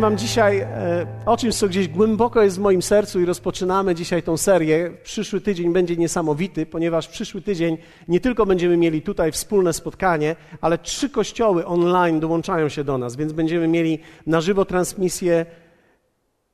powiem 0.00 0.12
Wam 0.12 0.18
dzisiaj 0.18 0.58
e, 0.58 1.06
o 1.26 1.36
czymś, 1.36 1.54
co 1.54 1.68
gdzieś 1.68 1.88
głęboko 1.88 2.42
jest 2.42 2.56
w 2.56 2.60
moim 2.60 2.82
sercu 2.82 3.20
i 3.20 3.24
rozpoczynamy 3.24 3.94
dzisiaj 3.94 4.22
tą 4.22 4.36
serię. 4.36 4.90
Przyszły 5.02 5.40
tydzień 5.40 5.72
będzie 5.72 5.96
niesamowity, 5.96 6.66
ponieważ 6.66 7.08
przyszły 7.08 7.42
tydzień 7.42 7.78
nie 8.08 8.20
tylko 8.20 8.46
będziemy 8.46 8.76
mieli 8.76 9.02
tutaj 9.02 9.32
wspólne 9.32 9.72
spotkanie, 9.72 10.36
ale 10.60 10.78
trzy 10.78 11.10
kościoły 11.10 11.66
online 11.66 12.20
dołączają 12.20 12.68
się 12.68 12.84
do 12.84 12.98
nas, 12.98 13.16
więc 13.16 13.32
będziemy 13.32 13.68
mieli 13.68 13.98
na 14.26 14.40
żywo 14.40 14.64
transmisję 14.64 15.46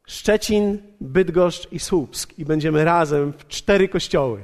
Szczecin, 0.06 0.78
Bydgoszcz 1.00 1.72
i 1.72 1.78
Słupsk 1.78 2.38
i 2.38 2.44
będziemy 2.44 2.84
razem 2.84 3.32
w 3.38 3.46
cztery 3.48 3.88
kościoły. 3.88 4.42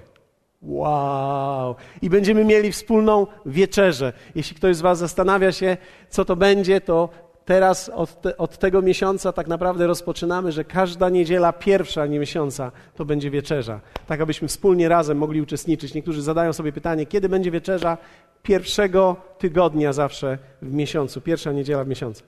Wow! 0.62 1.74
I 2.02 2.10
będziemy 2.10 2.44
mieli 2.44 2.72
wspólną 2.72 3.26
wieczerzę. 3.46 4.12
Jeśli 4.34 4.56
ktoś 4.56 4.76
z 4.76 4.80
Was 4.80 4.98
zastanawia 4.98 5.52
się, 5.52 5.76
co 6.08 6.24
to 6.24 6.36
będzie, 6.36 6.80
to 6.80 7.08
teraz 7.44 7.88
od, 7.88 8.20
te, 8.20 8.36
od, 8.36 8.58
tego 8.58 8.82
miesiąca 8.82 9.32
tak 9.32 9.46
naprawdę 9.46 9.86
rozpoczynamy, 9.86 10.52
że 10.52 10.64
każda 10.64 11.08
niedziela 11.08 11.52
pierwsza 11.52 12.06
nie 12.06 12.18
miesiąca 12.18 12.72
to 12.96 13.04
będzie 13.04 13.30
wieczerza. 13.30 13.80
Tak, 14.06 14.20
abyśmy 14.20 14.48
wspólnie 14.48 14.88
razem 14.88 15.18
mogli 15.18 15.40
uczestniczyć. 15.42 15.94
Niektórzy 15.94 16.22
zadają 16.22 16.52
sobie 16.52 16.72
pytanie, 16.72 17.06
kiedy 17.06 17.28
będzie 17.28 17.50
wieczerza? 17.50 17.98
Pierwszego 18.42 19.16
tygodnia 19.38 19.92
zawsze 19.92 20.38
w 20.62 20.74
miesiącu, 20.74 21.20
pierwsza 21.20 21.52
niedziela 21.52 21.84
w 21.84 21.88
miesiącu. 21.88 22.22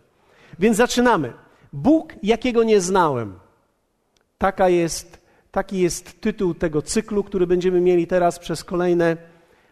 Więc 0.58 0.76
zaczynamy. 0.76 1.32
Bóg, 1.72 2.12
jakiego 2.22 2.64
nie 2.64 2.80
znałem. 2.80 3.38
Taka 4.38 4.68
jest, 4.68 5.20
taki 5.50 5.78
jest 5.78 6.20
tytuł 6.20 6.54
tego 6.54 6.82
cyklu, 6.82 7.24
który 7.24 7.46
będziemy 7.46 7.80
mieli 7.80 8.06
teraz 8.06 8.38
przez 8.38 8.64
kolejne 8.64 9.16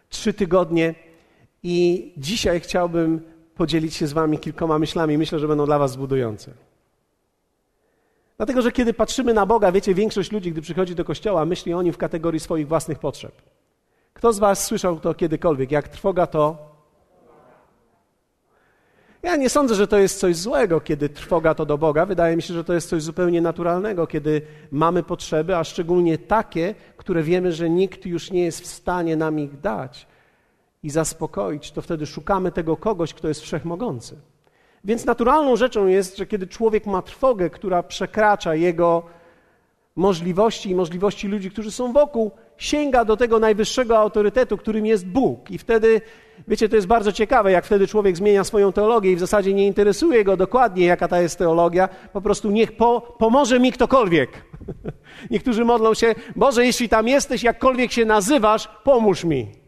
trzy 0.09 0.33
tygodnie. 0.33 0.95
I 1.63 2.13
dzisiaj 2.17 2.59
chciałbym 2.59 3.32
podzielić 3.55 3.95
się 3.95 4.07
z 4.07 4.13
Wami 4.13 4.39
kilkoma 4.39 4.79
myślami. 4.79 5.17
Myślę, 5.17 5.39
że 5.39 5.47
będą 5.47 5.65
dla 5.65 5.79
Was 5.79 5.91
zbudujące. 5.91 6.51
Dlatego, 8.37 8.61
że 8.61 8.71
kiedy 8.71 8.93
patrzymy 8.93 9.33
na 9.33 9.45
Boga, 9.45 9.71
wiecie, 9.71 9.93
większość 9.93 10.31
ludzi, 10.31 10.51
gdy 10.51 10.61
przychodzi 10.61 10.95
do 10.95 11.05
kościoła, 11.05 11.45
myśli 11.45 11.73
o 11.73 11.81
nim 11.81 11.93
w 11.93 11.97
kategorii 11.97 12.39
swoich 12.39 12.67
własnych 12.67 12.99
potrzeb. 12.99 13.41
Kto 14.13 14.33
z 14.33 14.39
Was 14.39 14.65
słyszał 14.65 14.99
to 14.99 15.13
kiedykolwiek? 15.13 15.71
Jak 15.71 15.87
trwoga 15.87 16.27
to. 16.27 16.73
Ja 19.23 19.35
nie 19.35 19.49
sądzę, 19.49 19.75
że 19.75 19.87
to 19.87 19.97
jest 19.97 20.19
coś 20.19 20.35
złego, 20.35 20.81
kiedy 20.81 21.09
trwoga 21.09 21.55
to 21.55 21.65
do 21.65 21.77
Boga. 21.77 22.05
Wydaje 22.05 22.35
mi 22.35 22.41
się, 22.41 22.53
że 22.53 22.63
to 22.63 22.73
jest 22.73 22.89
coś 22.89 23.03
zupełnie 23.03 23.41
naturalnego, 23.41 24.07
kiedy 24.07 24.41
mamy 24.71 25.03
potrzeby, 25.03 25.55
a 25.55 25.63
szczególnie 25.63 26.17
takie, 26.17 26.75
które 26.97 27.23
wiemy, 27.23 27.51
że 27.51 27.69
nikt 27.69 28.05
już 28.05 28.31
nie 28.31 28.45
jest 28.45 28.61
w 28.61 28.67
stanie 28.67 29.15
nam 29.15 29.39
ich 29.39 29.59
dać 29.59 30.07
i 30.83 30.89
zaspokoić, 30.89 31.71
to 31.71 31.81
wtedy 31.81 32.05
szukamy 32.05 32.51
tego 32.51 32.77
kogoś, 32.77 33.13
kto 33.13 33.27
jest 33.27 33.41
wszechmogący. 33.41 34.15
Więc 34.83 35.05
naturalną 35.05 35.55
rzeczą 35.55 35.87
jest, 35.87 36.17
że 36.17 36.25
kiedy 36.25 36.47
człowiek 36.47 36.85
ma 36.85 37.01
trwogę, 37.01 37.49
która 37.49 37.83
przekracza 37.83 38.55
jego 38.55 39.03
możliwości 39.95 40.69
i 40.69 40.75
możliwości 40.75 41.27
ludzi, 41.27 41.51
którzy 41.51 41.71
są 41.71 41.93
wokół, 41.93 42.31
sięga 42.57 43.05
do 43.05 43.17
tego 43.17 43.39
najwyższego 43.39 43.97
autorytetu, 43.97 44.57
którym 44.57 44.85
jest 44.85 45.07
Bóg. 45.07 45.51
I 45.51 45.57
wtedy, 45.57 46.01
wiecie, 46.47 46.69
to 46.69 46.75
jest 46.75 46.87
bardzo 46.87 47.11
ciekawe, 47.11 47.51
jak 47.51 47.65
wtedy 47.65 47.87
człowiek 47.87 48.17
zmienia 48.17 48.43
swoją 48.43 48.71
teologię 48.71 49.11
i 49.11 49.15
w 49.15 49.19
zasadzie 49.19 49.53
nie 49.53 49.67
interesuje 49.67 50.23
go 50.23 50.37
dokładnie, 50.37 50.85
jaka 50.85 51.07
ta 51.07 51.21
jest 51.21 51.37
teologia, 51.37 51.89
po 52.13 52.21
prostu 52.21 52.51
niech 52.51 52.77
po, 52.77 53.01
pomoże 53.01 53.59
mi 53.59 53.71
ktokolwiek. 53.71 54.29
Niektórzy 55.31 55.65
modlą 55.65 55.93
się, 55.93 56.15
Boże, 56.35 56.65
jeśli 56.65 56.89
tam 56.89 57.07
jesteś, 57.07 57.43
jakkolwiek 57.43 57.91
się 57.91 58.05
nazywasz, 58.05 58.69
pomóż 58.83 59.23
mi 59.23 59.62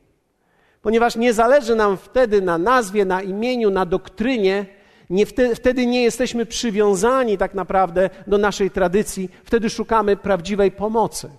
ponieważ 0.85 1.15
nie 1.15 1.33
zależy 1.33 1.75
nam 1.75 1.97
wtedy 1.97 2.41
na 2.41 2.57
nazwie, 2.57 3.05
na 3.05 3.21
imieniu, 3.21 3.69
na 3.69 3.85
doktrynie, 3.85 4.65
nie 5.09 5.25
wtedy, 5.55 5.85
nie 5.85 6.03
jesteśmy 6.03 6.45
przywiązani 6.45 7.37
tak 7.37 7.53
naprawdę 7.53 8.09
do 8.27 8.37
naszej 8.37 8.71
tradycji, 8.71 9.29
wtedy 9.43 9.69
szukamy 9.69 10.17
prawdziwej 10.17 10.71
pomocy. 10.71 11.29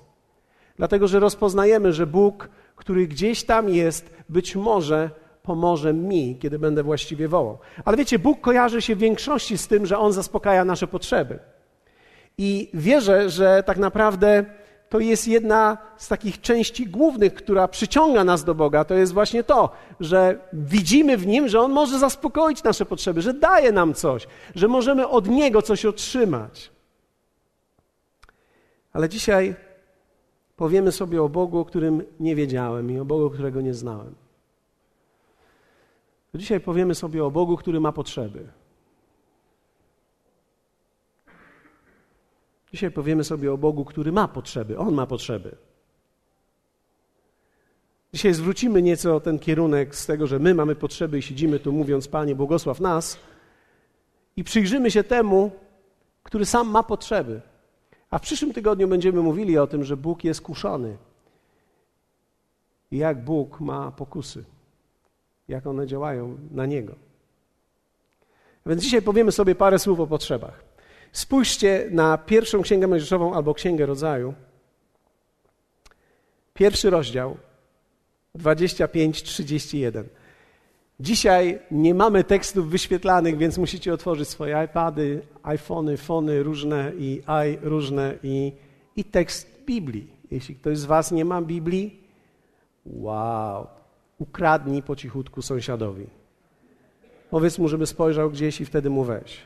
Dlatego, 0.77 1.09
że 1.09 1.21
rozpoznajemy, 1.21 1.93
że 1.93 2.07
Bóg, 2.07 2.49
który 2.77 3.07
gdzieś 3.07 3.45
tam 3.45 3.69
jest, 3.69 4.11
być 4.29 4.57
może 4.57 5.11
pomoże 5.43 5.93
mi, 5.93 6.37
kiedy 6.41 6.59
będę 6.59 6.83
właściwie 6.83 7.29
wołał. 7.29 7.59
Ale 7.85 7.97
wiecie, 7.97 8.19
Bóg 8.19 8.41
kojarzy 8.41 8.83
się 8.83 8.97
w 8.97 8.99
większości 8.99 9.59
z 9.59 9.69
tym, 9.69 9.87
że 9.87 9.99
On 9.99 10.13
zaspokaja 10.13 10.65
nasze 10.65 10.87
potrzeby. 10.87 11.39
I 12.39 12.71
wierzę, 12.75 13.31
że 13.31 13.63
tak 13.67 13.79
naprawdę 13.79 14.45
to 14.97 15.01
jest 15.01 15.29
jedna 15.29 15.79
z 15.97 16.09
takich 16.09 16.41
części 16.41 16.87
głównych, 16.87 17.35
która 17.35 17.69
przyciąga 17.69 18.25
nas 18.25 18.45
do 18.45 18.55
Boga. 18.55 18.85
To 18.85 18.95
jest 18.95 19.13
właśnie 19.13 19.45
to, 19.45 19.71
że 20.01 20.39
widzimy 20.53 21.17
w 21.17 21.27
Nim, 21.27 21.49
że 21.49 21.61
On 21.61 21.73
może 21.73 21.99
zaspokoić 21.99 22.63
nasze 22.63 22.87
potrzeby, 22.87 23.23
że 23.23 23.35
daje 23.35 23.73
nam 23.73 23.95
coś, 23.95 24.27
że 24.55 24.69
możemy 24.69 25.09
od 25.09 25.29
Niego 25.29 25.63
coś 25.63 25.85
otrzymać. 25.85 26.71
Ale 28.93 29.09
dzisiaj 29.09 29.55
powiemy 30.57 30.93
sobie 30.93 31.23
o 31.23 31.29
Bogu, 31.29 31.59
o 31.59 31.65
którym 31.65 32.03
nie 32.21 32.37
wiedziałem 32.37 32.91
i 32.91 32.99
o 32.99 33.05
Bogu, 33.05 33.31
którego 33.31 33.61
nie 33.61 33.75
znałem. 33.75 34.15
Dzisiaj 36.35 36.61
powiemy 36.61 36.95
sobie 36.95 37.25
o 37.25 37.31
Bogu, 37.31 37.57
który 37.57 37.81
ma 37.81 37.93
potrzeby. 37.93 38.47
Dzisiaj 42.77 42.91
powiemy 42.91 43.25
sobie 43.25 43.53
o 43.53 43.59
Bogu, 43.59 43.85
który 43.85 44.13
ma 44.13 44.29
potrzeby. 44.29 44.79
On 44.79 44.95
ma 44.95 45.07
potrzeby. 45.07 45.57
Dzisiaj 48.13 48.35
zwrócimy 48.35 48.83
nieco 48.83 49.21
ten 49.21 49.39
kierunek 49.39 49.95
z 49.95 50.07
tego, 50.07 50.27
że 50.27 50.39
my 50.39 50.55
mamy 50.55 50.75
potrzeby 50.75 51.19
i 51.19 51.23
siedzimy 51.23 51.59
tu 51.59 51.73
mówiąc, 51.73 52.09
Panie, 52.09 52.35
błogosław 52.35 52.81
nas 52.81 53.19
i 54.37 54.45
przyjrzymy 54.45 54.91
się 54.91 55.05
temu, 55.05 55.51
który 56.23 56.47
sam 56.47 56.71
ma 56.71 56.83
potrzeby. 56.83 57.41
A 58.11 58.19
w 58.19 58.23
przyszłym 58.23 58.53
tygodniu 58.53 58.89
będziemy 58.89 59.21
mówili 59.21 59.59
o 59.59 59.67
tym, 59.67 59.85
że 59.85 59.97
Bóg 59.97 60.25
jest 60.25 60.41
kuszony. 60.41 60.97
I 62.91 62.99
jak 62.99 63.25
Bóg 63.25 63.61
ma 63.61 63.91
pokusy. 63.91 64.45
Jak 65.49 65.67
one 65.67 65.87
działają 65.87 66.39
na 66.51 66.67
Niego. 66.67 66.95
Więc 68.67 68.83
dzisiaj 68.83 69.03
powiemy 69.03 69.33
sobie 69.33 69.55
parę 69.55 69.79
słów 69.79 70.01
o 70.01 70.07
potrzebach. 70.07 70.66
Spójrzcie 71.13 71.89
na 71.91 72.19
pierwszą 72.19 72.63
księgę 72.63 72.87
Mojżeszową 72.87 73.35
albo 73.35 73.55
księgę 73.55 73.87
rodzaju. 73.87 74.35
Pierwszy 76.55 76.91
rozdział 76.91 77.37
25-31. 78.39 80.05
Dzisiaj 81.01 81.59
nie 81.71 81.95
mamy 81.95 82.25
tekstów 82.25 82.71
wyświetlanych, 82.71 83.39
więc 83.39 83.59
musicie 83.59 83.95
otworzyć 83.95 84.29
swoje 84.29 84.65
iPady, 84.65 85.23
iPhony, 85.43 85.97
fony 85.97 86.43
różne 86.43 86.93
i 86.99 87.23
i 87.47 87.59
różne 87.63 88.15
i, 88.23 88.53
i 88.97 89.05
tekst 89.05 89.65
Biblii. 89.67 90.11
Jeśli 90.31 90.55
ktoś 90.55 90.79
z 90.79 90.85
Was 90.85 91.13
nie 91.13 91.25
ma 91.25 91.43
Biblii, 91.43 92.01
wow, 92.87 93.67
ukradnij 94.19 94.83
po 94.83 94.97
cichutku 94.97 95.43
sąsiadowi. 95.43 96.07
Powiedz 97.31 97.59
mu, 97.59 97.69
żeby 97.69 97.87
spojrzał 97.87 98.31
gdzieś 98.31 98.61
i 98.61 98.65
wtedy 98.65 98.91
mu 98.91 99.05
weź. 99.05 99.39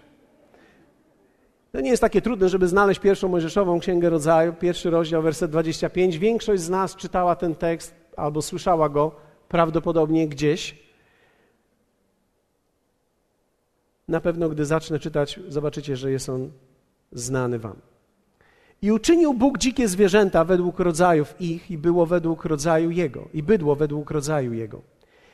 To 1.72 1.80
nie 1.80 1.90
jest 1.90 2.00
takie 2.00 2.22
trudne, 2.22 2.48
żeby 2.48 2.68
znaleźć 2.68 3.00
pierwszą 3.00 3.28
Mojżeszową 3.28 3.80
Księgę 3.80 4.10
Rodzaju, 4.10 4.52
pierwszy 4.52 4.90
rozdział, 4.90 5.22
werset 5.22 5.50
25. 5.50 6.18
Większość 6.18 6.62
z 6.62 6.70
nas 6.70 6.96
czytała 6.96 7.36
ten 7.36 7.54
tekst 7.54 7.94
albo 8.16 8.42
słyszała 8.42 8.88
go 8.88 9.12
prawdopodobnie 9.48 10.28
gdzieś. 10.28 10.78
Na 14.08 14.20
pewno, 14.20 14.48
gdy 14.48 14.64
zacznę 14.64 14.98
czytać, 14.98 15.40
zobaczycie, 15.48 15.96
że 15.96 16.10
jest 16.10 16.28
on 16.28 16.50
znany 17.12 17.58
wam. 17.58 17.76
I 18.82 18.92
uczynił 18.92 19.34
Bóg 19.34 19.58
dzikie 19.58 19.88
zwierzęta 19.88 20.44
według 20.44 20.80
rodzajów 20.80 21.34
ich, 21.40 21.70
i 21.70 21.78
było 21.78 22.06
według 22.06 22.44
rodzaju 22.44 22.90
jego, 22.90 23.28
i 23.34 23.42
bydło 23.42 23.76
według 23.76 24.10
rodzaju 24.10 24.52
jego. 24.52 24.82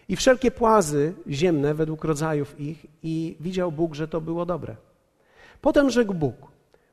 I 0.09 0.17
wszelkie 0.17 0.51
płazy 0.51 1.15
ziemne 1.29 1.75
według 1.75 2.05
rodzajów 2.05 2.61
ich, 2.61 2.87
i 3.03 3.37
widział 3.41 3.73
Bóg, 3.73 3.95
że 3.95 4.09
to 4.09 4.21
było 4.21 4.47
dobre. 4.47 4.77
Potem 5.61 5.91
rzekł 5.91 6.15
Bóg: 6.15 6.35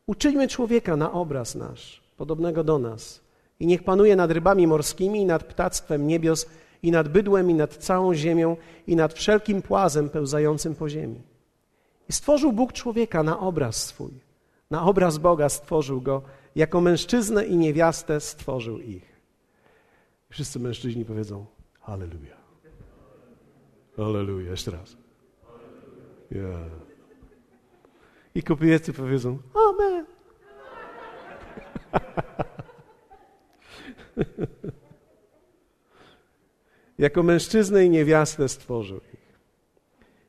Uczyńmy 0.07 0.48
człowieka 0.48 0.95
na 0.95 1.12
obraz 1.12 1.56
nasz, 1.56 2.04
podobnego 2.18 2.63
do 2.63 2.80
nas, 2.80 3.21
i 3.60 3.68
niech 3.68 3.83
panuje 3.83 4.15
nad 4.15 4.31
rybami 4.31 4.68
morskimi, 4.68 5.21
i 5.21 5.25
nad 5.25 5.44
ptactwem 5.44 6.07
niebios, 6.07 6.45
i 6.83 6.92
nad 6.92 7.07
bydłem, 7.07 7.50
i 7.50 7.54
nad 7.54 7.77
całą 7.77 8.13
ziemią, 8.13 8.57
i 8.88 8.95
nad 8.95 9.13
wszelkim 9.13 9.62
płazem 9.62 10.10
pełzającym 10.10 10.75
po 10.75 10.89
ziemi. 10.89 11.21
I 12.10 12.13
stworzył 12.13 12.51
Bóg 12.51 12.74
człowieka 12.74 13.24
na 13.24 13.39
obraz 13.39 13.86
swój. 13.86 14.12
Na 14.71 14.83
obraz 14.83 15.18
Boga 15.18 15.50
stworzył 15.50 16.01
go, 16.01 16.21
jako 16.56 16.81
mężczyznę 16.81 17.45
i 17.45 17.57
niewiastę 17.57 18.19
stworzył 18.19 18.80
ich. 18.80 19.13
Wszyscy 20.30 20.60
mężczyźni 20.60 21.06
powiedzą: 21.06 21.45
Halleluja. 21.80 22.38
Halleluja. 23.98 24.51
Jeszcze 24.51 24.71
raz. 24.71 24.98
Yeah. 26.31 26.82
I 28.35 28.44
kobiety 28.44 28.94
powiedzą 28.94 29.38
Amen. 29.69 30.06
jako 36.97 37.24
mężczyznę 37.24 37.85
i 37.85 37.89
niewiastę 37.89 38.50
stworzył 38.50 38.97
ich. 38.97 39.24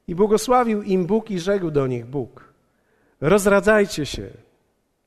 I 0.09 0.15
błogosławił 0.15 0.83
im 0.83 1.07
Bóg 1.07 1.31
i 1.31 1.41
rzekł 1.41 1.71
do 1.71 1.87
nich 1.87 2.07
Bóg. 2.07 2.53
Rozradzajcie 3.21 4.07
się. 4.07 4.31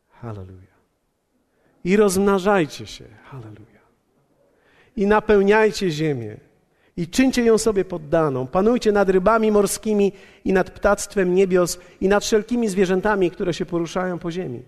Halleluja. 0.10 0.78
I 1.84 1.98
rozmnażajcie 1.98 2.88
się. 2.88 3.06
Halleluja. 3.24 3.82
I 4.96 5.08
napełniajcie 5.08 5.92
ziemię. 5.92 6.38
I 6.98 7.08
czyńcie 7.08 7.44
ją 7.44 7.58
sobie 7.58 7.86
poddaną. 7.86 8.48
Panujcie 8.48 8.92
nad 8.92 9.10
rybami 9.10 9.52
morskimi 9.52 10.12
i 10.46 10.54
nad 10.54 10.72
ptactwem 10.72 11.36
niebios 11.36 11.80
i 12.02 12.08
nad 12.08 12.24
wszelkimi 12.24 12.70
zwierzętami, 12.70 13.32
które 13.32 13.54
się 13.54 13.66
poruszają 13.66 14.20
po 14.20 14.32
ziemi. 14.32 14.62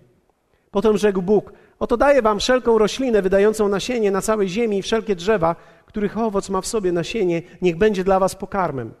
Potem 0.70 0.98
rzekł 0.98 1.22
Bóg: 1.22 1.52
Oto 1.78 1.96
daję 1.96 2.22
wam 2.22 2.38
wszelką 2.40 2.78
roślinę 2.78 3.22
wydającą 3.22 3.68
nasienie 3.68 4.10
na 4.10 4.20
całej 4.20 4.48
ziemi 4.48 4.78
i 4.78 4.82
wszelkie 4.82 5.16
drzewa, 5.16 5.56
których 5.86 6.18
owoc 6.18 6.48
ma 6.48 6.60
w 6.60 6.66
sobie 6.66 6.92
nasienie, 6.92 7.42
niech 7.62 7.76
będzie 7.76 8.04
dla 8.04 8.18
was 8.20 8.34
pokarmem. 8.34 8.94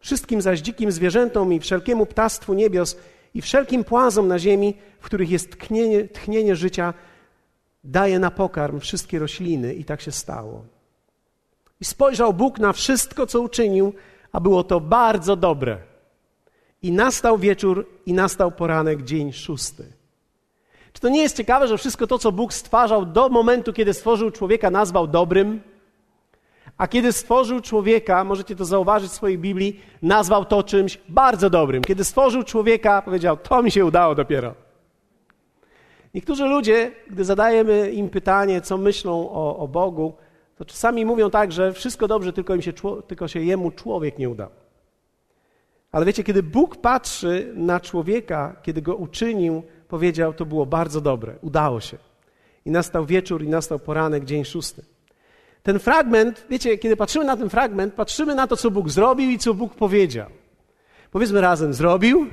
Wszystkim 0.00 0.42
zaś 0.42 0.60
dzikim 0.60 0.92
zwierzętom 0.92 1.52
i 1.52 1.60
wszelkiemu 1.60 2.06
ptactwu 2.06 2.54
niebios 2.54 2.96
i 3.34 3.42
wszelkim 3.42 3.84
płazom 3.84 4.28
na 4.28 4.38
ziemi, 4.38 4.74
w 5.00 5.04
których 5.04 5.30
jest 5.30 5.58
tchnienie, 5.58 6.08
tchnienie 6.08 6.56
życia, 6.56 6.94
daje 7.84 8.18
na 8.18 8.30
pokarm 8.30 8.80
wszystkie 8.80 9.18
rośliny. 9.18 9.74
I 9.74 9.84
tak 9.84 10.00
się 10.00 10.12
stało. 10.12 10.73
I 11.84 11.86
spojrzał 11.86 12.34
Bóg 12.34 12.58
na 12.58 12.72
wszystko, 12.72 13.26
co 13.26 13.40
uczynił, 13.40 13.92
a 14.32 14.40
było 14.40 14.64
to 14.64 14.80
bardzo 14.80 15.36
dobre. 15.36 15.78
I 16.82 16.92
nastał 16.92 17.38
wieczór, 17.38 17.86
i 18.06 18.12
nastał 18.12 18.52
poranek, 18.52 19.02
dzień 19.02 19.32
szósty. 19.32 19.92
Czy 20.92 21.00
to 21.00 21.08
nie 21.08 21.22
jest 21.22 21.36
ciekawe, 21.36 21.68
że 21.68 21.78
wszystko 21.78 22.06
to, 22.06 22.18
co 22.18 22.32
Bóg 22.32 22.52
stwarzał 22.52 23.06
do 23.06 23.28
momentu, 23.28 23.72
kiedy 23.72 23.94
stworzył 23.94 24.30
człowieka, 24.30 24.70
nazwał 24.70 25.06
dobrym? 25.06 25.60
A 26.78 26.88
kiedy 26.88 27.12
stworzył 27.12 27.60
człowieka, 27.60 28.24
możecie 28.24 28.56
to 28.56 28.64
zauważyć 28.64 29.10
w 29.10 29.14
swojej 29.14 29.38
Biblii, 29.38 29.80
nazwał 30.02 30.44
to 30.44 30.62
czymś 30.62 30.98
bardzo 31.08 31.50
dobrym. 31.50 31.82
Kiedy 31.82 32.04
stworzył 32.04 32.42
człowieka, 32.42 33.02
powiedział: 33.02 33.36
To 33.36 33.62
mi 33.62 33.70
się 33.70 33.84
udało 33.84 34.14
dopiero. 34.14 34.54
Niektórzy 36.14 36.44
ludzie, 36.44 36.92
gdy 37.10 37.24
zadajemy 37.24 37.90
im 37.90 38.08
pytanie, 38.08 38.60
co 38.60 38.78
myślą 38.78 39.30
o, 39.30 39.56
o 39.56 39.68
Bogu, 39.68 40.14
to 40.56 40.64
czasami 40.64 41.04
mówią 41.04 41.30
tak, 41.30 41.52
że 41.52 41.72
wszystko 41.72 42.08
dobrze, 42.08 42.32
tylko, 42.32 42.54
im 42.54 42.62
się, 42.62 42.72
tylko 43.06 43.28
się 43.28 43.40
jemu 43.40 43.70
człowiek 43.70 44.18
nie 44.18 44.30
udał. 44.30 44.50
Ale 45.92 46.06
wiecie, 46.06 46.24
kiedy 46.24 46.42
Bóg 46.42 46.76
patrzy 46.76 47.52
na 47.54 47.80
człowieka, 47.80 48.56
kiedy 48.62 48.82
go 48.82 48.94
uczynił, 48.94 49.62
powiedział, 49.88 50.34
to 50.34 50.46
było 50.46 50.66
bardzo 50.66 51.00
dobre, 51.00 51.34
udało 51.42 51.80
się. 51.80 51.98
I 52.64 52.70
nastał 52.70 53.06
wieczór, 53.06 53.42
i 53.42 53.48
nastał 53.48 53.78
poranek, 53.78 54.24
dzień 54.24 54.44
szósty. 54.44 54.84
Ten 55.62 55.78
fragment, 55.78 56.46
wiecie, 56.50 56.78
kiedy 56.78 56.96
patrzymy 56.96 57.24
na 57.24 57.36
ten 57.36 57.48
fragment, 57.48 57.94
patrzymy 57.94 58.34
na 58.34 58.46
to, 58.46 58.56
co 58.56 58.70
Bóg 58.70 58.90
zrobił 58.90 59.30
i 59.30 59.38
co 59.38 59.54
Bóg 59.54 59.74
powiedział. 59.74 60.30
Powiedzmy 61.10 61.40
razem, 61.40 61.74
zrobił 61.74 62.26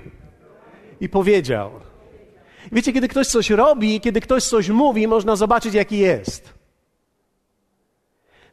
i 1.02 1.10
powiedział. 1.10 1.72
Wiecie, 2.72 2.94
kiedy 2.94 3.08
ktoś 3.08 3.28
coś 3.28 3.50
robi, 3.50 4.02
kiedy 4.02 4.22
ktoś 4.22 4.44
coś 4.44 4.70
mówi, 4.70 5.08
można 5.08 5.36
zobaczyć, 5.36 5.74
jaki 5.74 5.98
jest. 5.98 6.61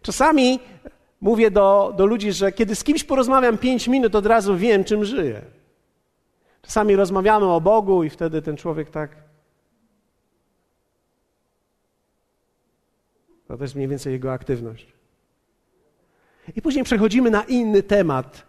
Czasami 0.08 0.60
mówię 1.20 1.50
do, 1.50 1.94
do 1.96 2.06
ludzi, 2.06 2.32
że 2.32 2.52
kiedy 2.52 2.75
z 2.75 2.84
kimś 2.84 3.05
porozmawiam 3.05 3.58
pięć 3.58 3.88
minut, 3.88 4.14
od 4.14 4.26
razu 4.26 4.56
wiem, 4.56 4.84
czym 4.84 5.05
żyje. 5.05 5.43
Czasami 6.62 6.96
rozmawiamy 6.96 7.46
o 7.46 7.60
Bogu 7.60 8.05
i 8.05 8.10
wtedy 8.10 8.43
ten 8.43 8.56
człowiek 8.56 8.90
tak. 8.90 9.16
To 13.49 13.56
jest 13.60 13.75
mniej 13.75 13.88
więcej 13.88 14.12
jego 14.12 14.32
aktywność. 14.32 14.87
I 16.56 16.62
później 16.62 16.84
przechodzimy 16.84 17.31
na 17.31 17.43
inny 17.43 17.82
temat. 17.82 18.46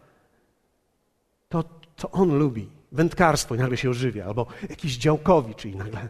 To, 1.50 1.64
co 1.98 2.12
on 2.12 2.38
lubi. 2.38 2.70
Wędkarstwo 2.92 3.56
i 3.56 3.58
nagle 3.58 3.78
się 3.78 3.90
ożywia. 3.90 4.26
Albo 4.26 4.46
jakiś 4.70 4.98
działkowi, 4.98 5.56
czyli 5.56 5.76
nagle 5.76 6.08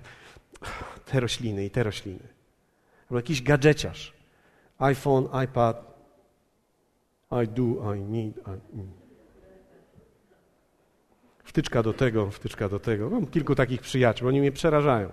te 1.06 1.20
rośliny 1.20 1.66
i 1.66 1.70
te 1.70 1.84
rośliny. 1.84 2.28
Albo 3.10 3.16
jakiś 3.16 3.42
gadżeciarz 3.42 4.19
iPhone, 4.80 5.28
iPad. 5.44 5.90
I 7.32 7.48
do, 7.48 7.94
I 7.96 8.02
need. 8.02 8.38
I... 8.38 8.76
Mm. 8.76 8.92
Wtyczka 11.44 11.84
do 11.84 11.94
tego, 11.94 12.32
wtyczka 12.32 12.70
do 12.70 12.80
tego. 12.80 13.10
Mam 13.10 13.28
kilku 13.28 13.56
takich 13.56 13.82
przyjaciół, 13.82 14.28
oni 14.28 14.40
mnie 14.40 14.52
przerażają. 14.52 15.10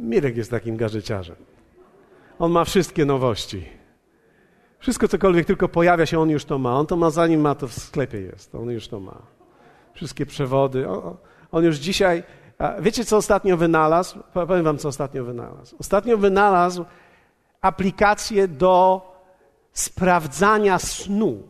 Mirek 0.00 0.36
jest 0.36 0.50
takim 0.50 0.76
gadżeciarzem. 0.76 1.36
On 2.38 2.52
ma 2.52 2.64
wszystkie 2.64 3.04
nowości. 3.04 3.68
Wszystko, 4.78 5.08
cokolwiek 5.08 5.46
tylko 5.46 5.68
pojawia 5.68 6.06
się, 6.06 6.20
on 6.20 6.30
już 6.30 6.44
to 6.44 6.58
ma. 6.58 6.78
On 6.78 6.86
to 6.86 6.96
ma, 6.96 7.10
zanim 7.10 7.40
ma, 7.40 7.54
to 7.54 7.68
w 7.68 7.72
sklepie 7.72 8.20
jest. 8.20 8.54
On 8.54 8.70
już 8.70 8.88
to 8.88 9.00
ma. 9.00 9.22
Wszystkie 9.94 10.26
przewody. 10.26 10.86
On 11.52 11.64
już 11.64 11.76
dzisiaj... 11.76 12.22
Wiecie, 12.80 13.04
co 13.04 13.16
ostatnio 13.16 13.56
wynalazł? 13.56 14.18
Powiem 14.32 14.64
wam, 14.64 14.78
co 14.78 14.88
ostatnio 14.88 15.24
wynalazł. 15.24 15.76
Ostatnio 15.78 16.18
wynalazł 16.18 16.84
aplikację 17.66 18.48
do 18.48 19.02
sprawdzania 19.72 20.78
snu. 20.78 21.42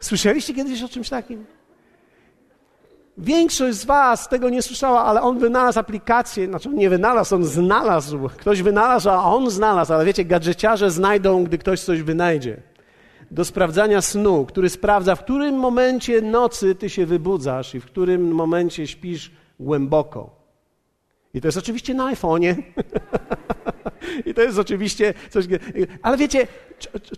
Słyszeliście 0.00 0.54
kiedyś 0.54 0.82
o 0.82 0.88
czymś 0.88 1.08
takim? 1.08 1.44
Większość 3.18 3.78
z 3.78 3.84
Was 3.84 4.28
tego 4.28 4.50
nie 4.50 4.62
słyszała, 4.62 5.04
ale 5.04 5.22
on 5.22 5.38
wynalazł 5.38 5.78
aplikację, 5.78 6.46
znaczy 6.46 6.68
nie 6.68 6.90
wynalazł, 6.90 7.34
on 7.34 7.44
znalazł. 7.44 8.28
Ktoś 8.28 8.62
wynalazł, 8.62 9.10
a 9.10 9.24
on 9.24 9.50
znalazł, 9.50 9.92
ale 9.92 10.04
wiecie, 10.04 10.24
gadżeciarze 10.24 10.90
znajdą, 10.90 11.44
gdy 11.44 11.58
ktoś 11.58 11.80
coś 11.80 12.02
wynajdzie. 12.02 12.62
Do 13.30 13.44
sprawdzania 13.44 14.02
snu, 14.02 14.46
który 14.46 14.68
sprawdza, 14.68 15.14
w 15.14 15.24
którym 15.24 15.54
momencie 15.54 16.22
nocy 16.22 16.74
ty 16.74 16.90
się 16.90 17.06
wybudzasz 17.06 17.74
i 17.74 17.80
w 17.80 17.86
którym 17.86 18.34
momencie 18.34 18.86
śpisz 18.86 19.30
głęboko. 19.60 20.30
I 21.34 21.40
to 21.40 21.48
jest 21.48 21.58
oczywiście 21.58 21.94
na 21.94 22.14
iPhone'ie. 22.14 22.56
I 24.26 24.34
to 24.34 24.42
jest 24.42 24.58
oczywiście 24.58 25.14
coś. 25.30 25.44
Ale 26.02 26.16
wiecie, 26.16 26.46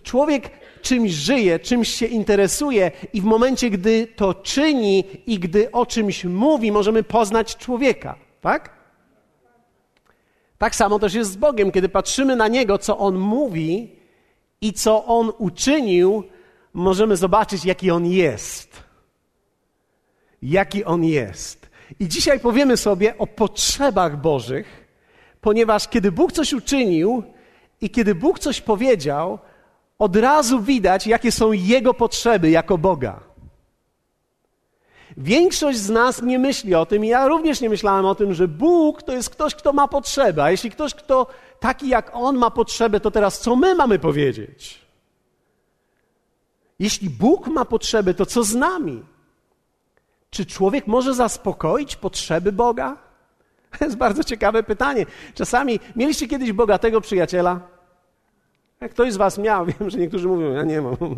człowiek 0.03 0.49
czymś 0.81 1.11
żyje, 1.11 1.59
czymś 1.59 1.89
się 1.89 2.05
interesuje, 2.05 2.91
i 3.13 3.21
w 3.21 3.23
momencie, 3.23 3.69
gdy 3.69 4.07
to 4.07 4.33
czyni 4.33 5.03
i 5.25 5.39
gdy 5.39 5.71
o 5.71 5.85
czymś 5.85 6.25
mówi, 6.25 6.71
możemy 6.71 7.03
poznać 7.03 7.57
człowieka. 7.57 8.15
Tak? 8.41 8.69
Tak 10.57 10.75
samo 10.75 10.99
też 10.99 11.13
jest 11.13 11.31
z 11.31 11.35
Bogiem. 11.35 11.71
Kiedy 11.71 11.89
patrzymy 11.89 12.35
na 12.35 12.47
Niego, 12.47 12.77
co 12.77 12.97
On 12.97 13.17
mówi 13.17 13.95
i 14.61 14.73
co 14.73 15.05
On 15.05 15.31
uczynił, 15.37 16.23
możemy 16.73 17.17
zobaczyć, 17.17 17.65
jaki 17.65 17.91
On 17.91 18.05
jest. 18.05 18.83
Jaki 20.41 20.83
On 20.83 21.03
jest. 21.03 21.69
I 21.99 22.07
dzisiaj 22.07 22.39
powiemy 22.39 22.77
sobie 22.77 23.17
o 23.17 23.27
potrzebach 23.27 24.21
Bożych, 24.21 24.84
ponieważ 25.45 25.87
kiedy 25.87 26.11
Bóg 26.11 26.31
coś 26.31 26.53
uczynił 26.53 27.23
i 27.81 27.89
kiedy 27.89 28.15
Bóg 28.15 28.39
coś 28.39 28.61
powiedział, 28.61 29.39
od 29.99 30.15
razu 30.15 30.61
widać, 30.61 31.07
jakie 31.07 31.31
są 31.31 31.51
Jego 31.51 31.93
potrzeby 31.93 32.49
jako 32.49 32.77
Boga. 32.77 33.19
Większość 35.17 35.77
z 35.77 35.89
nas 35.89 36.21
nie 36.21 36.39
myśli 36.39 36.75
o 36.75 36.85
tym, 36.85 37.05
i 37.05 37.07
ja 37.07 37.27
również 37.27 37.61
nie 37.61 37.69
myślałem 37.69 38.05
o 38.05 38.15
tym, 38.15 38.33
że 38.33 38.47
Bóg 38.47 39.03
to 39.03 39.11
jest 39.11 39.29
ktoś, 39.29 39.55
kto 39.55 39.73
ma 39.73 39.87
potrzebę. 39.87 40.43
A 40.43 40.51
jeśli 40.51 40.71
ktoś, 40.71 40.93
kto 40.95 41.27
taki 41.59 41.89
jak 41.89 42.11
On 42.13 42.37
ma 42.37 42.51
potrzebę, 42.51 42.99
to 42.99 43.11
teraz 43.11 43.39
co 43.39 43.55
my 43.55 43.75
mamy 43.75 43.99
powiedzieć? 43.99 44.81
Jeśli 46.79 47.09
Bóg 47.09 47.47
ma 47.47 47.65
potrzebę, 47.65 48.13
to 48.13 48.25
co 48.25 48.43
z 48.43 48.55
nami? 48.55 49.03
Czy 50.29 50.45
człowiek 50.45 50.87
może 50.87 51.13
zaspokoić 51.13 51.95
potrzeby 51.95 52.51
Boga? 52.51 53.04
To 53.79 53.85
jest 53.85 53.97
bardzo 53.97 54.23
ciekawe 54.23 54.63
pytanie. 54.63 55.05
Czasami 55.33 55.79
mieliście 55.95 56.27
kiedyś 56.27 56.51
bogatego 56.51 57.01
przyjaciela? 57.01 57.59
Jak 58.81 58.91
ktoś 58.91 59.13
z 59.13 59.17
was 59.17 59.37
miał, 59.37 59.65
wiem, 59.79 59.89
że 59.89 59.97
niektórzy 59.97 60.27
mówią, 60.27 60.53
ja 60.53 60.63
nie 60.63 60.81
mam. 60.81 60.95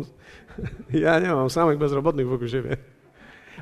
Ja 0.90 1.18
nie 1.18 1.28
mam 1.28 1.50
samych 1.50 1.78
bezrobotnych 1.78 2.28
wokół 2.28 2.48
siebie. 2.48 2.76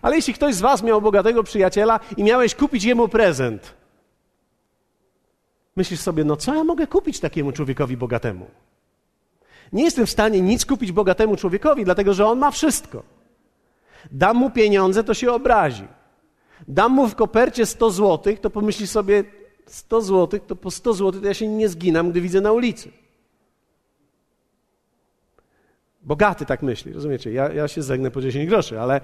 Ale 0.03 0.17
jeśli 0.17 0.35
ktoś 0.35 0.55
z 0.55 0.61
was 0.61 0.83
miał 0.83 1.03
bogatego 1.03 1.43
przyjaciela 1.43 2.01
i 2.17 2.25
miałeś 2.25 2.55
kupić 2.55 2.85
jemu 2.85 3.09
prezent, 3.09 3.75
myślisz 5.77 6.01
sobie, 6.01 6.25
no 6.25 6.37
co 6.37 6.55
ja 6.55 6.65
mogę 6.65 6.87
kupić 6.87 7.21
takiemu 7.21 7.53
człowiekowi 7.53 7.97
bogatemu? 7.97 8.47
Nie 9.73 9.85
jestem 9.85 10.07
w 10.07 10.11
stanie 10.11 10.41
nic 10.41 10.67
kupić 10.67 10.93
bogatemu 10.93 11.37
człowiekowi, 11.37 11.85
dlatego 11.85 12.15
że 12.15 12.27
on 12.27 12.39
ma 12.39 12.51
wszystko. 12.51 13.03
Dam 14.11 14.37
mu 14.37 14.51
pieniądze, 14.51 15.05
to 15.05 15.15
się 15.15 15.33
obrazi. 15.33 15.89
Dam 16.69 16.93
mu 16.93 17.09
w 17.09 17.15
kopercie 17.15 17.67
100 17.67 17.91
złotych, 17.91 18.41
to 18.41 18.51
pomyśli 18.51 18.87
sobie 18.87 19.25
100 19.67 20.01
złotych, 20.01 20.47
to 20.47 20.57
po 20.57 20.71
100 20.71 20.93
złotych 20.93 21.21
to 21.21 21.27
ja 21.27 21.35
się 21.35 21.49
nie 21.49 21.69
zginam, 21.69 22.11
gdy 22.11 22.21
widzę 22.21 22.41
na 22.41 22.53
ulicy. 22.53 22.91
Bogaty 26.03 26.47
tak 26.47 26.63
myśli, 26.63 26.93
rozumiecie? 26.93 27.33
Ja, 27.33 27.53
ja 27.53 27.69
się 27.69 27.83
zegnę 27.83 28.11
po 28.11 28.21
10 28.21 28.49
groszy, 28.49 28.81
ale, 28.81 29.01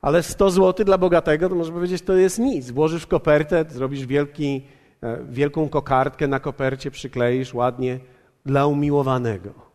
ale 0.00 0.22
100 0.22 0.50
zł 0.50 0.86
dla 0.86 0.98
bogatego, 0.98 1.48
to 1.48 1.54
może 1.54 1.72
powiedzieć, 1.72 2.02
to 2.02 2.12
jest 2.12 2.38
nic. 2.38 2.70
Włożysz 2.70 3.02
w 3.02 3.06
kopertę, 3.06 3.64
zrobisz 3.68 4.06
wielki, 4.06 4.62
e, 5.02 5.24
wielką 5.24 5.68
kokardkę 5.68 6.28
na 6.28 6.40
kopercie, 6.40 6.90
przykleisz 6.90 7.54
ładnie 7.54 8.00
dla 8.46 8.66
umiłowanego. 8.66 9.71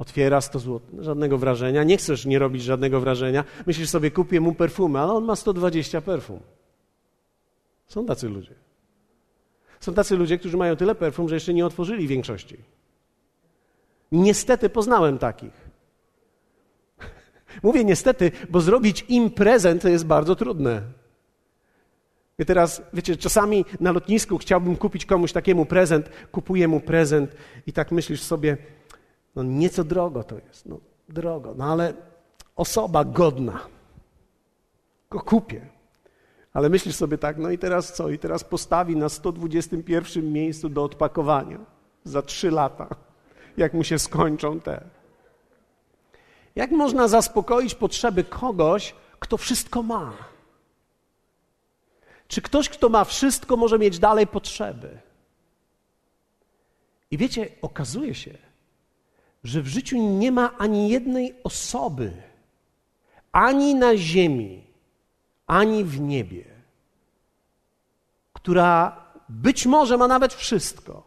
Otwiera 0.00 0.40
100 0.40 0.58
zł. 0.58 0.80
Żadnego 0.98 1.38
wrażenia. 1.38 1.84
Nie 1.84 1.96
chcesz 1.96 2.26
nie 2.26 2.38
robić 2.38 2.62
żadnego 2.62 3.00
wrażenia. 3.00 3.44
Myślisz 3.66 3.88
sobie, 3.88 4.10
kupię 4.10 4.40
mu 4.40 4.54
perfumy, 4.54 4.98
ale 4.98 5.12
on 5.12 5.24
ma 5.24 5.36
120 5.36 6.00
perfum. 6.00 6.40
Są 7.86 8.06
tacy 8.06 8.28
ludzie. 8.28 8.54
Są 9.80 9.94
tacy 9.94 10.16
ludzie, 10.16 10.38
którzy 10.38 10.56
mają 10.56 10.76
tyle 10.76 10.94
perfum, 10.94 11.28
że 11.28 11.34
jeszcze 11.34 11.54
nie 11.54 11.66
otworzyli 11.66 12.08
większości. 12.08 12.56
Niestety 14.12 14.68
poznałem 14.68 15.18
takich. 15.18 15.70
Mówię 17.62 17.84
niestety, 17.84 18.32
bo 18.50 18.60
zrobić 18.60 19.04
im 19.08 19.30
prezent 19.30 19.84
jest 19.84 20.06
bardzo 20.06 20.36
trudne. 20.36 20.82
I 22.38 22.44
teraz, 22.44 22.82
wiecie, 22.92 23.16
czasami 23.16 23.64
na 23.80 23.92
lotnisku 23.92 24.38
chciałbym 24.38 24.76
kupić 24.76 25.06
komuś 25.06 25.32
takiemu 25.32 25.66
prezent, 25.66 26.10
kupuję 26.32 26.68
mu 26.68 26.80
prezent 26.80 27.36
i 27.66 27.72
tak 27.72 27.92
myślisz 27.92 28.22
sobie, 28.22 28.56
no 29.36 29.42
nieco 29.42 29.84
drogo 29.84 30.24
to 30.24 30.38
jest, 30.38 30.66
no 30.66 30.78
drogo, 31.08 31.54
no 31.56 31.64
ale 31.64 31.94
osoba 32.56 33.04
godna, 33.04 33.60
go 35.10 35.20
kupię. 35.20 35.66
Ale 36.52 36.68
myślisz 36.68 36.96
sobie 36.96 37.18
tak, 37.18 37.38
no 37.38 37.50
i 37.50 37.58
teraz 37.58 37.92
co? 37.92 38.08
I 38.08 38.18
teraz 38.18 38.44
postawi 38.44 38.96
na 38.96 39.08
121 39.08 40.32
miejscu 40.32 40.68
do 40.68 40.84
odpakowania 40.84 41.58
za 42.04 42.22
trzy 42.22 42.50
lata, 42.50 42.88
jak 43.56 43.74
mu 43.74 43.84
się 43.84 43.98
skończą 43.98 44.60
te. 44.60 44.84
Jak 46.56 46.70
można 46.70 47.08
zaspokoić 47.08 47.74
potrzeby 47.74 48.24
kogoś, 48.24 48.94
kto 49.18 49.36
wszystko 49.36 49.82
ma? 49.82 50.12
Czy 52.28 52.42
ktoś, 52.42 52.68
kto 52.68 52.88
ma 52.88 53.04
wszystko, 53.04 53.56
może 53.56 53.78
mieć 53.78 53.98
dalej 53.98 54.26
potrzeby? 54.26 54.98
I 57.10 57.16
wiecie, 57.16 57.48
okazuje 57.62 58.14
się, 58.14 58.38
że 59.44 59.62
w 59.62 59.66
życiu 59.66 59.96
nie 59.98 60.32
ma 60.32 60.58
ani 60.58 60.88
jednej 60.88 61.34
osoby, 61.44 62.12
ani 63.32 63.74
na 63.74 63.96
ziemi, 63.96 64.66
ani 65.46 65.84
w 65.84 66.00
niebie, 66.00 66.44
która 68.32 69.04
być 69.28 69.66
może 69.66 69.96
ma 69.96 70.08
nawet 70.08 70.34
wszystko, 70.34 71.02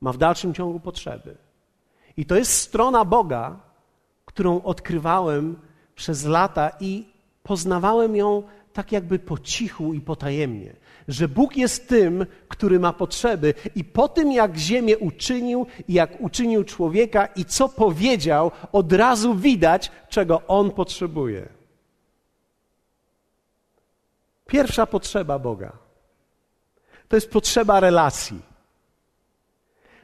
ma 0.00 0.12
w 0.12 0.18
dalszym 0.18 0.54
ciągu 0.54 0.80
potrzeby. 0.80 1.36
I 2.16 2.26
to 2.26 2.36
jest 2.36 2.52
strona 2.52 3.04
Boga, 3.04 3.60
którą 4.24 4.62
odkrywałem 4.62 5.56
przez 5.94 6.24
lata 6.24 6.70
i 6.80 7.06
poznawałem 7.42 8.16
ją 8.16 8.42
tak 8.72 8.92
jakby 8.92 9.18
po 9.18 9.38
cichu 9.38 9.94
i 9.94 10.00
potajemnie, 10.00 10.76
że 11.08 11.28
Bóg 11.28 11.56
jest 11.56 11.88
tym, 11.88 12.26
który 12.48 12.80
ma 12.80 12.92
potrzeby 12.92 13.54
i 13.74 13.84
po 13.84 14.08
tym, 14.08 14.32
jak 14.32 14.56
ziemię 14.56 14.98
uczynił 14.98 15.66
i 15.88 15.92
jak 15.92 16.20
uczynił 16.20 16.64
człowieka 16.64 17.26
i 17.26 17.44
co 17.44 17.68
powiedział, 17.68 18.50
od 18.72 18.92
razu 18.92 19.34
widać, 19.34 19.90
czego 20.08 20.42
on 20.46 20.70
potrzebuje. 20.70 21.48
Pierwsza 24.46 24.86
potrzeba 24.86 25.38
Boga 25.38 25.72
to 27.10 27.16
jest 27.16 27.30
potrzeba 27.30 27.80
relacji. 27.80 28.40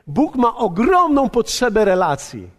Bóg 0.06 0.37
ma 0.37 0.56
ogromną 0.56 1.28
potrzebę 1.28 1.85
relacji. 1.85 2.50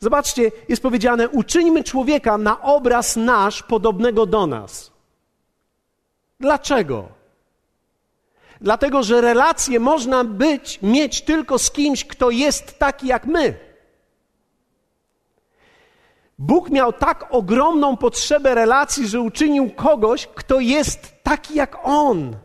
Zobaczcie, 0.00 0.52
jest 0.68 0.82
powiedziane: 0.82 1.28
uczyńmy 1.28 1.84
człowieka 1.84 2.38
na 2.38 2.62
obraz 2.62 3.16
nasz, 3.16 3.62
podobnego 3.62 4.26
do 4.26 4.46
nas. 4.46 4.92
Dlaczego? 6.40 7.08
Dlatego, 8.60 9.02
że 9.02 9.20
relacje 9.20 9.80
można 9.80 10.24
być, 10.24 10.78
mieć 10.82 11.22
tylko 11.22 11.58
z 11.58 11.70
kimś, 11.70 12.04
kto 12.04 12.30
jest 12.30 12.78
taki 12.78 13.06
jak 13.06 13.26
my. 13.26 13.58
Bóg 16.38 16.70
miał 16.70 16.92
tak 16.92 17.26
ogromną 17.30 17.96
potrzebę 17.96 18.54
relacji, 18.54 19.08
że 19.08 19.20
uczynił 19.20 19.70
kogoś, 19.70 20.26
kto 20.26 20.60
jest 20.60 21.22
taki 21.22 21.54
jak 21.54 21.78
On. 21.82 22.36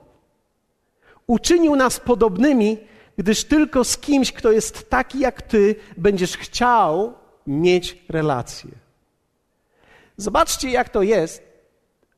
Uczynił 1.27 1.75
nas 1.75 1.99
podobnymi, 1.99 2.77
gdyż 3.17 3.43
tylko 3.43 3.83
z 3.83 3.97
kimś, 3.97 4.31
kto 4.31 4.51
jest 4.51 4.89
taki 4.89 5.19
jak 5.19 5.41
Ty, 5.41 5.75
będziesz 5.97 6.37
chciał 6.37 7.13
mieć 7.47 7.97
relacje. 8.09 8.71
Zobaczcie, 10.17 10.69
jak 10.69 10.89
to 10.89 11.01
jest, 11.01 11.43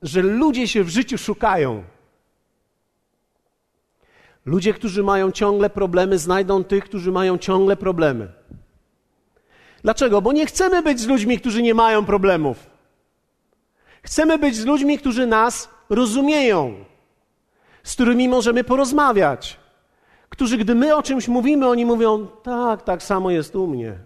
że 0.02 0.22
ludzie 0.22 0.68
się 0.68 0.84
w 0.84 0.90
życiu 0.90 1.18
szukają. 1.18 1.84
Ludzie, 4.46 4.74
którzy 4.74 5.04
mają 5.04 5.32
ciągle 5.32 5.70
problemy, 5.70 6.18
znajdą 6.18 6.64
tych, 6.64 6.84
którzy 6.84 7.12
mają 7.12 7.38
ciągle 7.38 7.76
problemy. 7.76 8.32
Dlaczego? 9.84 10.22
Bo 10.22 10.34
nie 10.34 10.46
chcemy 10.46 10.84
być 10.84 11.00
z 11.00 11.08
ludźmi, 11.08 11.40
którzy 11.40 11.62
nie 11.62 11.74
mają 11.74 12.06
problemów. 12.06 12.70
Chcemy 14.04 14.38
być 14.38 14.56
z 14.56 14.66
ludźmi, 14.66 14.98
którzy 14.98 15.26
nas 15.26 15.70
rozumieją, 15.90 16.86
z 17.84 17.94
którymi 17.94 18.30
możemy 18.30 18.64
porozmawiać, 18.64 19.60
którzy, 20.30 20.58
gdy 20.58 20.76
my 20.76 20.96
o 20.96 21.04
czymś 21.04 21.28
mówimy, 21.28 21.68
oni 21.68 21.86
mówią: 21.86 22.28
Tak, 22.44 22.82
tak 22.82 23.04
samo 23.04 23.32
jest 23.32 23.56
u 23.56 23.68
mnie. 23.68 24.00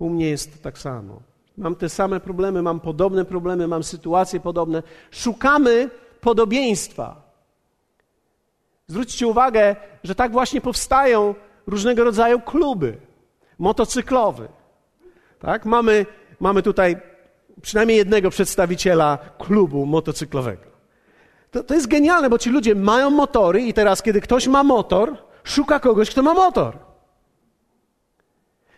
U 0.00 0.10
mnie 0.10 0.30
jest 0.30 0.62
tak 0.62 0.78
samo. 0.78 1.20
Mam 1.56 1.74
te 1.76 1.88
same 1.88 2.20
problemy, 2.20 2.62
mam 2.62 2.80
podobne 2.80 3.24
problemy, 3.24 3.68
mam 3.68 3.84
sytuacje 3.84 4.40
podobne. 4.40 4.82
Szukamy 5.10 5.90
podobieństwa. 6.20 7.22
Zwróćcie 8.86 9.26
uwagę, 9.26 9.76
że 10.04 10.14
tak 10.14 10.32
właśnie 10.32 10.60
powstają 10.60 11.34
różnego 11.66 12.04
rodzaju 12.04 12.40
kluby 12.40 12.96
motocyklowe. 13.58 14.48
Tak? 15.38 15.64
Mamy, 15.64 16.06
mamy 16.40 16.62
tutaj 16.62 16.96
przynajmniej 17.62 17.98
jednego 17.98 18.30
przedstawiciela 18.30 19.18
klubu 19.38 19.86
motocyklowego. 19.86 20.64
To, 21.50 21.62
to 21.62 21.74
jest 21.74 21.86
genialne, 21.86 22.30
bo 22.30 22.38
ci 22.38 22.50
ludzie 22.50 22.74
mają 22.74 23.10
motory 23.10 23.62
i 23.62 23.72
teraz, 23.72 24.02
kiedy 24.02 24.20
ktoś 24.20 24.48
ma 24.48 24.64
motor, 24.64 25.16
szuka 25.44 25.80
kogoś, 25.80 26.10
kto 26.10 26.22
ma 26.22 26.34
motor 26.34 26.89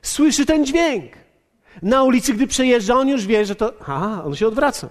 słyszy 0.02 0.46
ten 0.46 0.66
dźwięk. 0.66 1.12
Na 1.82 2.02
ulicy, 2.02 2.34
gdy 2.34 2.46
przejeżdża, 2.46 2.94
on 2.94 3.08
już 3.08 3.26
wie, 3.26 3.44
że 3.44 3.54
to. 3.54 3.72
A, 3.86 4.24
on 4.24 4.34
się 4.34 4.46
odwraca. 4.48 4.88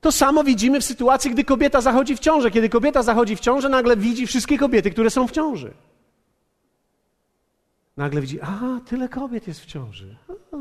To 0.00 0.12
samo 0.12 0.44
widzimy 0.44 0.80
w 0.80 0.84
sytuacji, 0.84 1.30
gdy 1.30 1.44
kobieta 1.44 1.80
zachodzi 1.80 2.16
w 2.16 2.18
ciążę. 2.18 2.50
Kiedy 2.50 2.68
kobieta 2.68 3.02
zachodzi 3.02 3.36
w 3.36 3.40
ciążę, 3.40 3.68
nagle 3.68 3.96
widzi 3.96 4.26
wszystkie 4.26 4.58
kobiety, 4.58 4.90
które 4.90 5.10
są 5.10 5.26
w 5.26 5.30
ciąży. 5.30 5.74
Nagle 7.96 8.20
widzi, 8.20 8.40
a, 8.40 8.80
tyle 8.86 9.08
kobiet 9.08 9.48
jest 9.48 9.60
w 9.60 9.66
ciąży. 9.66 10.16
A. 10.52 10.56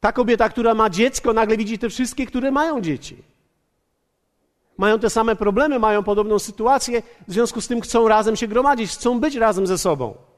Ta 0.00 0.12
kobieta, 0.12 0.48
która 0.48 0.74
ma 0.74 0.90
dziecko, 0.90 1.32
nagle 1.32 1.56
widzi 1.56 1.78
te 1.78 1.88
wszystkie, 1.88 2.26
które 2.26 2.50
mają 2.50 2.80
dzieci. 2.80 3.16
Mają 4.78 4.98
te 4.98 5.10
same 5.10 5.36
problemy, 5.36 5.78
mają 5.78 6.02
podobną 6.02 6.38
sytuację, 6.38 7.02
w 7.28 7.32
związku 7.32 7.60
z 7.60 7.68
tym 7.68 7.80
chcą 7.80 8.08
razem 8.08 8.36
się 8.36 8.48
gromadzić, 8.48 8.90
chcą 8.90 9.20
być 9.20 9.34
razem 9.34 9.66
ze 9.66 9.78
sobą. 9.78 10.29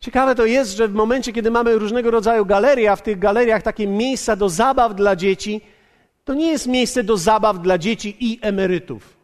Ciekawe 0.00 0.34
to 0.34 0.46
jest, 0.46 0.76
że 0.76 0.88
w 0.88 0.94
momencie, 0.94 1.32
kiedy 1.32 1.50
mamy 1.50 1.78
różnego 1.78 2.10
rodzaju 2.10 2.46
galerie, 2.46 2.92
a 2.92 2.96
w 2.96 3.02
tych 3.02 3.18
galeriach 3.18 3.62
takie 3.62 3.86
miejsca 3.86 4.36
do 4.36 4.48
zabaw 4.48 4.94
dla 4.94 5.16
dzieci, 5.16 5.60
to 6.24 6.34
nie 6.34 6.48
jest 6.48 6.66
miejsce 6.66 7.04
do 7.04 7.16
zabaw 7.16 7.58
dla 7.58 7.78
dzieci 7.78 8.16
i 8.20 8.38
emerytów, 8.42 9.16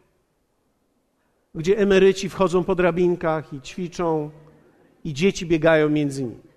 gdzie 1.55 1.77
emeryci 1.77 2.29
wchodzą 2.29 2.63
po 2.63 2.75
drabinkach 2.75 3.53
i 3.53 3.61
ćwiczą, 3.61 4.29
i 5.03 5.13
dzieci 5.13 5.45
biegają 5.45 5.89
między 5.89 6.23
nimi. 6.23 6.47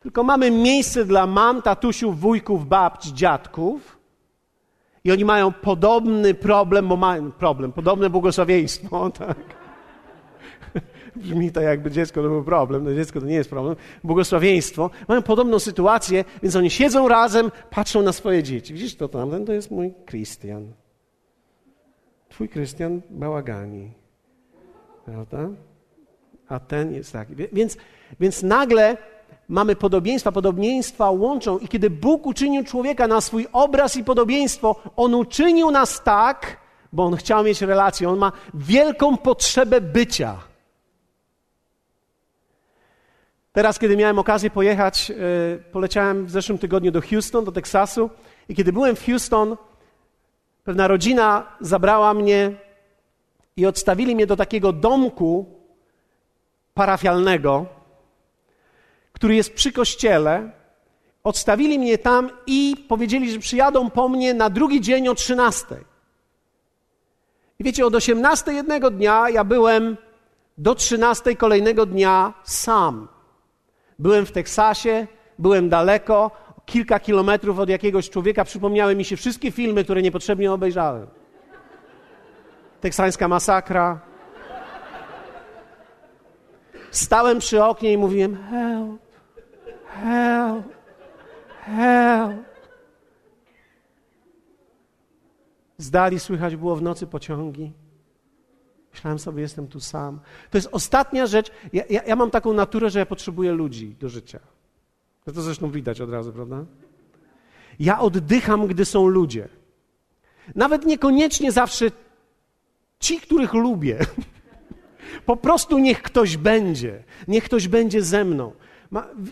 Tylko 0.00 0.22
mamy 0.22 0.50
miejsce 0.50 1.04
dla 1.04 1.26
mam, 1.26 1.62
tatusiów, 1.62 2.20
wujków, 2.20 2.68
babć, 2.68 3.04
dziadków, 3.04 3.98
i 5.04 5.12
oni 5.12 5.24
mają 5.24 5.52
podobny 5.52 6.34
problem, 6.34 6.88
bo 6.88 6.96
mają 6.96 7.32
problem, 7.32 7.72
podobne 7.72 8.10
błogosławieństwo, 8.10 9.10
tak? 9.18 9.61
Brzmi 11.16 11.52
to 11.52 11.60
jakby 11.60 11.90
dziecko 11.90 12.22
to 12.22 12.28
był 12.28 12.44
problem. 12.44 12.84
No 12.84 12.94
dziecko 12.94 13.20
to 13.20 13.26
nie 13.26 13.34
jest 13.34 13.50
problem. 13.50 13.76
Błogosławieństwo. 14.04 14.90
Mają 15.08 15.22
podobną 15.22 15.58
sytuację, 15.58 16.24
więc 16.42 16.56
oni 16.56 16.70
siedzą 16.70 17.08
razem, 17.08 17.50
patrzą 17.70 18.02
na 18.02 18.12
swoje 18.12 18.42
dzieci. 18.42 18.74
Widzisz, 18.74 18.96
to 18.96 19.08
tamten 19.08 19.46
to 19.46 19.52
jest 19.52 19.70
mój 19.70 19.94
Krystian. 20.06 20.72
Twój 22.28 22.48
Krystian 22.48 23.00
bałagani. 23.10 23.92
Prawda? 25.04 25.48
A 26.48 26.60
ten 26.60 26.94
jest 26.94 27.12
taki. 27.12 27.34
Więc, 27.52 27.76
więc 28.20 28.42
nagle 28.42 28.96
mamy 29.48 29.76
podobieństwa, 29.76 30.32
podobieństwa 30.32 31.10
łączą 31.10 31.58
i 31.58 31.68
kiedy 31.68 31.90
Bóg 31.90 32.26
uczynił 32.26 32.64
człowieka 32.64 33.06
na 33.06 33.20
swój 33.20 33.46
obraz 33.52 33.96
i 33.96 34.04
podobieństwo, 34.04 34.76
On 34.96 35.14
uczynił 35.14 35.70
nas 35.70 36.02
tak, 36.04 36.56
bo 36.92 37.04
On 37.04 37.16
chciał 37.16 37.44
mieć 37.44 37.62
relację. 37.62 38.08
On 38.08 38.18
ma 38.18 38.32
wielką 38.54 39.16
potrzebę 39.16 39.80
bycia. 39.80 40.51
Teraz, 43.52 43.78
kiedy 43.78 43.96
miałem 43.96 44.18
okazję 44.18 44.50
pojechać, 44.50 45.10
e, 45.10 45.14
poleciałem 45.58 46.26
w 46.26 46.30
zeszłym 46.30 46.58
tygodniu 46.58 46.90
do 46.90 47.00
Houston, 47.00 47.44
do 47.44 47.52
Teksasu 47.52 48.10
i 48.48 48.54
kiedy 48.54 48.72
byłem 48.72 48.96
w 48.96 49.06
Houston, 49.06 49.56
pewna 50.64 50.88
rodzina 50.88 51.56
zabrała 51.60 52.14
mnie 52.14 52.52
i 53.56 53.66
odstawili 53.66 54.14
mnie 54.14 54.26
do 54.26 54.36
takiego 54.36 54.72
domku 54.72 55.46
parafialnego, 56.74 57.66
który 59.12 59.34
jest 59.34 59.54
przy 59.54 59.72
kościele. 59.72 60.50
Odstawili 61.24 61.78
mnie 61.78 61.98
tam 61.98 62.30
i 62.46 62.86
powiedzieli, 62.88 63.32
że 63.32 63.38
przyjadą 63.38 63.90
po 63.90 64.08
mnie 64.08 64.34
na 64.34 64.50
drugi 64.50 64.80
dzień 64.80 65.08
o 65.08 65.14
13. 65.14 65.66
I 67.58 67.64
wiecie, 67.64 67.86
od 67.86 67.94
18 67.94 68.52
jednego 68.52 68.90
dnia 68.90 69.30
ja 69.30 69.44
byłem 69.44 69.96
do 70.58 70.74
13 70.74 71.36
kolejnego 71.36 71.86
dnia 71.86 72.34
sam. 72.44 73.08
Byłem 74.02 74.26
w 74.26 74.32
Teksasie, 74.32 75.06
byłem 75.38 75.68
daleko, 75.68 76.30
kilka 76.66 77.00
kilometrów 77.00 77.58
od 77.58 77.68
jakiegoś 77.68 78.10
człowieka. 78.10 78.44
Przypomniały 78.44 78.96
mi 78.96 79.04
się 79.04 79.16
wszystkie 79.16 79.50
filmy, 79.50 79.84
które 79.84 80.02
niepotrzebnie 80.02 80.52
obejrzałem. 80.52 81.06
Teksańska 82.80 83.28
masakra. 83.28 84.00
Stałem 86.90 87.38
przy 87.38 87.64
oknie 87.64 87.92
i 87.92 87.98
mówiłem: 87.98 88.38
Help, 88.50 89.00
help, 90.04 90.64
help. 91.60 92.42
Z 95.78 95.90
dali 95.90 96.20
słychać 96.20 96.56
było 96.56 96.76
w 96.76 96.82
nocy 96.82 97.06
pociągi. 97.06 97.72
Myślałem 98.92 99.18
sobie, 99.18 99.42
jestem 99.42 99.68
tu 99.68 99.80
sam. 99.80 100.20
To 100.50 100.58
jest 100.58 100.68
ostatnia 100.72 101.26
rzecz. 101.26 101.50
Ja, 101.72 101.82
ja, 101.90 102.02
ja 102.02 102.16
mam 102.16 102.30
taką 102.30 102.52
naturę, 102.52 102.90
że 102.90 102.98
ja 102.98 103.06
potrzebuję 103.06 103.52
ludzi 103.52 103.96
do 104.00 104.08
życia. 104.08 104.40
To 105.24 105.42
zresztą 105.42 105.70
widać 105.70 106.00
od 106.00 106.10
razu, 106.10 106.32
prawda? 106.32 106.64
Ja 107.80 108.00
oddycham, 108.00 108.66
gdy 108.66 108.84
są 108.84 109.06
ludzie. 109.06 109.48
Nawet 110.54 110.86
niekoniecznie 110.86 111.52
zawsze 111.52 111.90
ci, 113.00 113.20
których 113.20 113.52
lubię. 113.52 113.98
Po 115.26 115.36
prostu 115.36 115.78
niech 115.78 116.02
ktoś 116.02 116.36
będzie. 116.36 117.04
Niech 117.28 117.44
ktoś 117.44 117.68
będzie 117.68 118.02
ze 118.02 118.24
mną. 118.24 118.52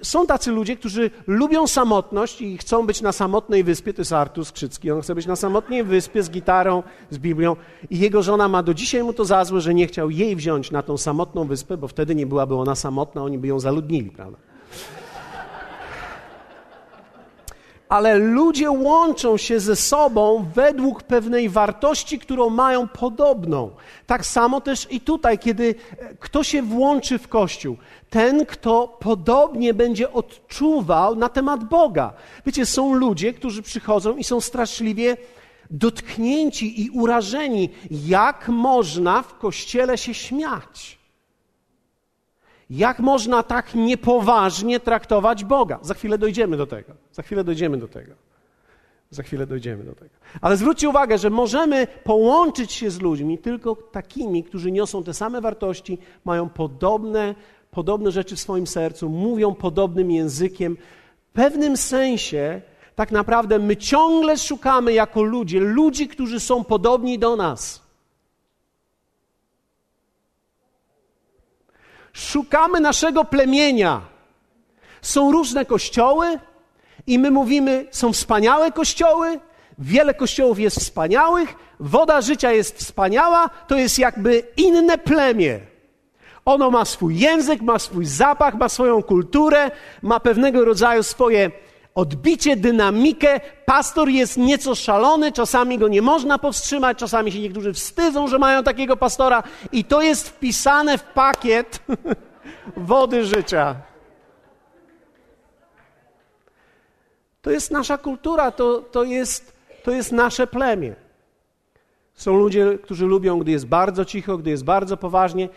Są 0.02 0.26
tacy 0.26 0.50
ludzie, 0.50 0.76
którzy 0.76 1.11
lubią 1.26 1.67
samotność 1.67 2.40
i 2.40 2.59
chcą 2.59 2.87
być 2.87 3.02
na 3.02 3.12
samotnej 3.12 3.64
wyspie. 3.64 3.95
To 3.95 4.00
jest 4.00 4.12
Artur 4.12 4.45
Skrzycki. 4.45 4.90
On 4.90 5.02
chce 5.02 5.14
być 5.14 5.26
na 5.26 5.37
samotnej 5.37 5.85
wyspie 5.85 6.23
z 6.23 6.31
gitarą, 6.31 6.83
z 7.11 7.19
Biblią. 7.19 7.57
I 7.90 7.99
jego 7.99 8.23
żona 8.23 8.49
ma 8.49 8.62
do 8.62 8.75
dzisiaj 8.75 9.02
mu 9.02 9.12
to 9.12 9.25
za 9.25 9.45
złe, 9.45 9.61
że 9.61 9.75
nie 9.75 9.87
chciał 9.87 10.11
jej 10.11 10.37
wziąć 10.37 10.71
na 10.71 10.83
tą 10.83 10.97
samotną 10.97 11.45
wyspę, 11.45 11.76
bo 11.76 11.88
wtedy 11.88 12.14
nie 12.14 12.26
byłaby 12.26 12.55
ona 12.55 12.75
samotna, 12.75 13.23
oni 13.23 13.38
by 13.38 13.47
ją 13.47 13.61
zaludnili, 13.61 14.11
prawda? 14.11 14.50
Ale 17.91 18.19
ludzie 18.19 18.71
łączą 18.71 19.37
się 19.37 19.61
ze 19.61 19.77
sobą 19.77 20.47
według 20.55 21.03
pewnej 21.03 21.49
wartości, 21.49 22.19
którą 22.19 22.51
mają 22.51 22.89
podobną. 22.89 23.71
Tak 24.07 24.27
samo 24.27 24.61
też 24.61 24.87
i 24.91 25.01
tutaj, 25.01 25.39
kiedy 25.39 25.75
kto 26.21 26.45
się 26.45 26.63
włączy 26.63 27.19
w 27.19 27.29
Kościół, 27.29 27.77
ten, 28.11 28.47
kto 28.47 28.99
podobnie 29.01 29.75
będzie 29.75 30.13
odczuwał 30.13 31.17
na 31.17 31.29
temat 31.29 31.65
Boga. 31.65 32.13
Wiecie, 32.47 32.67
są 32.67 32.95
ludzie, 32.95 33.33
którzy 33.33 33.63
przychodzą 33.63 34.17
i 34.17 34.25
są 34.25 34.41
straszliwie 34.41 35.17
dotknięci 35.71 36.85
i 36.85 36.91
urażeni, 36.91 37.69
jak 37.91 38.49
można 38.49 39.23
w 39.23 39.39
Kościele 39.39 39.99
się 39.99 40.15
śmiać. 40.15 41.00
Jak 42.71 42.99
można 42.99 43.43
tak 43.43 43.75
niepoważnie 43.75 44.81
traktować 44.81 45.45
Boga? 45.45 45.79
Za 45.83 45.95
chwilę 45.95 46.19
dojdziemy 46.19 46.57
do 46.57 46.67
tego. 46.67 46.93
Za 47.12 47.23
chwilę 47.23 47.45
dojdziemy 47.45 47.76
do 47.76 47.89
tego. 47.89 48.13
Za 49.11 49.23
chwilę 49.23 49.47
dojdziemy 49.47 49.85
do 49.85 49.95
tego. 49.95 50.11
Ale 50.41 50.56
zwróćcie 50.56 50.89
uwagę, 50.89 51.19
że 51.19 51.30
możemy 51.30 51.87
połączyć 52.04 52.73
się 52.73 52.91
z 52.91 53.00
ludźmi 53.00 53.39
tylko 53.39 53.76
takimi, 53.76 54.45
którzy 54.45 54.73
niosą 54.73 55.04
te 55.04 55.15
same 55.15 55.41
wartości, 55.41 55.99
mają 56.25 56.49
podobne, 56.49 57.35
podobne 57.71 58.11
rzeczy 58.11 58.37
w 58.37 58.41
swoim 58.41 58.67
sercu, 58.67 59.09
mówią 59.09 59.54
podobnym 59.54 60.11
językiem. 60.11 60.76
W 61.30 61.33
pewnym 61.33 61.76
sensie, 61.76 62.63
tak 62.95 63.13
naprawdę, 63.13 63.59
my 63.59 63.76
ciągle 63.76 64.39
szukamy 64.39 64.93
jako 64.93 65.23
ludzie 65.23 65.61
ludzi, 65.61 66.09
którzy 66.09 66.41
są 66.41 66.65
podobni 66.65 67.19
do 67.19 67.37
nas. 67.37 67.79
Szukamy 72.13 72.81
naszego 72.81 73.25
plemienia. 73.25 74.01
Są 75.03 75.33
różne 75.33 75.65
kościoły 75.65 76.39
i 77.07 77.19
my 77.19 77.31
mówimy, 77.31 77.87
są 77.91 78.13
wspaniałe 78.13 78.73
kościoły, 78.73 79.41
wiele 79.79 80.15
kościołów 80.15 80.59
jest 80.59 80.81
wspaniałych, 80.81 81.55
woda 81.81 82.21
życia 82.21 82.53
jest 82.53 82.79
wspaniała, 82.79 83.51
to 83.67 83.77
jest 83.77 83.99
jakby 83.99 84.43
inne 84.57 84.99
plemię. 84.99 85.61
Ono 86.45 86.71
ma 86.71 86.85
swój 86.85 87.19
język, 87.19 87.63
ma 87.63 87.79
swój 87.79 88.07
zapach, 88.07 88.55
ma 88.55 88.69
swoją 88.69 89.03
kulturę, 89.03 89.71
ma 90.03 90.21
pewnego 90.21 90.65
rodzaju 90.65 91.03
swoje 91.03 91.51
odbicie, 91.95 92.57
dynamikę. 92.57 93.41
Pastor 93.65 94.09
jest 94.09 94.37
nieco 94.37 94.75
szalony, 94.75 95.33
czasami 95.33 95.79
go 95.79 95.89
nie 95.89 96.03
można 96.03 96.39
powstrzymać, 96.39 96.99
czasami 96.99 97.33
się 97.33 97.41
niektórzy 97.41 97.73
wstydzą, 97.73 98.29
że 98.29 98.39
mają 98.39 98.63
takiego 98.63 98.97
pastora, 98.97 99.43
i 99.73 99.85
to 99.85 100.03
jest 100.03 100.29
wpisane 100.29 100.99
w 100.99 101.03
pakiet 101.03 101.83
wody 102.76 103.25
życia. 103.25 103.76
To 107.43 107.50
jest 107.50 107.71
nasza 107.71 107.99
kultura, 107.99 108.50
to, 108.50 108.79
to, 108.79 109.05
jest, 109.05 109.53
to 109.83 109.91
jest 109.91 110.13
nasze 110.13 110.47
plemię. 110.47 110.95
Są 112.15 112.39
ludzie, 112.39 112.79
którzy 112.83 113.07
lubią, 113.07 113.39
gdy 113.39 113.50
jest 113.50 113.67
bardzo 113.67 114.05
cicho, 114.05 114.39
gdy 114.39 114.50
jest 114.50 114.65
bardzo 114.65 114.97
poważnie. 114.97 115.49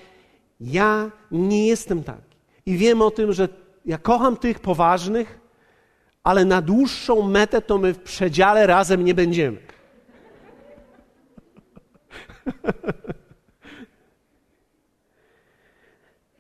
Ja 0.60 1.12
nie 1.32 1.68
jestem 1.68 2.04
taki. 2.04 2.38
I 2.66 2.78
wiem 2.78 3.02
o 3.02 3.12
tym, 3.12 3.34
że 3.34 3.50
ja 3.86 3.98
kocham 3.98 4.38
tych 4.38 4.60
poważnych, 4.60 5.43
ale 6.24 6.46
na 6.46 6.62
dłuższą 6.62 7.22
metę 7.22 7.62
to 7.62 7.78
my 7.78 7.94
w 7.94 8.00
przedziale 8.00 8.68
razem 8.68 9.06
nie 9.06 9.14
będziemy. 9.14 9.58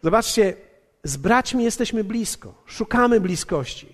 Zobaczcie, 0.04 0.54
z 1.04 1.18
braćmi 1.18 1.64
jesteśmy 1.64 2.04
blisko, 2.04 2.54
szukamy 2.66 3.20
bliskości. 3.20 3.88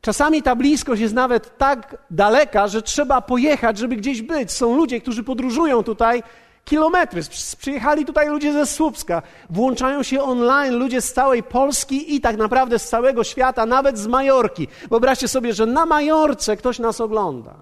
Czasami 0.00 0.42
ta 0.42 0.56
bliskość 0.56 1.02
jest 1.02 1.14
nawet 1.14 1.58
tak 1.58 1.96
daleka, 2.10 2.68
że 2.68 2.82
trzeba 2.82 3.20
pojechać, 3.20 3.78
żeby 3.78 3.96
gdzieś 3.96 4.22
być. 4.22 4.50
Są 4.52 4.76
ludzie, 4.76 5.00
którzy 5.00 5.24
podróżują 5.24 5.82
tutaj 5.82 6.22
kilometry. 6.64 7.22
Przyjechali 7.58 8.04
tutaj 8.04 8.28
ludzie 8.28 8.52
ze 8.52 8.66
Słupska, 8.66 9.22
włączają 9.50 10.02
się 10.02 10.22
online 10.22 10.74
ludzie 10.74 11.00
z 11.00 11.12
całej 11.12 11.42
Polski 11.42 12.14
i 12.14 12.20
tak 12.20 12.36
naprawdę 12.36 12.78
z 12.78 12.88
całego 12.88 13.24
świata, 13.24 13.66
nawet 13.66 13.98
z 13.98 14.06
Majorki. 14.06 14.68
Wyobraźcie 14.90 15.28
sobie, 15.28 15.54
że 15.54 15.66
na 15.66 15.86
Majorce 15.86 16.56
ktoś 16.56 16.78
nas 16.78 17.00
ogląda. 17.00 17.54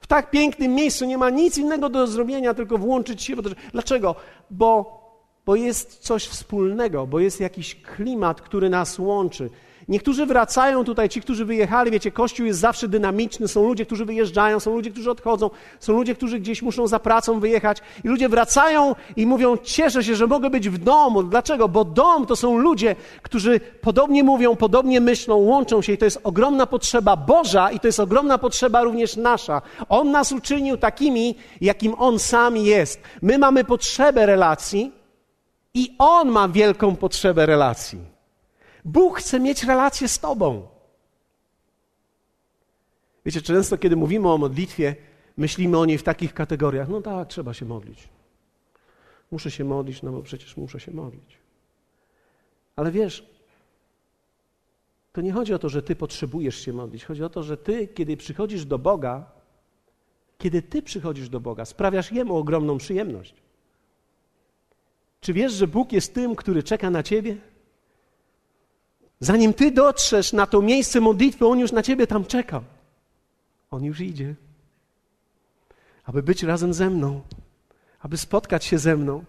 W 0.00 0.06
tak 0.06 0.30
pięknym 0.30 0.74
miejscu 0.74 1.04
nie 1.04 1.18
ma 1.18 1.30
nic 1.30 1.58
innego 1.58 1.88
do 1.88 2.06
zrobienia, 2.06 2.54
tylko 2.54 2.78
włączyć 2.78 3.22
się. 3.22 3.36
Dlaczego? 3.72 4.14
Bo, 4.50 5.00
bo 5.46 5.56
jest 5.56 5.98
coś 5.98 6.26
wspólnego, 6.26 7.06
bo 7.06 7.20
jest 7.20 7.40
jakiś 7.40 7.82
klimat, 7.82 8.40
który 8.40 8.70
nas 8.70 8.98
łączy. 8.98 9.50
Niektórzy 9.90 10.26
wracają 10.26 10.84
tutaj, 10.84 11.08
ci, 11.08 11.20
którzy 11.20 11.44
wyjechali, 11.44 11.90
wiecie, 11.90 12.10
Kościół 12.10 12.46
jest 12.46 12.60
zawsze 12.60 12.88
dynamiczny, 12.88 13.48
są 13.48 13.66
ludzie, 13.66 13.86
którzy 13.86 14.04
wyjeżdżają, 14.04 14.60
są 14.60 14.74
ludzie, 14.74 14.90
którzy 14.90 15.10
odchodzą, 15.10 15.50
są 15.80 15.92
ludzie, 15.92 16.14
którzy 16.14 16.40
gdzieś 16.40 16.62
muszą 16.62 16.86
za 16.86 16.98
pracą 16.98 17.40
wyjechać 17.40 17.78
i 18.04 18.08
ludzie 18.08 18.28
wracają 18.28 18.94
i 19.16 19.26
mówią, 19.26 19.56
cieszę 19.56 20.04
się, 20.04 20.14
że 20.14 20.26
mogę 20.26 20.50
być 20.50 20.68
w 20.68 20.78
domu. 20.78 21.22
Dlaczego? 21.22 21.68
Bo 21.68 21.84
dom 21.84 22.26
to 22.26 22.36
są 22.36 22.58
ludzie, 22.58 22.96
którzy 23.22 23.60
podobnie 23.80 24.24
mówią, 24.24 24.56
podobnie 24.56 25.00
myślą, 25.00 25.36
łączą 25.36 25.82
się 25.82 25.92
i 25.92 25.98
to 25.98 26.04
jest 26.04 26.20
ogromna 26.22 26.66
potrzeba 26.66 27.16
Boża 27.16 27.70
i 27.70 27.80
to 27.80 27.88
jest 27.88 28.00
ogromna 28.00 28.38
potrzeba 28.38 28.82
również 28.82 29.16
nasza. 29.16 29.62
On 29.88 30.10
nas 30.10 30.32
uczynił 30.32 30.76
takimi, 30.76 31.34
jakim 31.60 31.94
On 31.98 32.18
sam 32.18 32.56
jest. 32.56 33.00
My 33.22 33.38
mamy 33.38 33.64
potrzebę 33.64 34.26
relacji 34.26 34.92
i 35.74 35.94
On 35.98 36.28
ma 36.28 36.48
wielką 36.48 36.96
potrzebę 36.96 37.46
relacji. 37.46 38.09
Bóg 38.90 39.18
chce 39.18 39.40
mieć 39.40 39.64
relację 39.64 40.08
z 40.08 40.18
Tobą. 40.18 40.68
Wiecie, 43.26 43.42
często 43.42 43.78
kiedy 43.78 43.96
mówimy 43.96 44.28
o 44.28 44.38
modlitwie, 44.38 44.96
myślimy 45.36 45.78
o 45.78 45.84
niej 45.84 45.98
w 45.98 46.02
takich 46.02 46.34
kategoriach. 46.34 46.88
No 46.88 47.02
tak, 47.02 47.28
trzeba 47.28 47.54
się 47.54 47.66
modlić. 47.66 48.08
Muszę 49.30 49.50
się 49.50 49.64
modlić, 49.64 50.02
no 50.02 50.12
bo 50.12 50.22
przecież 50.22 50.56
muszę 50.56 50.80
się 50.80 50.92
modlić. 50.92 51.38
Ale 52.76 52.90
wiesz, 52.90 53.26
to 55.12 55.20
nie 55.20 55.32
chodzi 55.32 55.54
o 55.54 55.58
to, 55.58 55.68
że 55.68 55.82
ty 55.82 55.96
potrzebujesz 55.96 56.56
się 56.64 56.72
modlić. 56.72 57.04
Chodzi 57.04 57.24
o 57.24 57.28
to, 57.28 57.42
że 57.42 57.56
ty, 57.56 57.88
kiedy 57.88 58.16
przychodzisz 58.16 58.64
do 58.64 58.78
Boga, 58.78 59.30
kiedy 60.38 60.62
ty 60.62 60.82
przychodzisz 60.82 61.28
do 61.28 61.40
Boga, 61.40 61.64
sprawiasz 61.64 62.12
Jemu 62.12 62.36
ogromną 62.36 62.78
przyjemność. 62.78 63.34
Czy 65.20 65.32
wiesz, 65.32 65.52
że 65.52 65.66
Bóg 65.66 65.92
jest 65.92 66.14
tym, 66.14 66.36
który 66.36 66.62
czeka 66.62 66.90
na 66.90 67.02
ciebie? 67.02 67.49
Zanim 69.20 69.54
ty 69.54 69.70
dotrzesz 69.70 70.32
na 70.32 70.46
to 70.46 70.62
miejsce 70.62 71.00
modlitwy, 71.00 71.46
on 71.46 71.58
już 71.58 71.72
na 71.72 71.82
ciebie 71.82 72.06
tam 72.06 72.24
czeka. 72.24 72.60
On 73.70 73.84
już 73.84 74.00
idzie, 74.00 74.34
aby 76.04 76.22
być 76.22 76.42
razem 76.42 76.74
ze 76.74 76.90
mną, 76.90 77.20
aby 78.00 78.16
spotkać 78.16 78.64
się 78.64 78.78
ze 78.78 78.96
mną. 78.96 79.24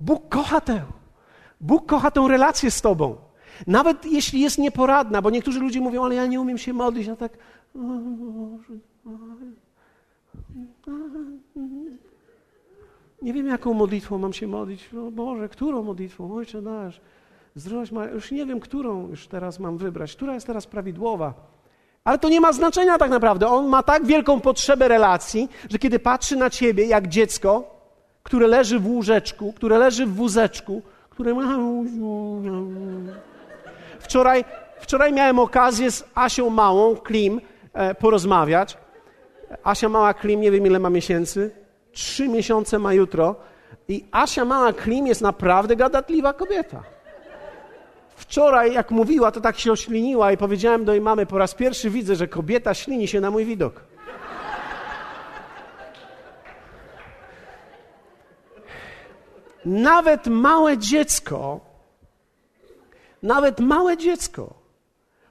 Bóg 0.00 0.28
kocha 0.28 0.60
tę. 0.60 0.82
Bóg 1.60 1.86
kocha 1.86 2.10
tę 2.10 2.28
relację 2.28 2.70
z 2.70 2.80
tobą. 2.80 3.16
Nawet 3.66 4.06
jeśli 4.06 4.40
jest 4.40 4.58
nieporadna, 4.58 5.22
bo 5.22 5.30
niektórzy 5.30 5.60
ludzie 5.60 5.80
mówią, 5.80 6.04
ale 6.04 6.14
ja 6.14 6.26
nie 6.26 6.40
umiem 6.40 6.58
się 6.58 6.72
modlić, 6.72 7.08
a 7.08 7.16
tak. 7.16 7.38
Nie 13.22 13.32
wiem, 13.32 13.46
jaką 13.46 13.74
modlitwą 13.74 14.18
mam 14.18 14.32
się 14.32 14.46
modlić. 14.46 14.94
O 14.94 15.10
Boże, 15.10 15.48
którą 15.48 15.82
modlitwą? 15.82 16.34
Ojcze 16.34 16.62
nasz, 16.62 17.00
zdrowaś. 17.58 17.90
Już 18.12 18.30
nie 18.30 18.46
wiem, 18.46 18.60
którą 18.60 19.08
już 19.08 19.28
teraz 19.28 19.58
mam 19.58 19.78
wybrać. 19.78 20.16
Która 20.16 20.34
jest 20.34 20.46
teraz 20.46 20.66
prawidłowa? 20.66 21.34
Ale 22.04 22.18
to 22.18 22.28
nie 22.28 22.40
ma 22.40 22.52
znaczenia 22.52 22.98
tak 22.98 23.10
naprawdę. 23.10 23.48
On 23.48 23.66
ma 23.66 23.82
tak 23.82 24.06
wielką 24.06 24.40
potrzebę 24.40 24.88
relacji, 24.88 25.48
że 25.70 25.78
kiedy 25.78 25.98
patrzy 25.98 26.36
na 26.36 26.50
ciebie 26.50 26.86
jak 26.86 27.08
dziecko, 27.08 27.78
które 28.22 28.46
leży 28.46 28.78
w 28.78 28.86
łóżeczku, 28.86 29.52
które 29.52 29.78
leży 29.78 30.06
w 30.06 30.14
wózeczku, 30.14 30.82
które 31.10 31.34
ma... 31.34 31.58
Wczoraj, 34.00 34.44
wczoraj 34.80 35.12
miałem 35.12 35.38
okazję 35.38 35.90
z 35.90 36.04
Asią 36.14 36.50
Małą, 36.50 36.96
Klim, 36.96 37.40
e, 37.72 37.94
porozmawiać. 37.94 38.78
Asia 39.64 39.88
Mała 39.88 40.14
Klim, 40.14 40.40
nie 40.40 40.50
wiem 40.50 40.66
ile 40.66 40.78
ma 40.78 40.90
miesięcy, 40.90 41.50
trzy 41.92 42.28
miesiące 42.28 42.78
ma 42.78 42.92
jutro 42.92 43.36
i 43.88 44.04
Asia 44.12 44.44
Mała 44.44 44.72
Klim 44.72 45.06
jest 45.06 45.20
naprawdę 45.20 45.76
gadatliwa 45.76 46.32
kobieta. 46.32 46.82
Wczoraj, 48.18 48.72
jak 48.72 48.90
mówiła, 48.90 49.32
to 49.32 49.40
tak 49.40 49.58
się 49.58 49.72
ośliniła 49.72 50.32
i 50.32 50.36
powiedziałem 50.36 50.84
do 50.84 50.92
jej 50.92 51.00
mamy, 51.00 51.26
po 51.26 51.38
raz 51.38 51.54
pierwszy 51.54 51.90
widzę, 51.90 52.16
że 52.16 52.28
kobieta 52.28 52.74
ślini 52.74 53.08
się 53.08 53.20
na 53.20 53.30
mój 53.30 53.44
widok. 53.44 53.84
Nawet 59.64 60.26
małe 60.26 60.78
dziecko, 60.78 61.60
nawet 63.22 63.60
małe 63.60 63.96
dziecko 63.96 64.54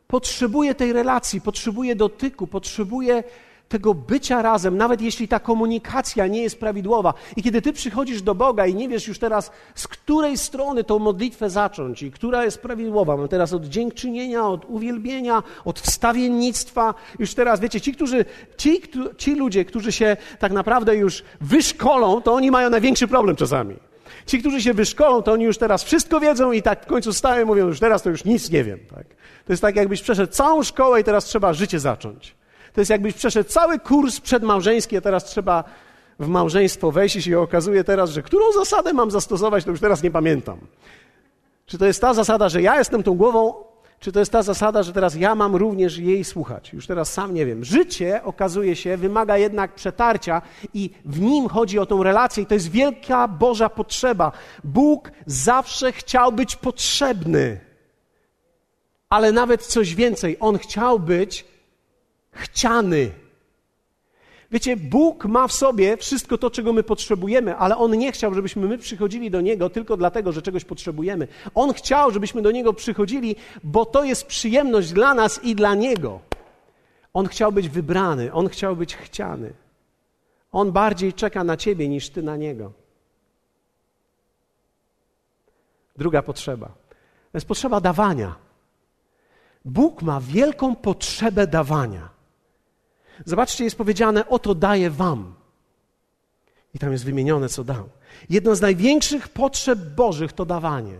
potrzebuje 0.07 0.75
tej 0.75 0.93
relacji, 0.93 1.41
potrzebuje 1.41 1.95
dotyku, 1.95 2.47
potrzebuje 2.47 3.23
tego 3.69 3.93
bycia 3.93 4.41
razem, 4.41 4.77
nawet 4.77 5.01
jeśli 5.01 5.27
ta 5.27 5.39
komunikacja 5.39 6.27
nie 6.27 6.41
jest 6.41 6.59
prawidłowa. 6.59 7.13
I 7.35 7.43
kiedy 7.43 7.61
ty 7.61 7.73
przychodzisz 7.73 8.21
do 8.21 8.35
Boga 8.35 8.65
i 8.65 8.75
nie 8.75 8.89
wiesz 8.89 9.07
już 9.07 9.19
teraz, 9.19 9.51
z 9.75 9.87
której 9.87 10.37
strony 10.37 10.83
tą 10.83 10.99
modlitwę 10.99 11.49
zacząć 11.49 12.03
i 12.03 12.11
która 12.11 12.45
jest 12.45 12.61
prawidłowa, 12.61 13.17
mam 13.17 13.27
teraz 13.27 13.53
od 13.53 13.65
dziękczynienia, 13.65 14.47
od 14.47 14.65
uwielbienia, 14.65 15.43
od 15.65 15.79
wstawiennictwa. 15.79 16.93
Już 17.19 17.33
teraz, 17.33 17.59
wiecie, 17.59 17.81
ci, 17.81 17.93
którzy, 17.93 18.25
ci, 18.57 18.81
ci 19.17 19.35
ludzie, 19.35 19.65
którzy 19.65 19.91
się 19.91 20.17
tak 20.39 20.51
naprawdę 20.51 20.95
już 20.95 21.23
wyszkolą, 21.41 22.21
to 22.21 22.33
oni 22.33 22.51
mają 22.51 22.69
największy 22.69 23.07
problem 23.07 23.35
czasami. 23.35 23.75
Ci, 24.25 24.39
którzy 24.39 24.61
się 24.61 24.73
wyszkolą, 24.73 25.21
to 25.21 25.31
oni 25.31 25.43
już 25.43 25.57
teraz 25.57 25.83
wszystko 25.83 26.19
wiedzą 26.19 26.51
i 26.51 26.61
tak 26.61 26.83
w 26.83 26.87
końcu 26.87 27.13
stają 27.13 27.43
i 27.43 27.45
mówią, 27.45 27.67
już 27.67 27.79
teraz 27.79 28.01
to 28.03 28.09
już 28.09 28.25
nic 28.25 28.51
nie 28.51 28.63
wiem. 28.63 28.79
Tak? 28.95 29.07
To 29.45 29.53
jest 29.53 29.61
tak, 29.61 29.75
jakbyś 29.75 30.01
przeszedł 30.01 30.33
całą 30.33 30.63
szkołę 30.63 31.01
i 31.01 31.03
teraz 31.03 31.25
trzeba 31.25 31.53
życie 31.53 31.79
zacząć. 31.79 32.35
To 32.77 32.81
jest 32.81 32.91
jakbyś 32.91 33.13
przeszedł 33.13 33.49
cały 33.49 33.79
kurs 33.79 34.19
przedmałżeński, 34.19 34.97
a 34.97 35.01
teraz 35.01 35.25
trzeba 35.25 35.63
w 36.19 36.27
małżeństwo 36.27 36.91
wejść 36.91 37.15
i 37.15 37.21
się 37.21 37.39
okazuje 37.39 37.83
teraz, 37.83 38.09
że 38.09 38.21
którą 38.21 38.51
zasadę 38.51 38.93
mam 38.93 39.11
zastosować, 39.11 39.63
to 39.63 39.71
już 39.71 39.79
teraz 39.79 40.03
nie 40.03 40.11
pamiętam. 40.11 40.57
Czy 41.65 41.77
to 41.77 41.85
jest 41.85 42.01
ta 42.01 42.13
zasada, 42.13 42.49
że 42.49 42.61
ja 42.61 42.77
jestem 42.77 43.03
tą 43.03 43.13
głową, 43.13 43.53
czy 43.99 44.11
to 44.11 44.19
jest 44.19 44.31
ta 44.31 44.43
zasada, 44.43 44.83
że 44.83 44.93
teraz 44.93 45.15
ja 45.15 45.35
mam 45.35 45.55
również 45.55 45.97
jej 45.97 46.23
słuchać? 46.23 46.73
Już 46.73 46.87
teraz 46.87 47.13
sam 47.13 47.33
nie 47.33 47.45
wiem. 47.45 47.63
Życie, 47.63 48.23
okazuje 48.23 48.75
się, 48.75 48.97
wymaga 48.97 49.37
jednak 49.37 49.75
przetarcia 49.75 50.41
i 50.73 50.89
w 51.05 51.19
nim 51.19 51.49
chodzi 51.49 51.79
o 51.79 51.85
tą 51.85 52.03
relację 52.03 52.43
i 52.43 52.45
to 52.45 52.53
jest 52.53 52.71
wielka 52.71 53.27
Boża 53.27 53.69
potrzeba. 53.69 54.31
Bóg 54.63 55.11
zawsze 55.25 55.91
chciał 55.91 56.31
być 56.31 56.55
potrzebny, 56.55 57.59
ale 59.09 59.31
nawet 59.31 59.65
coś 59.65 59.95
więcej. 59.95 60.37
On 60.39 60.57
chciał 60.57 60.99
być 60.99 61.56
chciany. 62.37 63.11
Wiecie, 64.51 64.77
Bóg 64.77 65.25
ma 65.25 65.47
w 65.47 65.53
sobie 65.53 65.97
wszystko 65.97 66.37
to, 66.37 66.51
czego 66.51 66.73
my 66.73 66.83
potrzebujemy, 66.83 67.55
ale 67.55 67.77
On 67.77 67.97
nie 67.97 68.11
chciał, 68.11 68.33
żebyśmy 68.33 68.67
my 68.67 68.77
przychodzili 68.77 69.31
do 69.31 69.41
Niego 69.41 69.69
tylko 69.69 69.97
dlatego, 69.97 70.31
że 70.31 70.41
czegoś 70.41 70.65
potrzebujemy. 70.65 71.27
On 71.55 71.73
chciał, 71.73 72.11
żebyśmy 72.11 72.41
do 72.41 72.51
Niego 72.51 72.73
przychodzili, 72.73 73.35
bo 73.63 73.85
to 73.85 74.03
jest 74.03 74.25
przyjemność 74.25 74.91
dla 74.91 75.13
nas 75.13 75.43
i 75.43 75.55
dla 75.55 75.75
Niego. 75.75 76.19
On 77.13 77.27
chciał 77.27 77.51
być 77.51 77.69
wybrany, 77.69 78.33
On 78.33 78.49
chciał 78.49 78.75
być 78.75 78.95
chciany. 78.95 79.53
On 80.51 80.71
bardziej 80.71 81.13
czeka 81.13 81.43
na 81.43 81.57
Ciebie 81.57 81.89
niż 81.89 82.09
Ty 82.09 82.23
na 82.23 82.35
Niego. 82.35 82.71
Druga 85.97 86.21
potrzeba. 86.21 86.67
To 87.31 87.37
jest 87.37 87.47
potrzeba 87.47 87.81
dawania. 87.81 88.35
Bóg 89.65 90.01
ma 90.01 90.21
wielką 90.21 90.75
potrzebę 90.75 91.47
dawania. 91.47 92.16
Zobaczcie, 93.25 93.63
jest 93.63 93.75
powiedziane: 93.75 94.27
Oto 94.27 94.55
daję 94.55 94.89
wam. 94.89 95.35
I 96.73 96.79
tam 96.79 96.91
jest 96.91 97.05
wymienione, 97.05 97.49
co 97.49 97.63
dał. 97.63 97.89
Jedna 98.29 98.55
z 98.55 98.61
największych 98.61 99.29
potrzeb 99.29 99.79
Bożych 99.79 100.33
to 100.33 100.45
dawanie. 100.45 100.99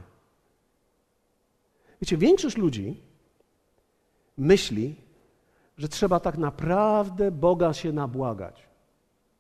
Wiecie, 2.02 2.18
większość 2.18 2.58
ludzi 2.58 3.02
myśli, 4.38 4.96
że 5.78 5.88
trzeba 5.88 6.20
tak 6.20 6.38
naprawdę 6.38 7.32
Boga 7.32 7.74
się 7.74 7.92
nabłagać, 7.92 8.68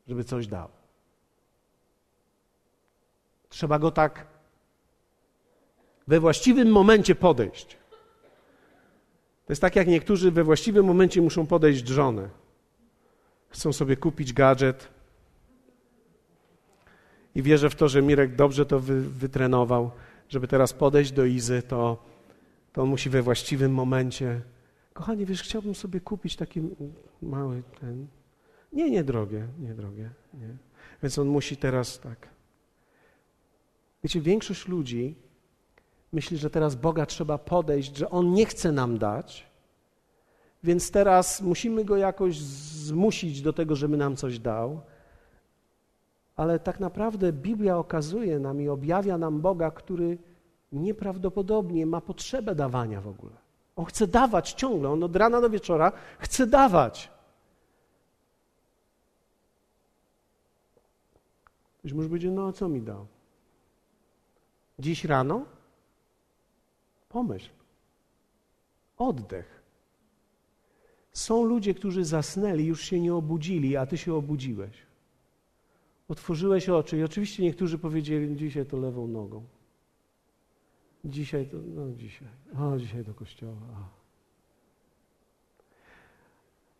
żeby 0.07 0.23
coś 0.23 0.47
dał. 0.47 0.69
Trzeba 3.49 3.79
go 3.79 3.91
tak 3.91 4.27
we 6.07 6.19
właściwym 6.19 6.71
momencie 6.71 7.15
podejść. 7.15 7.77
To 9.45 9.51
jest 9.51 9.61
tak, 9.61 9.75
jak 9.75 9.87
niektórzy 9.87 10.31
we 10.31 10.43
właściwym 10.43 10.85
momencie 10.85 11.21
muszą 11.21 11.47
podejść 11.47 11.87
żonę 11.87 12.29
chcą 13.49 13.73
sobie 13.73 13.97
kupić 13.97 14.33
gadżet. 14.33 14.87
I 17.35 17.41
wierzę 17.41 17.69
w 17.69 17.75
to, 17.75 17.89
że 17.89 18.01
Mirek 18.01 18.35
dobrze 18.35 18.65
to 18.65 18.79
wy, 18.79 19.01
wytrenował, 19.01 19.91
żeby 20.29 20.47
teraz 20.47 20.73
podejść 20.73 21.11
do 21.11 21.25
Izy, 21.25 21.61
to, 21.61 22.03
to 22.73 22.81
on 22.81 22.89
musi 22.89 23.09
we 23.09 23.21
właściwym 23.21 23.73
momencie. 23.73 24.41
Kochanie, 24.93 25.25
wiesz, 25.25 25.41
chciałbym 25.41 25.75
sobie 25.75 25.99
kupić 26.01 26.35
taki 26.35 26.61
mały 27.21 27.63
ten. 27.79 28.07
Nie, 28.73 28.89
nie 28.89 29.03
drogie, 29.03 29.47
nie 29.59 29.73
drogie. 29.73 30.09
Nie. 30.33 30.57
Więc 31.03 31.19
on 31.19 31.27
musi 31.27 31.57
teraz 31.57 31.99
tak. 31.99 32.29
Wiecie, 34.03 34.21
większość 34.21 34.67
ludzi 34.67 35.15
myśli, 36.11 36.37
że 36.37 36.49
teraz 36.49 36.75
Boga 36.75 37.05
trzeba 37.05 37.37
podejść, 37.37 37.97
że 37.97 38.09
On 38.09 38.33
nie 38.33 38.45
chce 38.45 38.71
nam 38.71 38.97
dać, 38.97 39.47
więc 40.63 40.91
teraz 40.91 41.41
musimy 41.41 41.85
go 41.85 41.97
jakoś 41.97 42.39
zmusić 42.39 43.41
do 43.41 43.53
tego, 43.53 43.75
żeby 43.75 43.97
nam 43.97 44.15
coś 44.15 44.39
dał. 44.39 44.81
Ale 46.35 46.59
tak 46.59 46.79
naprawdę 46.79 47.33
Biblia 47.33 47.77
okazuje 47.77 48.39
nam 48.39 48.61
i 48.61 48.69
objawia 48.69 49.17
nam 49.17 49.41
Boga, 49.41 49.71
który 49.71 50.17
nieprawdopodobnie 50.71 51.85
ma 51.85 52.01
potrzebę 52.01 52.55
dawania 52.55 53.01
w 53.01 53.07
ogóle. 53.07 53.33
On 53.75 53.85
chce 53.85 54.07
dawać 54.07 54.53
ciągle, 54.53 54.89
on 54.89 55.03
od 55.03 55.15
rana 55.15 55.41
do 55.41 55.49
wieczora 55.49 55.91
chce 56.19 56.47
dawać. 56.47 57.11
Ktoś 61.79 61.93
może 61.93 62.09
będzie, 62.09 62.31
no 62.31 62.53
co 62.53 62.69
mi 62.69 62.81
dał? 62.81 63.05
Dziś 64.79 65.05
rano? 65.05 65.45
Pomyśl. 67.09 67.49
Oddech. 68.97 69.56
Są 71.17 71.43
ludzie, 71.43 71.73
którzy 71.73 72.05
zasnęli, 72.05 72.65
już 72.65 72.81
się 72.81 72.99
nie 72.99 73.15
obudzili, 73.15 73.77
a 73.77 73.85
ty 73.85 73.97
się 73.97 74.13
obudziłeś. 74.13 74.75
Otworzyłeś 76.07 76.69
oczy 76.69 76.97
i 76.97 77.03
oczywiście 77.03 77.43
niektórzy 77.43 77.77
powiedzieli, 77.77 78.35
dzisiaj 78.35 78.65
to 78.65 78.77
lewą 78.77 79.07
nogą. 79.07 79.43
Dzisiaj 81.05 81.45
to, 81.45 81.57
no 81.75 81.91
dzisiaj, 81.95 82.27
o 82.59 82.77
dzisiaj 82.77 83.03
do 83.03 83.13
kościoła. 83.13 83.89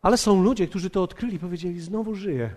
Ale 0.01 0.17
są 0.17 0.43
ludzie, 0.43 0.67
którzy 0.67 0.89
to 0.89 1.03
odkryli, 1.03 1.39
powiedzieli, 1.39 1.79
znowu 1.79 2.15
żyję. 2.15 2.55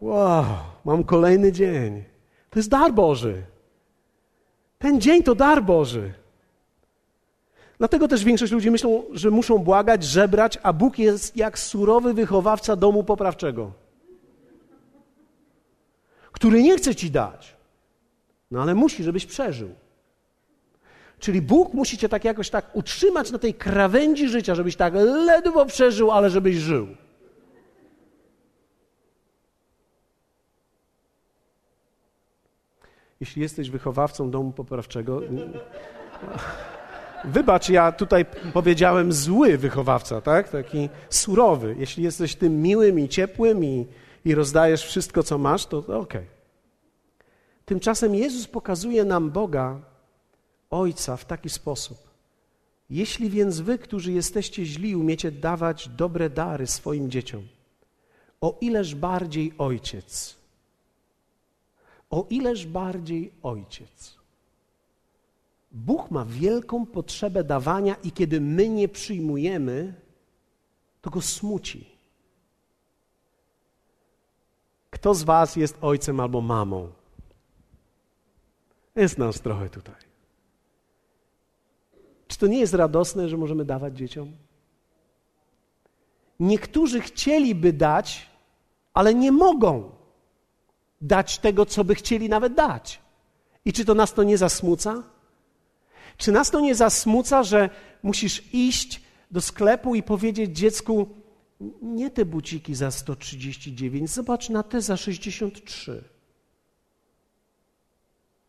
Wow, 0.00 0.44
mam 0.84 1.04
kolejny 1.04 1.52
dzień. 1.52 2.04
To 2.50 2.58
jest 2.58 2.68
dar 2.68 2.94
Boży. 2.94 3.42
Ten 4.78 5.00
dzień 5.00 5.22
to 5.22 5.34
dar 5.34 5.64
Boży. 5.64 6.21
Dlatego 7.82 8.08
też 8.08 8.24
większość 8.24 8.52
ludzi 8.52 8.70
myślą, 8.70 9.02
że 9.12 9.30
muszą 9.30 9.58
błagać, 9.58 10.04
żebrać, 10.04 10.58
a 10.62 10.72
Bóg 10.72 10.98
jest 10.98 11.36
jak 11.36 11.58
surowy 11.58 12.14
wychowawca 12.14 12.76
domu 12.76 13.04
poprawczego, 13.04 13.72
który 16.32 16.62
nie 16.62 16.76
chce 16.76 16.94
ci 16.94 17.10
dać, 17.10 17.56
no 18.50 18.62
ale 18.62 18.74
musi, 18.74 19.04
żebyś 19.04 19.26
przeżył. 19.26 19.74
Czyli 21.18 21.42
Bóg 21.42 21.74
musi 21.74 21.98
cię 21.98 22.08
tak 22.08 22.24
jakoś 22.24 22.50
tak 22.50 22.76
utrzymać 22.76 23.30
na 23.30 23.38
tej 23.38 23.54
krawędzi 23.54 24.28
życia, 24.28 24.54
żebyś 24.54 24.76
tak 24.76 24.94
ledwo 25.26 25.66
przeżył, 25.66 26.10
ale 26.10 26.30
żebyś 26.30 26.56
żył. 26.56 26.86
Jeśli 33.20 33.42
jesteś 33.42 33.70
wychowawcą 33.70 34.30
domu 34.30 34.52
poprawczego, 34.52 35.20
wybacz, 37.24 37.68
ja 37.68 37.92
tutaj 37.92 38.24
powiedziałem 38.52 39.12
zły 39.12 39.58
wychowawca, 39.58 40.20
tak? 40.20 40.48
Taki 40.48 40.88
surowy. 41.10 41.76
Jeśli 41.78 42.04
jesteś 42.04 42.34
tym 42.34 42.62
miłym 42.62 42.98
i 42.98 43.08
ciepłym 43.08 43.64
i, 43.64 43.86
i 44.24 44.34
rozdajesz 44.34 44.84
wszystko, 44.84 45.22
co 45.22 45.38
masz, 45.38 45.66
to, 45.66 45.82
to 45.82 45.98
okej. 45.98 46.20
Okay. 46.20 46.42
Tymczasem 47.64 48.14
Jezus 48.14 48.46
pokazuje 48.46 49.04
nam 49.04 49.30
Boga, 49.30 49.80
Ojca, 50.70 51.16
w 51.16 51.24
taki 51.24 51.50
sposób. 51.50 51.98
Jeśli 52.90 53.30
więc 53.30 53.60
wy, 53.60 53.78
którzy 53.78 54.12
jesteście 54.12 54.64
źli, 54.64 54.96
umiecie 54.96 55.32
dawać 55.32 55.88
dobre 55.88 56.30
dary 56.30 56.66
swoim 56.66 57.10
dzieciom, 57.10 57.48
o 58.40 58.58
ileż 58.60 58.94
bardziej 58.94 59.54
Ojciec, 59.58 60.36
o 62.10 62.26
ileż 62.30 62.66
bardziej 62.66 63.32
Ojciec. 63.42 64.21
Bóg 65.72 66.10
ma 66.10 66.24
wielką 66.24 66.86
potrzebę 66.86 67.44
dawania 67.44 67.94
i 68.02 68.12
kiedy 68.12 68.40
my 68.40 68.68
nie 68.68 68.88
przyjmujemy, 68.88 69.94
to 71.00 71.10
go 71.10 71.20
smuci. 71.20 71.92
Kto 74.90 75.14
z 75.14 75.22
Was 75.22 75.56
jest 75.56 75.78
ojcem 75.80 76.20
albo 76.20 76.40
mamą? 76.40 76.92
Jest 78.96 79.18
nas 79.18 79.40
trochę 79.40 79.70
tutaj. 79.70 79.94
Czy 82.28 82.38
to 82.38 82.46
nie 82.46 82.60
jest 82.60 82.74
radosne, 82.74 83.28
że 83.28 83.36
możemy 83.36 83.64
dawać 83.64 83.98
dzieciom? 83.98 84.32
Niektórzy 86.40 87.00
chcieliby 87.00 87.72
dać, 87.72 88.30
ale 88.94 89.14
nie 89.14 89.32
mogą 89.32 89.90
dać 91.00 91.38
tego, 91.38 91.66
co 91.66 91.84
by 91.84 91.94
chcieli 91.94 92.28
nawet 92.28 92.54
dać. 92.54 93.00
I 93.64 93.72
czy 93.72 93.84
to 93.84 93.94
nas 93.94 94.14
to 94.14 94.22
nie 94.22 94.38
zasmuca? 94.38 95.02
Czy 96.22 96.32
nas 96.32 96.50
to 96.50 96.60
nie 96.60 96.74
zasmuca, 96.74 97.42
że 97.42 97.70
musisz 98.02 98.42
iść 98.54 99.00
do 99.30 99.40
sklepu 99.40 99.94
i 99.94 100.02
powiedzieć 100.02 100.58
dziecku, 100.58 101.08
nie 101.82 102.10
te 102.10 102.24
buciki 102.24 102.74
za 102.74 102.90
139, 102.90 104.10
zobacz 104.10 104.48
na 104.48 104.62
te 104.62 104.80
za 104.80 104.96
63. 104.96 106.04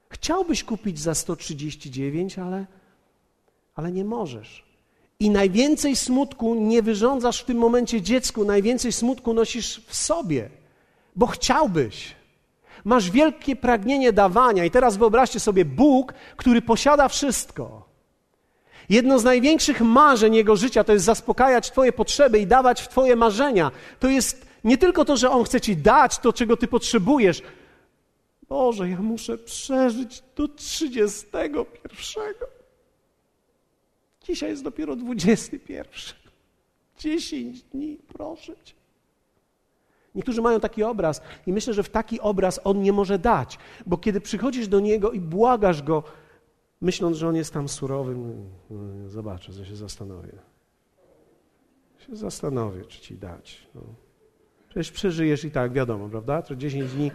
Chciałbyś 0.09 0.63
kupić 0.63 0.99
za 0.99 1.15
139, 1.15 2.39
ale, 2.39 2.65
ale 3.75 3.91
nie 3.91 4.05
możesz. 4.05 4.63
I 5.19 5.29
najwięcej 5.29 5.95
smutku 5.95 6.55
nie 6.55 6.81
wyrządzasz 6.81 7.41
w 7.41 7.45
tym 7.45 7.57
momencie 7.57 8.01
dziecku, 8.01 8.45
najwięcej 8.45 8.91
smutku 8.91 9.33
nosisz 9.33 9.81
w 9.87 9.95
sobie, 9.95 10.49
bo 11.15 11.27
chciałbyś. 11.27 12.15
Masz 12.85 13.11
wielkie 13.11 13.55
pragnienie 13.55 14.13
dawania, 14.13 14.65
i 14.65 14.71
teraz 14.71 14.97
wyobraźcie 14.97 15.39
sobie 15.39 15.65
Bóg, 15.65 16.13
który 16.37 16.61
posiada 16.61 17.07
wszystko. 17.07 17.89
Jedno 18.89 19.19
z 19.19 19.23
największych 19.23 19.81
marzeń 19.81 20.35
Jego 20.35 20.55
życia 20.55 20.83
to 20.83 20.93
jest 20.93 21.05
zaspokajać 21.05 21.71
Twoje 21.71 21.93
potrzeby 21.93 22.39
i 22.39 22.47
dawać 22.47 22.81
w 22.81 22.87
Twoje 22.87 23.15
marzenia. 23.15 23.71
To 23.99 24.07
jest 24.07 24.45
nie 24.63 24.77
tylko 24.77 25.05
to, 25.05 25.17
że 25.17 25.29
On 25.29 25.43
chce 25.43 25.61
Ci 25.61 25.77
dać 25.77 26.19
to, 26.19 26.33
czego 26.33 26.57
Ty 26.57 26.67
potrzebujesz, 26.67 27.41
Boże, 28.49 28.89
ja 28.89 29.01
muszę 29.01 29.37
przeżyć 29.37 30.23
do 30.35 30.47
31. 30.47 32.33
Dzisiaj 34.23 34.49
jest 34.49 34.63
dopiero 34.63 34.95
21. 34.95 35.89
10 36.99 37.63
dni, 37.63 37.97
proszę 38.13 38.53
cię. 38.63 38.82
Niektórzy 40.15 40.41
mają 40.41 40.59
taki 40.59 40.83
obraz 40.83 41.21
i 41.47 41.53
myślę, 41.53 41.73
że 41.73 41.83
w 41.83 41.89
taki 41.89 42.19
obraz 42.19 42.59
on 42.63 42.81
nie 42.81 42.93
może 42.93 43.19
dać, 43.19 43.57
bo 43.85 43.97
kiedy 43.97 44.21
przychodzisz 44.21 44.67
do 44.67 44.79
niego 44.79 45.11
i 45.11 45.19
błagasz 45.19 45.83
go, 45.83 46.03
myśląc, 46.81 47.17
że 47.17 47.27
on 47.27 47.35
jest 47.35 47.53
tam 47.53 47.69
surowy, 47.69 48.15
no, 48.15 49.09
zobaczę, 49.09 49.53
co 49.53 49.65
się 49.65 49.75
zastanowię. 49.75 50.33
Się 52.07 52.15
zastanowię, 52.15 52.85
czy 52.85 53.01
ci 53.01 53.17
dać. 53.17 53.67
No. 53.75 53.81
Przecież 54.69 54.91
przeżyjesz 54.91 55.43
i 55.43 55.51
tak, 55.51 55.73
wiadomo, 55.73 56.09
prawda? 56.09 56.41
To 56.41 56.55
10 56.55 56.91
dni 56.91 57.11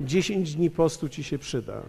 10 0.00 0.54
dni 0.54 0.70
postu 0.70 1.08
ci 1.08 1.24
się 1.24 1.38
przyda. 1.38 1.82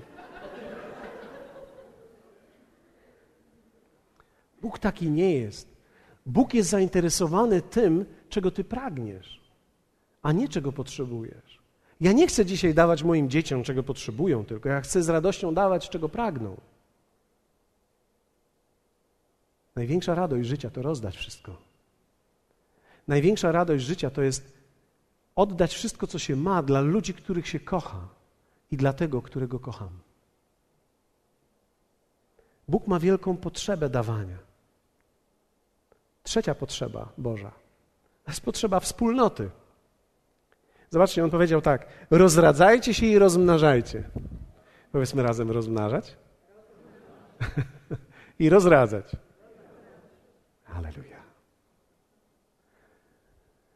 Bóg 4.62 4.80
taki 4.80 5.10
nie 5.10 5.34
jest. 5.34 5.78
Bóg 6.26 6.54
jest 6.54 6.70
zainteresowany 6.70 7.62
tym, 7.62 8.06
czego 8.30 8.52
ty 8.52 8.64
pragniesz, 8.64 9.42
a 10.22 10.32
nie 10.32 10.48
czego 10.50 10.72
potrzebujesz. 10.72 11.60
Ja 12.02 12.12
nie 12.12 12.28
chcę 12.28 12.46
dzisiaj 12.46 12.74
dawać 12.74 13.04
moim 13.04 13.30
dzieciom, 13.30 13.64
czego 13.64 13.84
potrzebują, 13.84 14.46
tylko 14.46 14.70
ja 14.70 14.82
chcę 14.82 15.04
z 15.04 15.10
radością 15.10 15.54
dawać, 15.54 15.90
czego 15.90 16.10
pragną. 16.10 16.58
Największa 19.76 20.16
radość 20.16 20.48
życia 20.48 20.70
to 20.70 20.82
rozdać 20.82 21.18
wszystko. 21.18 21.58
Największa 23.08 23.52
radość 23.52 23.86
życia 23.86 24.10
to 24.10 24.22
jest 24.22 24.54
oddać 25.36 25.74
wszystko, 25.74 26.08
co 26.08 26.20
się 26.20 26.36
ma 26.36 26.64
dla 26.64 26.82
ludzi, 26.82 27.14
których 27.14 27.48
się 27.48 27.60
kocha 27.60 28.08
i 28.72 28.78
dla 28.78 28.94
tego, 28.94 29.22
którego 29.22 29.60
kocham. 29.60 29.90
Bóg 32.68 32.88
ma 32.88 33.00
wielką 33.00 33.38
potrzebę 33.38 33.90
dawania. 33.90 34.38
Trzecia 36.24 36.56
potrzeba 36.56 37.14
Boża 37.18 37.52
to 38.30 38.32
jest 38.32 38.42
potrzeba 38.42 38.80
wspólnoty. 38.80 39.50
Zobaczcie, 40.90 41.24
on 41.24 41.30
powiedział 41.30 41.62
tak: 41.62 41.88
rozradzajcie 42.12 42.94
się 42.94 43.06
i 43.06 43.20
rozmnażajcie. 43.20 44.04
Powiedzmy 44.92 45.24
razem 45.24 45.52
rozmnażać 45.52 46.18
i 48.40 48.50
rozradzać. 48.50 49.12
Aleluja. 50.66 51.20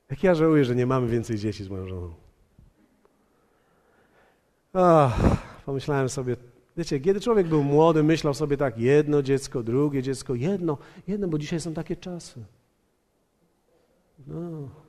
Jak 0.10 0.23
ja 0.23 0.36
żałuję, 0.36 0.65
że 0.65 0.76
nie 0.76 0.86
mamy 0.86 1.08
więcej 1.08 1.38
dzieci 1.38 1.63
z 1.63 1.69
moją 1.69 1.88
żoną. 1.88 2.13
Ach, 4.73 5.19
pomyślałem 5.65 6.10
sobie, 6.10 6.36
wiecie, 6.78 6.99
kiedy 6.99 7.21
człowiek 7.21 7.47
był 7.47 7.63
młody, 7.63 8.04
myślał 8.04 8.34
sobie 8.34 8.58
tak, 8.58 8.78
jedno 8.78 9.21
dziecko, 9.21 9.63
drugie 9.63 10.04
dziecko, 10.04 10.36
jedno, 10.36 10.78
jedno, 11.08 11.28
bo 11.28 11.38
dzisiaj 11.38 11.60
są 11.60 11.73
takie 11.73 11.95
czasy. 11.95 12.43
No. 14.28 14.83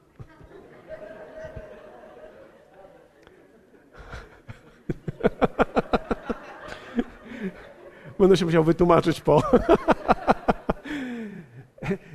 Będę 8.18 8.36
się 8.36 8.44
musiał 8.44 8.64
wytłumaczyć 8.64 9.20
po. 9.20 9.42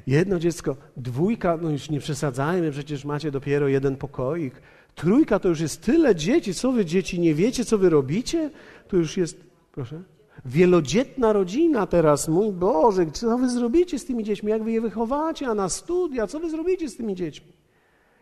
Jedno 0.08 0.40
dziecko, 0.40 0.76
dwójka, 0.98 1.58
no 1.62 1.70
już 1.70 1.90
nie 1.90 2.00
przesadzajmy, 2.00 2.72
przecież 2.72 3.06
macie 3.06 3.32
dopiero 3.32 3.68
jeden 3.68 3.96
pokoik. 3.96 4.62
Trójka 4.96 5.40
to 5.40 5.50
już 5.50 5.60
jest 5.60 5.82
tyle 5.82 6.16
dzieci. 6.16 6.54
Co 6.54 6.72
wy 6.72 6.86
dzieci 6.86 7.20
nie 7.20 7.36
wiecie, 7.36 7.66
co 7.66 7.78
wy 7.78 7.90
robicie? 7.90 8.50
To 8.88 8.98
już 8.98 9.18
jest, 9.18 9.38
proszę, 9.72 10.04
wielodzietna 10.46 11.34
rodzina 11.34 11.88
teraz. 11.88 12.28
Mój 12.28 12.52
Boże, 12.52 13.12
co 13.12 13.38
wy 13.38 13.50
zrobicie 13.50 14.00
z 14.00 14.06
tymi 14.06 14.24
dziećmi? 14.24 14.50
Jak 14.50 14.64
wy 14.64 14.72
je 14.72 14.82
wychowacie? 14.82 15.48
A 15.48 15.54
na 15.54 15.70
studia, 15.70 16.28
co 16.28 16.40
wy 16.40 16.50
zrobicie 16.50 16.90
z 16.90 16.98
tymi 16.98 17.16
dziećmi? 17.16 17.54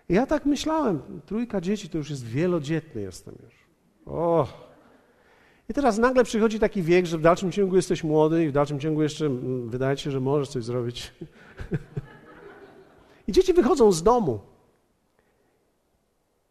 Ja 0.09 0.25
tak 0.25 0.45
myślałem, 0.45 1.01
trójka 1.25 1.61
dzieci 1.61 1.89
to 1.89 1.97
już 1.97 2.09
jest 2.09 2.25
wielodzietny 2.25 3.01
jestem 3.01 3.35
już. 3.43 3.53
O. 4.05 4.66
I 5.69 5.73
teraz 5.73 5.97
nagle 5.97 6.23
przychodzi 6.23 6.59
taki 6.59 6.81
wiek, 6.81 7.05
że 7.05 7.17
w 7.17 7.21
dalszym 7.21 7.51
ciągu 7.51 7.75
jesteś 7.75 8.03
młody 8.03 8.43
i 8.43 8.47
w 8.47 8.51
dalszym 8.51 8.79
ciągu 8.79 9.03
jeszcze 9.03 9.25
mm, 9.25 9.69
wydaje 9.69 9.97
się, 9.97 10.11
że 10.11 10.19
możesz 10.19 10.49
coś 10.49 10.63
zrobić. 10.63 11.13
I 13.27 13.31
dzieci 13.31 13.53
wychodzą 13.53 13.91
z 13.91 14.03
domu. 14.03 14.39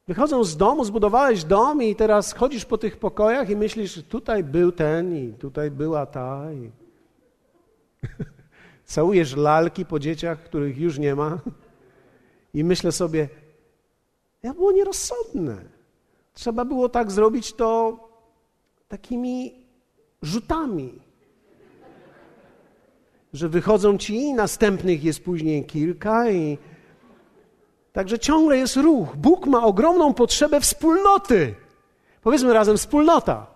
Wychodzą 0.07 0.45
z 0.45 0.57
domu, 0.57 0.85
zbudowałeś 0.85 1.45
dom 1.45 1.83
i 1.83 1.97
teraz 1.97 2.33
chodzisz 2.33 2.65
po 2.65 2.79
tych 2.79 2.97
pokojach 2.97 3.51
i 3.51 3.57
myślisz, 3.57 4.03
tutaj 4.09 4.45
był 4.45 4.73
ten 4.73 5.17
i 5.17 5.33
tutaj 5.33 5.71
była 5.71 6.07
ta. 6.07 6.53
I... 6.53 6.71
Całujesz 8.85 9.37
lalki 9.37 9.87
po 9.87 9.99
dzieciach, 9.99 10.43
których 10.43 10.79
już 10.79 10.99
nie 10.99 11.15
ma. 11.15 11.39
I 12.55 12.65
myślę 12.65 12.93
sobie, 12.93 13.29
ja 14.43 14.55
było 14.55 14.73
nierozsądne. 14.73 15.65
Trzeba 16.35 16.65
było 16.65 16.89
tak 16.89 17.11
zrobić 17.11 17.53
to 17.53 17.99
takimi 18.89 19.67
rzutami. 20.23 20.93
Że 23.33 23.49
wychodzą 23.49 23.99
ci, 23.99 24.35
następnych 24.35 25.05
jest 25.05 25.25
później 25.25 25.65
kilka 25.65 26.31
i 26.31 26.59
Także 27.97 28.19
ciągle 28.19 28.59
jest 28.59 28.77
ruch. 28.77 29.17
Bóg 29.17 29.47
ma 29.47 29.63
ogromną 29.65 30.15
potrzebę 30.15 30.61
wspólnoty. 30.61 31.55
Powiedzmy 32.23 32.53
razem 32.53 32.77
wspólnota. 32.77 33.47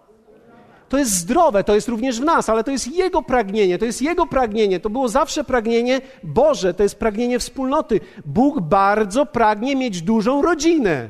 To 0.89 0.99
jest 0.99 1.11
zdrowe, 1.11 1.65
to 1.65 1.75
jest 1.75 1.89
również 1.89 2.21
w 2.21 2.25
nas, 2.25 2.49
ale 2.49 2.65
to 2.65 2.71
jest 2.71 2.87
Jego 2.87 3.23
pragnienie, 3.23 3.79
to 3.79 3.85
jest 3.85 4.03
Jego 4.03 4.27
pragnienie. 4.27 4.81
To 4.81 4.91
było 4.91 5.09
zawsze 5.09 5.45
pragnienie 5.45 6.01
Boże, 6.23 6.75
to 6.75 6.83
jest 6.83 6.99
pragnienie 6.99 7.39
wspólnoty. 7.39 8.01
Bóg 8.25 8.61
bardzo 8.61 9.27
pragnie 9.27 9.77
mieć 9.77 10.03
dużą 10.03 10.43
rodzinę. 10.43 11.09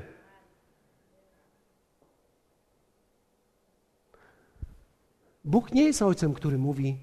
Bóg 5.44 5.72
nie 5.72 5.84
jest 5.84 6.02
ojcem, 6.02 6.34
który 6.34 6.58
mówi: 6.58 6.98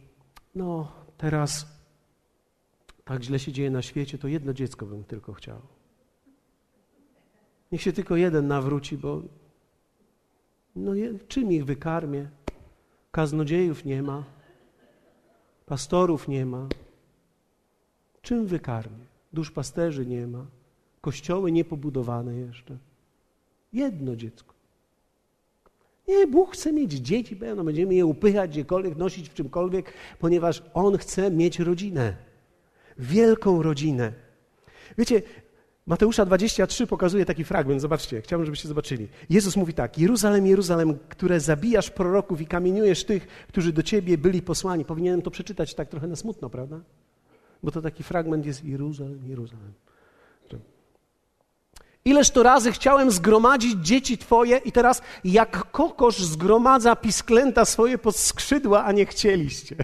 No, 0.55 0.91
teraz 1.17 1.77
tak 3.05 3.23
źle 3.23 3.39
się 3.39 3.51
dzieje 3.51 3.69
na 3.71 3.81
świecie, 3.81 4.17
to 4.17 4.27
jedno 4.27 4.53
dziecko 4.53 4.85
bym 4.85 5.03
tylko 5.03 5.33
chciał. 5.33 5.61
Niech 7.71 7.81
się 7.81 7.93
tylko 7.93 8.15
jeden 8.15 8.47
nawróci, 8.47 8.97
bo 8.97 9.21
no, 10.75 10.91
czym 11.27 11.51
ich 11.51 11.65
wykarmię? 11.65 12.29
Kaznodziejów 13.11 13.85
nie 13.85 14.03
ma, 14.03 14.23
pastorów 15.65 16.27
nie 16.27 16.45
ma. 16.45 16.67
Czym 18.21 18.45
wykarmię? 18.45 19.05
Duszpasterzy 19.33 20.05
nie 20.05 20.27
ma, 20.27 20.45
kościoły 21.01 21.51
niepobudowane 21.51 22.35
jeszcze. 22.35 22.77
Jedno 23.73 24.15
dziecko. 24.15 24.56
Nie, 26.07 26.27
Bóg 26.27 26.53
chce 26.53 26.73
mieć 26.73 26.91
dzieci, 26.91 27.35
pewno 27.35 27.63
będziemy 27.63 27.95
je 27.95 28.05
upychać 28.05 28.51
gdziekolwiek, 28.51 28.97
nosić 28.97 29.29
w 29.29 29.33
czymkolwiek, 29.33 29.93
ponieważ 30.19 30.63
On 30.73 30.97
chce 30.97 31.31
mieć 31.31 31.59
rodzinę. 31.59 32.15
Wielką 32.97 33.61
rodzinę. 33.61 34.13
Wiecie, 34.97 35.21
Mateusza 35.87 36.25
23 36.25 36.87
pokazuje 36.87 37.25
taki 37.25 37.43
fragment, 37.43 37.81
zobaczcie, 37.81 38.21
chciałbym, 38.21 38.45
żebyście 38.45 38.67
zobaczyli. 38.67 39.07
Jezus 39.29 39.55
mówi 39.55 39.73
tak: 39.73 39.97
Jeruzalem, 39.97 40.47
Jeruzalem, 40.47 40.97
które 41.09 41.39
zabijasz 41.39 41.89
proroków 41.89 42.41
i 42.41 42.47
kamieniujesz 42.47 43.03
tych, 43.03 43.27
którzy 43.27 43.73
do 43.73 43.83
ciebie 43.83 44.17
byli 44.17 44.41
posłani. 44.41 44.85
Powinienem 44.85 45.21
to 45.21 45.31
przeczytać 45.31 45.73
tak 45.73 45.89
trochę 45.89 46.07
na 46.07 46.15
smutno, 46.15 46.49
prawda? 46.49 46.81
Bo 47.63 47.71
to 47.71 47.81
taki 47.81 48.03
fragment 48.03 48.45
jest 48.45 48.65
Jeruzalem, 48.65 49.19
Jeruzalem. 49.27 49.73
Ileż 52.07 52.29
to 52.29 52.43
razy 52.43 52.71
chciałem 52.71 53.11
zgromadzić 53.11 53.85
dzieci 53.85 54.17
Twoje 54.17 54.57
i 54.57 54.71
teraz 54.71 55.01
jak 55.23 55.71
kokosz 55.71 56.17
zgromadza 56.17 56.95
pisklęta 56.95 57.65
swoje 57.65 57.97
pod 57.97 58.15
skrzydła, 58.15 58.83
a 58.83 58.91
nie 58.91 59.05
chcieliście. 59.05 59.75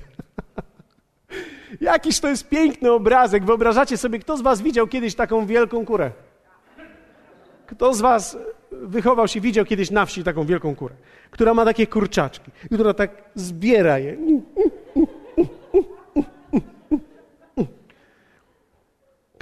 Jakiś 1.81 2.19
to 2.19 2.27
jest 2.27 2.49
piękny 2.49 2.91
obrazek. 2.91 3.45
Wyobrażacie 3.45 3.97
sobie, 3.97 4.19
kto 4.19 4.37
z 4.37 4.41
Was 4.41 4.61
widział 4.61 4.87
kiedyś 4.87 5.15
taką 5.15 5.45
wielką 5.45 5.85
kurę? 5.85 6.11
Kto 7.67 7.93
z 7.93 8.01
Was 8.01 8.37
wychował 8.71 9.27
się, 9.27 9.41
widział 9.41 9.65
kiedyś 9.65 9.91
na 9.91 10.05
wsi 10.05 10.23
taką 10.23 10.45
wielką 10.45 10.75
kurę, 10.75 10.95
która 11.31 11.53
ma 11.53 11.65
takie 11.65 11.87
kurczaczki 11.87 12.51
która 12.73 12.93
tak 12.93 13.11
zbiera 13.35 13.99
je. 13.99 14.17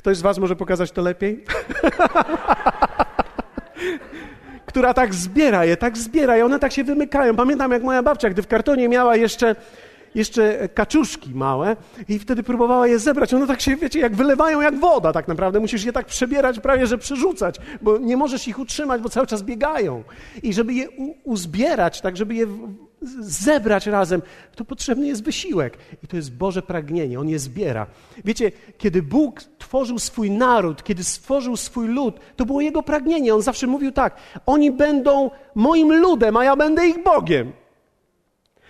Ktoś 0.02 0.18
z 0.18 0.22
Was 0.22 0.38
może 0.38 0.56
pokazać 0.56 0.92
to 0.92 1.02
lepiej? 1.02 1.44
która 4.66 4.94
tak 4.94 5.14
zbiera 5.14 5.66
je, 5.66 5.78
tak 5.78 5.98
zbiera 5.98 6.38
je, 6.38 6.46
one 6.46 6.60
tak 6.60 6.72
się 6.72 6.84
wymykają. 6.84 7.36
Pamiętam, 7.36 7.72
jak 7.72 7.84
moja 7.84 8.04
babcia, 8.04 8.30
gdy 8.30 8.42
w 8.42 8.48
kartonie 8.48 8.90
miała 8.90 9.16
jeszcze 9.16 9.56
jeszcze 10.16 10.70
kaczuszki 10.70 11.36
małe 11.36 11.76
i 12.10 12.20
wtedy 12.20 12.44
próbowała 12.44 12.88
je 12.88 13.00
zebrać. 13.00 13.34
One 13.34 13.48
tak 13.48 13.62
się, 13.62 13.76
wiecie, 13.76 14.00
jak 14.00 14.16
wylewają 14.16 14.62
jak 14.62 14.80
woda 14.80 15.14
tak 15.14 15.28
naprawdę. 15.28 15.60
Musisz 15.60 15.84
je 15.84 15.94
tak 15.94 16.06
przebierać, 16.06 16.60
prawie 16.60 16.88
że 16.88 16.98
przerzucać, 16.98 17.56
bo 17.82 17.98
nie 17.98 18.18
możesz 18.18 18.48
ich 18.48 18.60
utrzymać, 18.60 19.02
bo 19.02 19.10
cały 19.10 19.28
czas 19.28 19.44
biegają. 19.44 20.04
I 20.44 20.54
żeby 20.54 20.74
je 20.74 20.88
uzbierać, 21.24 22.02
tak 22.02 22.18
żeby 22.18 22.36
je 22.36 22.48
zebrać 23.20 23.88
razem, 23.88 24.22
to 24.56 24.66
potrzebny 24.66 25.08
jest 25.08 25.24
wysiłek. 25.24 25.78
I 26.04 26.08
to 26.08 26.16
jest 26.16 26.34
Boże 26.34 26.62
pragnienie, 26.62 27.20
On 27.20 27.30
je 27.30 27.40
zbiera. 27.40 27.88
Wiecie, 28.26 28.52
kiedy 28.78 29.04
Bóg 29.04 29.44
tworzył 29.58 30.00
swój 30.00 30.32
naród, 30.32 30.84
kiedy 30.84 31.04
stworzył 31.04 31.58
swój 31.58 31.88
lud, 31.88 32.20
to 32.36 32.46
było 32.46 32.62
Jego 32.62 32.84
pragnienie. 32.84 33.36
On 33.36 33.42
zawsze 33.42 33.68
mówił 33.68 33.92
tak, 33.92 34.18
oni 34.46 34.72
będą 34.72 35.32
moim 35.56 35.94
ludem, 35.94 36.38
a 36.38 36.44
ja 36.44 36.56
będę 36.56 36.88
ich 36.88 37.04
Bogiem. 37.04 37.52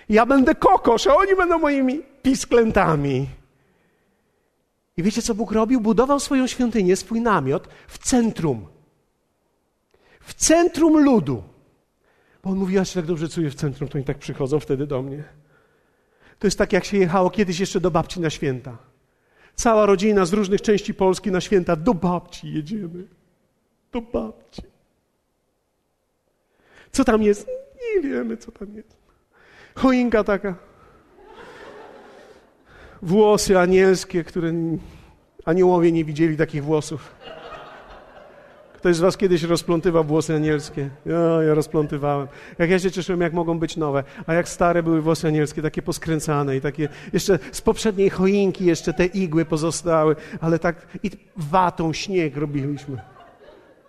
Ja 0.10 0.26
będę 0.26 0.56
kokosz, 0.56 1.08
a 1.08 1.16
oni 1.16 1.36
będą 1.36 1.60
moimi 1.60 2.02
pisklętami. 2.22 3.28
I 4.98 5.04
wiecie, 5.04 5.22
co 5.22 5.36
Bóg 5.36 5.52
robił? 5.52 5.82
Budował 5.82 6.20
swoją 6.20 6.48
świątynię, 6.48 6.96
swój 6.96 7.22
namiot 7.22 7.68
w 7.88 7.98
centrum. 7.98 8.68
W 10.22 10.34
centrum 10.34 11.04
ludu. 11.04 11.44
Bo 12.44 12.50
on 12.50 12.58
mówi, 12.58 12.76
ja 12.76 12.86
się 12.86 12.96
tak 12.96 13.06
dobrze 13.06 13.30
czuję 13.30 13.50
w 13.50 13.56
centrum, 13.56 13.90
to 13.90 13.96
oni 13.96 14.06
tak 14.06 14.18
przychodzą 14.18 14.60
wtedy 14.60 14.88
do 14.88 15.02
mnie. 15.02 15.24
To 16.40 16.48
jest 16.48 16.58
tak, 16.58 16.74
jak 16.74 16.86
się 16.86 16.98
jechało 16.98 17.30
kiedyś 17.30 17.60
jeszcze 17.60 17.80
do 17.80 17.92
babci 17.92 18.20
na 18.20 18.30
święta. 18.30 18.78
Cała 19.56 19.86
rodzina 19.86 20.26
z 20.26 20.34
różnych 20.34 20.62
części 20.62 20.94
Polski 20.94 21.32
na 21.32 21.42
święta 21.42 21.76
do 21.76 21.94
babci 21.94 22.54
jedziemy. 22.54 23.08
Do 23.92 24.02
babci. 24.02 24.62
Co 26.92 27.04
tam 27.04 27.24
jest? 27.24 27.48
Nie 27.96 28.02
wiemy, 28.02 28.38
co 28.38 28.52
tam 28.52 28.76
jest. 28.76 28.98
Choinka 29.76 30.24
taka. 30.24 30.56
Włosy 33.02 33.60
anielskie, 33.60 34.24
które 34.24 34.54
aniołowie 35.46 35.92
nie 35.92 36.06
widzieli 36.06 36.38
takich 36.38 36.64
włosów. 36.64 37.16
Ktoś 38.82 38.96
z 38.96 39.00
was 39.00 39.18
kiedyś 39.18 39.44
rozplątywał 39.44 40.04
włosy 40.04 40.36
anielskie? 40.36 40.90
Ja, 41.06 41.44
ja 41.44 41.54
rozplątywałem. 41.54 42.28
Jak 42.60 42.70
ja 42.70 42.80
się 42.80 42.92
cieszyłem, 42.92 43.22
jak 43.22 43.34
mogą 43.34 43.60
być 43.60 43.78
nowe. 43.78 44.04
A 44.28 44.34
jak 44.34 44.50
stare 44.50 44.84
były 44.84 45.02
włosy 45.02 45.28
anielskie, 45.28 45.62
takie 45.62 45.82
poskręcane 45.82 46.58
i 46.58 46.62
takie 46.62 46.90
jeszcze 47.14 47.40
z 47.52 47.62
poprzedniej 47.62 48.10
choinki 48.10 48.66
jeszcze 48.66 48.94
te 48.94 49.06
igły 49.06 49.46
pozostały, 49.46 50.16
ale 50.42 50.60
tak 50.60 50.88
i 51.04 51.12
watą 51.38 51.94
śnieg 51.94 52.38
robiliśmy. 52.38 52.98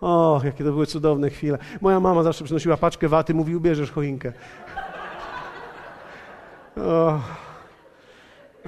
O, 0.01 0.41
jakie 0.45 0.65
to 0.65 0.73
były 0.73 0.87
cudowne 0.87 1.31
chwile. 1.31 1.59
Moja 1.81 2.01
mama 2.01 2.23
zawsze 2.23 2.45
przynosiła 2.45 2.77
paczkę 2.77 3.09
waty, 3.09 3.35
mówi, 3.35 3.57
ubierzesz 3.57 3.91
choinkę. 3.91 4.33
O, 6.77 7.21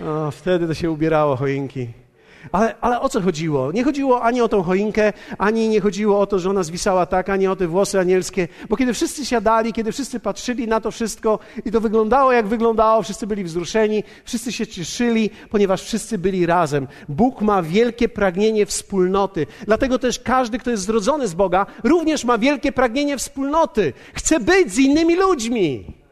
o, 0.07 0.31
wtedy 0.31 0.67
to 0.67 0.75
się 0.75 0.91
ubierało 0.91 1.37
choinki. 1.37 2.04
Ale, 2.53 2.75
ale 2.81 3.01
o 3.01 3.09
co 3.09 3.21
chodziło? 3.21 3.73
Nie 3.73 3.85
chodziło 3.85 4.23
ani 4.23 4.41
o 4.41 4.49
tą 4.49 4.63
choinkę, 4.63 5.13
ani 5.39 5.69
nie 5.69 5.81
chodziło 5.81 6.21
o 6.21 6.27
to, 6.27 6.39
że 6.39 6.51
ona 6.51 6.63
zwisała 6.63 7.07
tak, 7.07 7.29
ani 7.29 7.47
o 7.47 7.57
te 7.57 7.67
włosy 7.67 8.01
anielskie. 8.01 8.49
Bo 8.69 8.77
kiedy 8.77 8.93
wszyscy 8.93 9.27
siadali, 9.27 9.73
kiedy 9.73 9.93
wszyscy 9.93 10.21
patrzyli 10.21 10.69
na 10.69 10.81
to 10.81 10.91
wszystko 10.91 11.39
i 11.65 11.71
to 11.71 11.81
wyglądało 11.81 12.33
jak 12.33 12.47
wyglądało, 12.47 13.03
wszyscy 13.03 13.27
byli 13.27 13.45
wzruszeni, 13.45 14.05
wszyscy 14.25 14.53
się 14.53 14.67
cieszyli, 14.67 15.31
ponieważ 15.51 15.83
wszyscy 15.83 16.19
byli 16.19 16.47
razem. 16.47 16.89
Bóg 17.09 17.43
ma 17.43 17.63
wielkie 17.63 18.09
pragnienie 18.09 18.67
wspólnoty. 18.67 19.47
Dlatego 19.67 19.99
też 19.99 20.19
każdy, 20.19 20.59
kto 20.59 20.71
jest 20.71 20.83
zrodzony 20.83 21.29
z 21.29 21.35
Boga, 21.35 21.67
również 21.85 22.25
ma 22.25 22.39
wielkie 22.39 22.73
pragnienie 22.73 23.19
wspólnoty. 23.19 23.93
Chce 24.15 24.41
być 24.41 24.73
z 24.73 24.79
innymi 24.79 25.17
ludźmi 25.17 26.04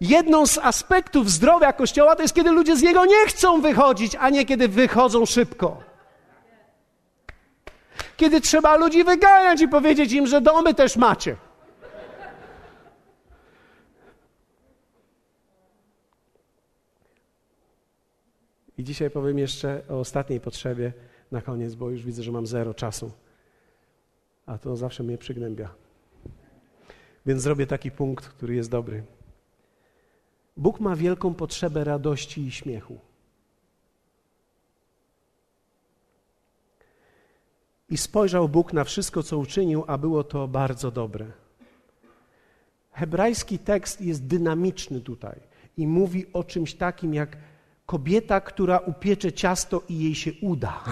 jedną 0.00 0.46
z 0.46 0.58
aspektów 0.58 1.30
zdrowia 1.30 1.72
Kościoła 1.72 2.16
to 2.16 2.22
jest, 2.22 2.34
kiedy 2.34 2.50
ludzie 2.50 2.76
z 2.76 2.82
niego 2.82 3.04
nie 3.04 3.26
chcą 3.26 3.60
wychodzić, 3.60 4.16
a 4.20 4.30
nie 4.30 4.44
kiedy 4.44 4.68
wychodzą 4.68 5.26
szybko. 5.26 5.82
Kiedy 8.16 8.40
trzeba 8.40 8.76
ludzi 8.76 9.04
wyganiać 9.04 9.60
i 9.60 9.68
powiedzieć 9.68 10.12
im, 10.12 10.26
że 10.26 10.40
domy 10.40 10.74
też 10.74 10.96
macie. 10.96 11.36
I 18.78 18.84
dzisiaj 18.84 19.10
powiem 19.10 19.38
jeszcze 19.38 19.82
o 19.88 20.00
ostatniej 20.00 20.40
potrzebie 20.40 20.92
na 21.32 21.42
koniec, 21.42 21.74
bo 21.74 21.90
już 21.90 22.02
widzę, 22.02 22.22
że 22.22 22.32
mam 22.32 22.46
zero 22.46 22.74
czasu. 22.74 23.10
A 24.46 24.58
to 24.58 24.76
zawsze 24.76 25.02
mnie 25.02 25.18
przygnębia. 25.18 25.68
Więc 27.26 27.42
zrobię 27.42 27.66
taki 27.66 27.90
punkt, 27.90 28.28
który 28.28 28.54
jest 28.54 28.70
dobry. 28.70 29.02
Bóg 30.58 30.80
ma 30.80 30.96
wielką 30.96 31.34
potrzebę 31.34 31.84
radości 31.84 32.46
i 32.46 32.50
śmiechu. 32.50 32.98
I 37.90 37.96
spojrzał 37.96 38.48
Bóg 38.48 38.72
na 38.72 38.84
wszystko, 38.84 39.22
co 39.22 39.38
uczynił, 39.38 39.84
a 39.86 39.98
było 39.98 40.24
to 40.24 40.48
bardzo 40.48 40.90
dobre. 40.90 41.26
Hebrajski 42.92 43.58
tekst 43.58 44.00
jest 44.00 44.26
dynamiczny 44.26 45.00
tutaj 45.00 45.40
i 45.76 45.86
mówi 45.86 46.32
o 46.32 46.44
czymś 46.44 46.74
takim 46.74 47.14
jak 47.14 47.36
kobieta, 47.86 48.40
która 48.40 48.78
upiecze 48.78 49.32
ciasto 49.32 49.82
i 49.88 49.98
jej 49.98 50.14
się 50.14 50.32
uda. 50.42 50.84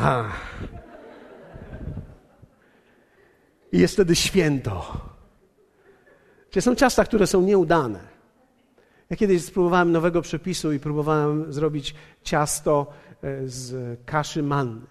I 3.72 3.78
jest 3.78 3.94
wtedy 3.94 4.16
święto. 4.16 5.00
Czy 6.50 6.60
są 6.60 6.74
ciasta, 6.74 7.04
które 7.04 7.26
są 7.26 7.42
nieudane? 7.42 8.15
Ja 9.10 9.16
kiedyś 9.16 9.44
spróbowałem 9.44 9.92
nowego 9.92 10.22
przepisu 10.22 10.72
i 10.72 10.80
próbowałem 10.80 11.52
zrobić 11.52 11.94
ciasto 12.22 12.86
e, 13.22 13.48
z 13.48 13.98
kaszy 14.04 14.42
manny. 14.42 14.86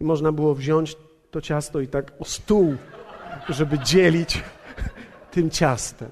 I 0.00 0.04
można 0.04 0.32
było 0.32 0.54
wziąć 0.54 0.96
to 1.30 1.40
ciasto 1.40 1.80
i 1.80 1.88
tak 1.88 2.12
o 2.18 2.24
stół, 2.24 2.76
żeby 3.48 3.78
dzielić 3.78 4.42
tym 5.30 5.50
ciastem. 5.50 6.10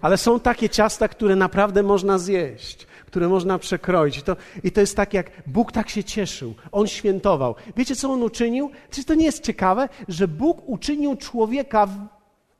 Ale 0.00 0.18
są 0.18 0.40
takie 0.40 0.68
ciasta, 0.68 1.08
które 1.08 1.36
naprawdę 1.36 1.82
można 1.82 2.18
zjeść, 2.18 2.86
które 3.06 3.28
można 3.28 3.58
przekroić. 3.58 4.18
I 4.18 4.22
to, 4.22 4.36
I 4.64 4.72
to 4.72 4.80
jest 4.80 4.96
tak, 4.96 5.14
jak 5.14 5.30
Bóg 5.46 5.72
tak 5.72 5.88
się 5.88 6.04
cieszył. 6.04 6.54
On 6.72 6.86
świętował. 6.86 7.54
Wiecie, 7.76 7.96
co 7.96 8.10
On 8.12 8.22
uczynił? 8.22 8.70
Czy 8.90 9.04
to 9.04 9.14
nie 9.14 9.24
jest 9.24 9.44
ciekawe, 9.44 9.88
że 10.08 10.28
Bóg 10.28 10.68
uczynił 10.68 11.16
człowieka 11.16 11.86
w 11.86 11.98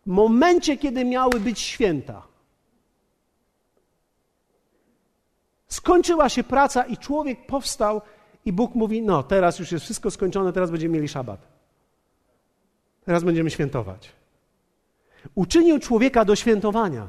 momencie, 0.07 0.76
kiedy 0.76 1.04
miały 1.04 1.40
być 1.40 1.61
święta? 1.61 2.26
Skończyła 5.69 6.29
się 6.29 6.45
praca 6.45 6.83
i 6.83 6.97
człowiek 6.97 7.47
powstał 7.47 8.01
i 8.45 8.53
Bóg 8.53 8.75
mówi: 8.75 9.03
No, 9.03 9.23
teraz 9.23 9.59
już 9.59 9.73
jest 9.73 9.85
wszystko 9.85 10.11
skończone, 10.11 10.53
teraz 10.53 10.71
będziemy 10.71 10.95
mieli 10.95 11.09
szabat. 11.09 11.41
Teraz 13.05 13.25
będziemy 13.25 13.51
świętować. 13.51 14.12
Uczynił 15.35 15.79
człowieka 15.79 16.25
do 16.25 16.37
świętowania. 16.37 17.09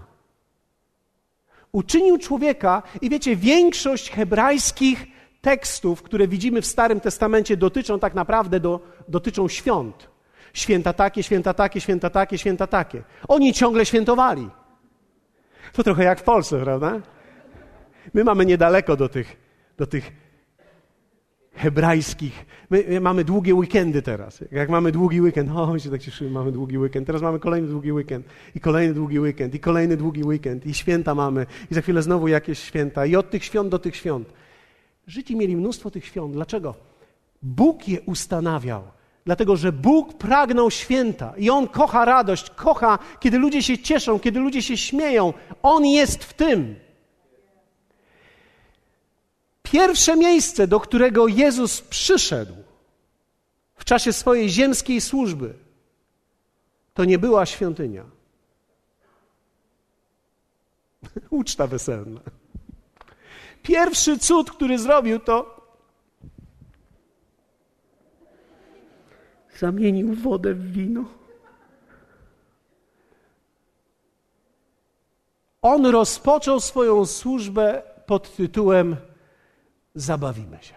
Uczynił 1.72 2.18
człowieka, 2.18 2.84
i 3.02 3.10
wiecie, 3.10 3.36
większość 3.36 4.12
hebrajskich 4.12 5.08
tekstów, 5.42 6.04
które 6.04 6.28
widzimy 6.28 6.62
w 6.62 6.66
Starym 6.66 7.00
Testamencie, 7.00 7.58
dotyczą 7.58 8.00
tak 8.00 8.14
naprawdę 8.14 8.60
do, 8.60 8.80
dotyczą 9.08 9.48
świąt. 9.48 10.08
Święta 10.54 10.94
takie, 10.94 11.24
święta 11.24 11.54
takie, 11.54 11.82
święta 11.82 12.10
takie, 12.10 12.38
święta 12.38 12.68
takie. 12.68 13.04
Oni 13.28 13.54
ciągle 13.54 13.86
świętowali. 13.86 14.50
To 15.74 15.84
trochę 15.84 16.04
jak 16.04 16.20
w 16.20 16.24
Polsce, 16.24 16.60
prawda? 16.60 17.02
My 18.14 18.24
mamy 18.24 18.46
niedaleko 18.46 18.96
do 18.96 19.10
tych, 19.10 19.38
do 19.78 19.88
tych 19.88 20.12
hebrajskich. 21.58 22.46
My 22.70 23.02
mamy 23.02 23.24
długie 23.24 23.56
weekendy 23.56 24.02
teraz. 24.02 24.44
Jak 24.52 24.70
mamy 24.70 24.92
długi 24.92 25.22
weekend, 25.22 25.52
o, 25.56 25.80
się 25.80 25.90
tak 25.90 26.02
cieszymy, 26.02 26.30
mamy 26.30 26.52
długi 26.52 26.78
weekend. 26.78 27.08
Teraz 27.08 27.22
mamy 27.22 27.40
kolejny 27.40 27.68
długi 27.68 27.92
weekend 27.92 28.26
i 28.56 28.60
kolejny 28.60 28.94
długi 28.94 29.20
weekend 29.20 29.56
i 29.56 29.60
kolejny 29.60 29.98
długi 29.98 30.24
weekend 30.24 30.66
i 30.66 30.74
święta 30.74 31.16
mamy 31.16 31.46
i 31.72 31.76
za 31.76 31.82
chwilę 31.82 32.02
znowu 32.02 32.28
jakieś 32.28 32.60
święta 32.60 33.06
i 33.06 33.16
od 33.16 33.30
tych 33.30 33.44
świąt 33.44 33.70
do 33.70 33.80
tych 33.80 33.96
świąt. 33.96 34.34
Żydzi 35.08 35.36
mieli 35.36 35.56
mnóstwo 35.56 35.92
tych 35.92 36.06
świąt. 36.06 36.34
Dlaczego? 36.34 36.76
Bóg 37.42 37.88
je 37.88 38.02
ustanawiał. 38.02 38.84
Dlatego, 39.26 39.56
że 39.56 39.72
Bóg 39.72 40.18
pragnął 40.18 40.72
święta 40.72 41.34
i 41.38 41.50
On 41.50 41.68
kocha 41.68 42.06
radość, 42.06 42.50
kocha, 42.50 43.00
kiedy 43.20 43.38
ludzie 43.38 43.64
się 43.64 43.78
cieszą, 43.78 44.20
kiedy 44.20 44.40
ludzie 44.40 44.62
się 44.62 44.78
śmieją. 44.78 45.34
On 45.64 45.86
jest 45.86 46.24
w 46.24 46.34
tym. 46.34 46.76
Pierwsze 49.72 50.16
miejsce, 50.16 50.68
do 50.68 50.80
którego 50.80 51.28
Jezus 51.28 51.82
przyszedł 51.82 52.54
w 53.76 53.86
czasie 53.86 54.14
swojej 54.14 54.50
ziemskiej 54.50 55.02
służby, 55.02 55.54
to 56.94 57.06
nie 57.06 57.20
była 57.20 57.46
świątynia. 57.46 58.04
Uczta 61.30 61.68
weselna. 61.68 62.22
Pierwszy 63.64 64.20
cud, 64.20 64.52
który 64.52 64.80
zrobił, 64.80 65.20
to 65.20 65.62
zamienił 69.60 70.14
wodę 70.14 70.54
w 70.54 70.72
wino. 70.72 71.06
On 75.62 75.86
rozpoczął 75.86 76.60
swoją 76.60 77.06
służbę 77.06 77.84
pod 78.06 78.36
tytułem 78.36 78.96
zabawimy 79.98 80.58
się. 80.62 80.76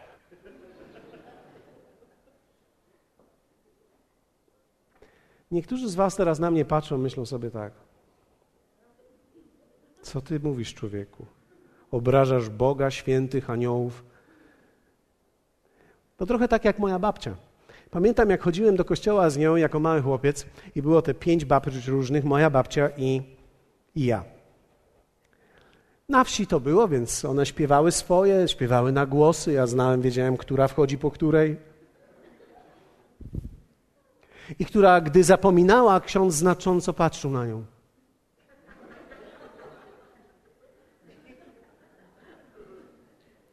Niektórzy 5.51 5.89
z 5.89 5.95
Was 5.95 6.17
teraz 6.17 6.39
na 6.39 6.51
mnie 6.51 6.65
patrzą, 6.65 6.99
myślą 6.99 7.27
sobie 7.27 7.51
tak. 7.51 7.73
Co 10.03 10.21
ty 10.21 10.41
mówisz, 10.41 10.75
człowieku? 10.75 11.27
Obrażasz 11.91 12.49
Boga, 12.49 12.91
świętych, 12.91 13.51
aniołów. 13.51 14.05
To 16.17 16.27
trochę 16.27 16.49
tak 16.49 16.65
jak 16.65 16.79
moja 16.79 16.99
babcia. 16.99 17.37
Pamiętam, 17.91 18.31
jak 18.31 18.43
chodziłem 18.43 18.77
do 18.77 18.85
kościoła 18.85 19.31
z 19.31 19.39
nią 19.39 19.57
jako 19.57 19.81
mały 19.81 20.03
chłopiec 20.03 20.47
i 20.75 20.83
było 20.83 21.03
te 21.03 21.15
pięć 21.15 21.45
babci 21.45 21.91
różnych, 21.91 22.25
moja 22.25 22.51
babcia 22.51 22.91
i, 22.97 23.23
i 23.95 24.05
ja. 24.05 24.25
Na 26.11 26.25
wsi 26.25 26.47
to 26.47 26.61
było, 26.61 26.89
więc 26.89 27.25
one 27.25 27.47
śpiewały 27.47 27.93
swoje, 27.93 28.49
śpiewały 28.49 28.93
na 28.93 29.07
głosy. 29.07 29.53
Ja 29.53 29.67
znałem, 29.67 30.01
wiedziałem, 30.01 30.37
która 30.37 30.69
wchodzi 30.69 30.99
po 30.99 31.11
której. 31.11 31.57
I 34.59 34.65
która, 34.65 35.01
gdy 35.01 35.25
zapominała, 35.25 36.01
ksiądz 36.01 36.35
znacząco 36.35 36.93
patrzył 36.93 37.31
na 37.31 37.47
nią. 37.47 37.65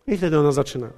I 0.08 0.18
wtedy 0.18 0.40
ona 0.40 0.52
zaczyna. 0.52 0.90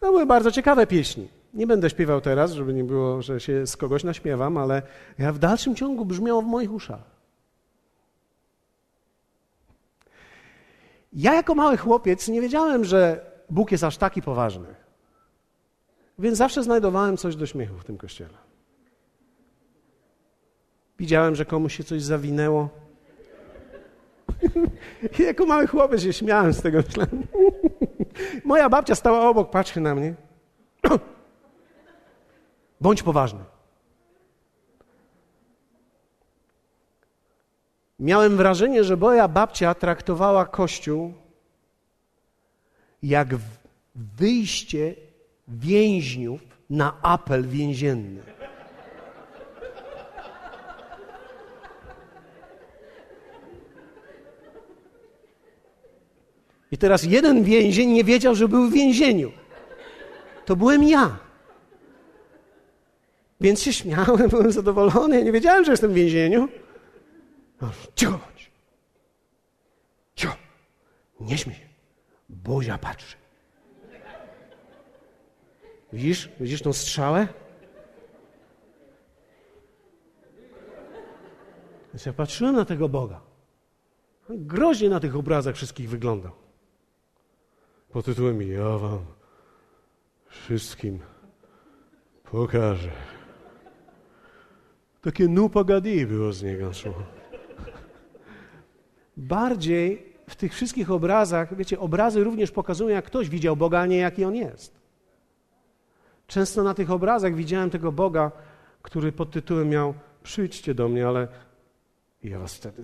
To 0.00 0.06
były 0.06 0.26
bardzo 0.26 0.52
ciekawe 0.52 0.86
pieśni. 0.86 1.28
Nie 1.54 1.66
będę 1.66 1.90
śpiewał 1.90 2.20
teraz, 2.20 2.52
żeby 2.52 2.74
nie 2.74 2.84
było, 2.84 3.22
że 3.22 3.40
się 3.40 3.66
z 3.66 3.76
kogoś 3.76 4.04
naśmiewam, 4.04 4.56
ale 4.56 4.82
ja 5.18 5.32
w 5.32 5.38
dalszym 5.38 5.74
ciągu 5.74 6.04
brzmiało 6.04 6.42
w 6.42 6.46
moich 6.46 6.72
uszach. 6.72 7.21
Ja 11.12 11.34
jako 11.34 11.54
mały 11.54 11.76
chłopiec 11.76 12.28
nie 12.28 12.40
wiedziałem, 12.40 12.84
że 12.84 13.26
Bóg 13.50 13.72
jest 13.72 13.84
aż 13.84 13.96
taki 13.96 14.22
poważny. 14.22 14.74
Więc 16.18 16.38
zawsze 16.38 16.62
znajdowałem 16.62 17.16
coś 17.16 17.36
do 17.36 17.46
śmiechu 17.46 17.78
w 17.78 17.84
tym 17.84 17.98
kościele. 17.98 18.38
Widziałem, 20.98 21.34
że 21.34 21.44
komuś 21.44 21.76
się 21.76 21.84
coś 21.84 22.02
zawinęło. 22.02 22.68
I 25.18 25.22
jako 25.22 25.46
mały 25.46 25.66
chłopiec 25.66 26.02
się 26.02 26.12
śmiałem 26.12 26.52
z 26.52 26.62
tego. 26.62 26.78
Moja 28.44 28.68
babcia 28.68 28.94
stała 28.94 29.28
obok, 29.28 29.50
patrzy 29.50 29.80
na 29.80 29.94
mnie. 29.94 30.14
Bądź 32.80 33.02
poważny. 33.02 33.40
Miałem 38.02 38.36
wrażenie, 38.36 38.84
że 38.84 38.96
moja 38.96 39.28
babcia 39.28 39.74
traktowała 39.74 40.46
Kościół 40.46 41.12
jak 43.02 43.28
wyjście 43.94 44.94
więźniów 45.48 46.40
na 46.70 46.96
apel 47.02 47.48
więzienny. 47.48 48.22
I 56.72 56.78
teraz 56.78 57.04
jeden 57.04 57.44
więzień 57.44 57.90
nie 57.90 58.04
wiedział, 58.04 58.34
że 58.34 58.48
był 58.48 58.66
w 58.66 58.72
więzieniu. 58.72 59.32
To 60.44 60.56
byłem 60.56 60.82
ja. 60.82 61.16
Więc 63.40 63.62
się 63.62 63.72
śmiałem, 63.72 64.28
byłem 64.28 64.52
zadowolony. 64.52 65.18
Ja 65.18 65.24
nie 65.24 65.32
wiedziałem, 65.32 65.64
że 65.64 65.70
jestem 65.70 65.90
w 65.90 65.94
więzieniu. 65.94 66.48
Cicho 67.94 68.12
bądź. 68.12 68.50
Cicho. 70.14 70.36
Nie 71.20 71.38
śmiej 71.38 71.56
się. 71.56 71.68
Bozia 72.28 72.78
patrzy. 72.78 73.16
Widzisz? 75.92 76.28
Widzisz 76.40 76.62
tą 76.62 76.72
strzałę? 76.72 77.28
Więc 81.92 82.06
ja 82.06 82.12
patrzyłem 82.12 82.56
na 82.56 82.64
tego 82.64 82.88
Boga. 82.88 83.20
Groźnie 84.28 84.88
na 84.88 85.00
tych 85.00 85.16
obrazach 85.16 85.54
wszystkich 85.54 85.90
wyglądał. 85.90 86.32
Pod 87.90 88.04
tytułem 88.04 88.42
Ja 88.42 88.78
wam 88.78 89.04
wszystkim 90.26 90.98
pokażę. 92.24 92.90
Takie 95.02 95.28
nupagadi 95.28 96.06
było 96.06 96.32
z 96.32 96.42
niego. 96.42 96.70
Bardziej 99.16 100.12
w 100.28 100.36
tych 100.36 100.54
wszystkich 100.54 100.90
obrazach, 100.90 101.56
wiecie, 101.56 101.80
obrazy 101.80 102.24
również 102.24 102.50
pokazują, 102.50 102.90
jak 102.90 103.04
ktoś 103.04 103.28
widział 103.28 103.56
Boga, 103.56 103.80
a 103.80 103.86
nie 103.86 103.96
jaki 103.96 104.24
on 104.24 104.34
jest. 104.34 104.80
Często 106.26 106.62
na 106.62 106.74
tych 106.74 106.90
obrazach 106.90 107.34
widziałem 107.34 107.70
tego 107.70 107.92
Boga, 107.92 108.32
który 108.82 109.12
pod 109.12 109.30
tytułem 109.30 109.68
miał 109.68 109.94
przyjdźcie 110.22 110.74
do 110.74 110.88
mnie, 110.88 111.08
ale 111.08 111.28
ja 112.22 112.38
was 112.38 112.54
wtedy 112.54 112.82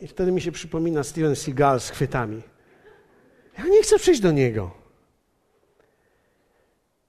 I 0.00 0.06
wtedy 0.06 0.32
mi 0.32 0.40
się 0.40 0.52
przypomina 0.52 1.04
Steven 1.04 1.36
Seagal 1.36 1.80
z 1.80 1.90
chwytami. 1.90 2.42
Ja 3.58 3.64
nie 3.64 3.82
chcę 3.82 3.98
przyjść 3.98 4.20
do 4.20 4.32
niego. 4.32 4.70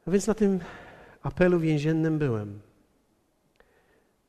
A 0.07 0.11
więc 0.11 0.27
na 0.27 0.33
tym 0.33 0.59
apelu 1.21 1.59
więziennym 1.59 2.17
byłem. 2.19 2.59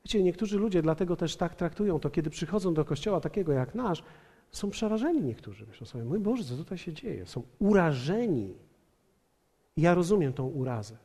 Wiecie, 0.05 0.23
niektórzy 0.23 0.57
ludzie 0.57 0.81
dlatego 0.81 1.15
też 1.15 1.35
tak 1.35 1.55
traktują 1.55 1.99
to, 1.99 2.09
kiedy 2.09 2.29
przychodzą 2.29 2.73
do 2.73 2.85
kościoła 2.85 3.19
takiego 3.21 3.51
jak 3.51 3.75
nasz, 3.75 4.03
są 4.51 4.69
przerażeni 4.69 5.21
niektórzy. 5.21 5.65
Myślą 5.65 5.87
sobie, 5.87 6.03
mój 6.03 6.19
Boże, 6.19 6.43
co 6.43 6.57
tutaj 6.57 6.77
się 6.77 6.93
dzieje? 6.93 7.25
Są 7.25 7.43
urażeni. 7.59 8.53
Ja 9.77 9.93
rozumiem 9.93 10.33
tą 10.33 10.47
urazę. 10.47 10.97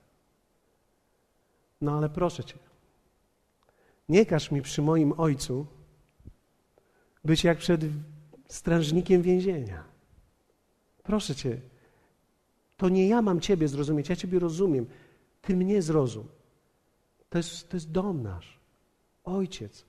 No 1.80 1.98
ale 1.98 2.08
proszę 2.08 2.44
Cię, 2.44 2.58
nie 4.08 4.26
każ 4.26 4.50
mi 4.50 4.62
przy 4.62 4.82
moim 4.82 5.12
ojcu 5.20 5.66
być 7.24 7.44
jak 7.44 7.58
przed 7.58 7.80
strażnikiem 8.48 9.22
więzienia. 9.22 9.84
Proszę 11.02 11.34
Cię, 11.34 11.60
to 12.76 12.88
nie 12.88 13.08
ja 13.08 13.22
mam 13.22 13.40
Ciebie 13.40 13.68
zrozumieć, 13.68 14.08
ja 14.08 14.16
Ciebie 14.16 14.38
rozumiem. 14.38 14.86
Ty 15.42 15.56
mnie 15.56 15.82
zrozum. 15.82 16.28
To 17.28 17.38
jest, 17.38 17.68
to 17.68 17.76
jest 17.76 17.90
dom 17.90 18.22
nasz. 18.22 18.55
Ojciec, 19.26 19.84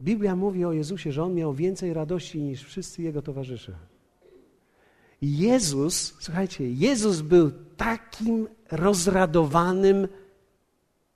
Biblia 0.00 0.36
mówi 0.36 0.64
o 0.64 0.72
Jezusie, 0.72 1.12
że 1.12 1.24
on 1.24 1.34
miał 1.34 1.54
więcej 1.54 1.94
radości 1.94 2.42
niż 2.42 2.64
wszyscy 2.64 3.02
jego 3.02 3.22
towarzysze. 3.22 3.72
Jezus, 5.22 6.14
słuchajcie, 6.20 6.70
Jezus 6.70 7.20
był 7.20 7.52
takim 7.76 8.48
rozradowanym 8.70 10.08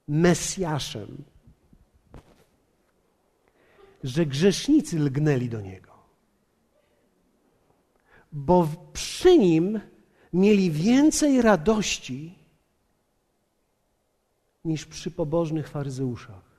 Mesjaszem, 0.09 1.25
że 4.05 4.27
grzesznicy 4.27 4.99
lgnęli 4.99 5.49
do 5.49 5.61
niego. 5.61 5.93
Bo 8.33 8.69
przy 8.93 9.39
nim 9.39 9.81
mieli 10.33 10.71
więcej 10.71 11.43
radości 11.43 12.42
niż 14.65 14.87
przy 14.87 15.11
pobożnych 15.11 15.69
faryzeuszach. 15.69 16.53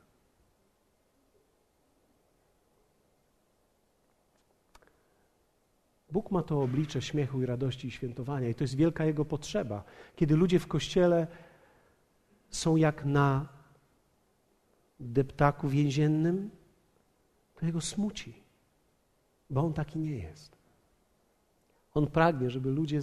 Bóg 6.12 6.32
ma 6.32 6.44
to 6.44 6.62
oblicze 6.62 7.02
śmiechu 7.02 7.42
i 7.42 7.46
radości 7.46 7.88
i 7.88 7.92
świętowania, 7.92 8.50
i 8.50 8.56
to 8.56 8.64
jest 8.64 8.76
wielka 8.76 9.06
Jego 9.06 9.26
potrzeba. 9.26 9.84
Kiedy 10.16 10.36
ludzie 10.36 10.60
w 10.60 10.68
kościele 10.68 11.28
są 12.50 12.76
jak 12.76 13.06
na 13.06 13.48
deptaku 15.00 15.70
więziennym, 15.70 16.50
to 17.56 17.66
Jego 17.66 17.82
smuci, 17.82 18.34
bo 19.50 19.62
On 19.62 19.74
taki 19.74 20.00
nie 20.00 20.18
jest. 20.18 20.58
On 21.94 22.08
pragnie, 22.08 22.50
żeby 22.50 22.72
ludzie 22.72 23.02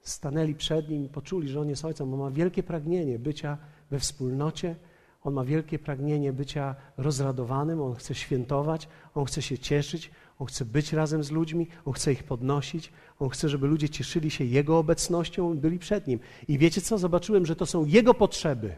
stanęli 0.00 0.54
przed 0.54 0.88
Nim 0.88 1.04
i 1.04 1.08
poczuli, 1.08 1.48
że 1.48 1.60
On 1.60 1.68
jest 1.68 1.84
Ojcem. 1.84 2.14
On 2.14 2.20
ma 2.20 2.30
wielkie 2.30 2.62
pragnienie 2.62 3.18
bycia 3.18 3.58
we 3.92 3.98
wspólnocie, 3.98 4.76
On 5.24 5.34
ma 5.34 5.44
wielkie 5.44 5.78
pragnienie 5.78 6.32
bycia 6.32 6.74
rozradowanym, 6.96 7.80
On 7.80 7.94
chce 7.94 8.14
świętować, 8.14 8.88
On 9.14 9.24
chce 9.24 9.42
się 9.42 9.58
cieszyć, 9.58 10.10
on 10.38 10.46
chce 10.46 10.64
być 10.64 10.92
razem 10.92 11.24
z 11.24 11.30
ludźmi, 11.30 11.66
on 11.84 11.92
chce 11.92 12.12
ich 12.12 12.24
podnosić, 12.24 12.92
on 13.18 13.28
chce, 13.28 13.48
żeby 13.48 13.66
ludzie 13.66 13.88
cieszyli 13.88 14.30
się 14.30 14.44
Jego 14.44 14.78
obecnością 14.78 15.54
i 15.54 15.58
byli 15.58 15.78
przed 15.78 16.06
Nim. 16.06 16.20
I 16.48 16.58
wiecie 16.58 16.80
co? 16.80 16.98
Zobaczyłem, 16.98 17.46
że 17.46 17.56
to 17.56 17.66
są 17.66 17.84
Jego 17.84 18.14
potrzeby. 18.14 18.74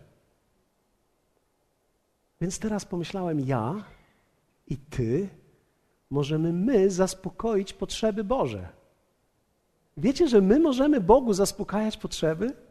Więc 2.40 2.58
teraz 2.58 2.84
pomyślałem, 2.84 3.40
ja 3.40 3.84
i 4.68 4.76
Ty 4.76 5.28
możemy 6.10 6.52
my 6.52 6.90
zaspokoić 6.90 7.72
potrzeby 7.72 8.24
Boże. 8.24 8.68
Wiecie, 9.96 10.28
że 10.28 10.40
my 10.40 10.60
możemy 10.60 11.00
Bogu 11.00 11.32
zaspokajać 11.32 11.96
potrzeby? 11.96 12.63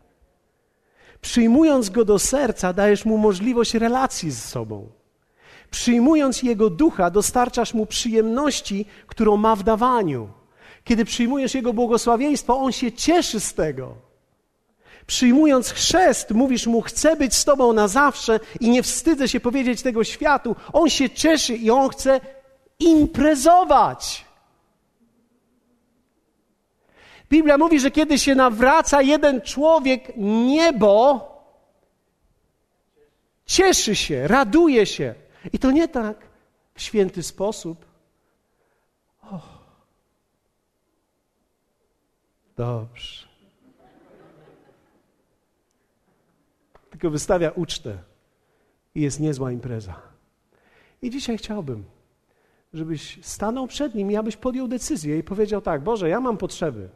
Przyjmując 1.24 1.90
Go 1.90 2.06
do 2.06 2.20
serca, 2.20 2.74
dajesz 2.74 3.06
Mu 3.06 3.18
możliwość 3.18 3.74
relacji 3.74 4.32
z 4.32 4.46
sobą. 4.46 4.90
Przyjmując 5.72 6.44
Jego 6.44 6.70
ducha, 6.70 7.10
dostarczasz 7.10 7.74
mu 7.74 7.86
przyjemności, 7.86 8.86
którą 9.08 9.38
ma 9.38 9.56
w 9.56 9.64
dawaniu. 9.64 10.30
Kiedy 10.84 11.06
przyjmujesz 11.06 11.56
Jego 11.56 11.74
błogosławieństwo, 11.74 12.58
On 12.60 12.72
się 12.72 12.92
cieszy 12.92 13.40
z 13.40 13.54
tego. 13.54 13.96
Przyjmując 15.08 15.70
chrzest, 15.70 16.32
mówisz 16.32 16.68
mu: 16.68 16.82
Chcę 16.82 17.16
być 17.16 17.36
z 17.36 17.46
Tobą 17.46 17.74
na 17.74 17.88
zawsze 17.88 18.40
i 18.60 18.70
nie 18.70 18.84
wstydzę 18.84 19.28
się 19.28 19.40
powiedzieć 19.40 19.82
tego 19.82 20.04
światu. 20.04 20.56
On 20.74 20.90
się 20.90 21.10
cieszy 21.10 21.56
i 21.56 21.72
on 21.72 21.90
chce 21.90 22.20
imprezować. 22.80 24.26
Biblia 27.30 27.58
mówi, 27.58 27.80
że 27.80 27.92
kiedy 27.92 28.20
się 28.20 28.36
nawraca 28.36 29.02
jeden 29.02 29.42
człowiek, 29.42 30.14
niebo 30.18 31.28
cieszy 33.46 33.96
się, 33.96 34.28
raduje 34.28 34.86
się. 34.86 35.16
I 35.54 35.60
to 35.60 35.72
nie 35.72 35.88
tak 35.88 36.18
w 36.74 36.82
święty 36.82 37.24
sposób. 37.24 37.86
Oh. 39.32 39.64
Dobrze. 42.58 43.28
Tylko 46.90 47.10
wystawia 47.10 47.52
ucztę 47.52 47.98
i 48.96 49.02
jest 49.02 49.20
niezła 49.20 49.52
impreza. 49.52 50.02
I 51.02 51.10
dzisiaj 51.10 51.38
chciałbym, 51.38 51.84
żebyś 52.74 53.26
stanął 53.26 53.68
przed 53.68 53.96
nim 53.96 54.12
i 54.12 54.16
abyś 54.16 54.38
podjął 54.38 54.68
decyzję 54.68 55.18
i 55.18 55.24
powiedział 55.24 55.62
tak: 55.62 55.82
Boże, 55.82 56.10
ja 56.10 56.20
mam 56.20 56.38
potrzeby, 56.38 56.90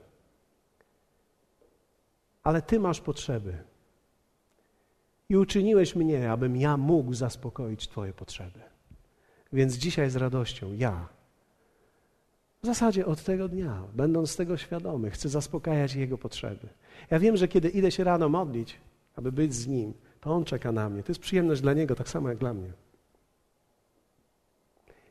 ale 2.47 2.61
Ty 2.61 2.79
masz 2.79 3.01
potrzeby 3.01 3.57
i 5.29 5.37
uczyniłeś 5.37 5.95
mnie, 5.95 6.31
abym 6.31 6.57
ja 6.57 6.77
mógł 6.77 7.13
zaspokoić 7.13 7.87
Twoje 7.87 8.13
potrzeby. 8.13 8.59
Więc 9.53 9.73
dzisiaj 9.73 10.09
z 10.09 10.15
radością 10.15 10.73
ja, 10.73 11.07
w 12.63 12.65
zasadzie 12.65 13.05
od 13.05 13.23
tego 13.23 13.47
dnia, 13.49 13.83
będąc 13.93 14.35
tego 14.35 14.57
świadomy, 14.57 15.11
chcę 15.11 15.29
zaspokajać 15.29 15.95
Jego 15.95 16.17
potrzeby. 16.17 16.67
Ja 17.11 17.19
wiem, 17.19 17.37
że 17.37 17.47
kiedy 17.47 17.69
idę 17.69 17.91
się 17.91 18.03
rano 18.03 18.29
modlić, 18.29 18.77
aby 19.15 19.31
być 19.31 19.53
z 19.53 19.67
Nim, 19.67 19.93
to 20.21 20.31
On 20.31 20.45
czeka 20.45 20.71
na 20.71 20.89
mnie. 20.89 21.03
To 21.03 21.11
jest 21.11 21.21
przyjemność 21.21 21.61
dla 21.61 21.73
Niego, 21.73 21.95
tak 21.95 22.09
samo 22.09 22.29
jak 22.29 22.37
dla 22.37 22.53
mnie. 22.53 22.71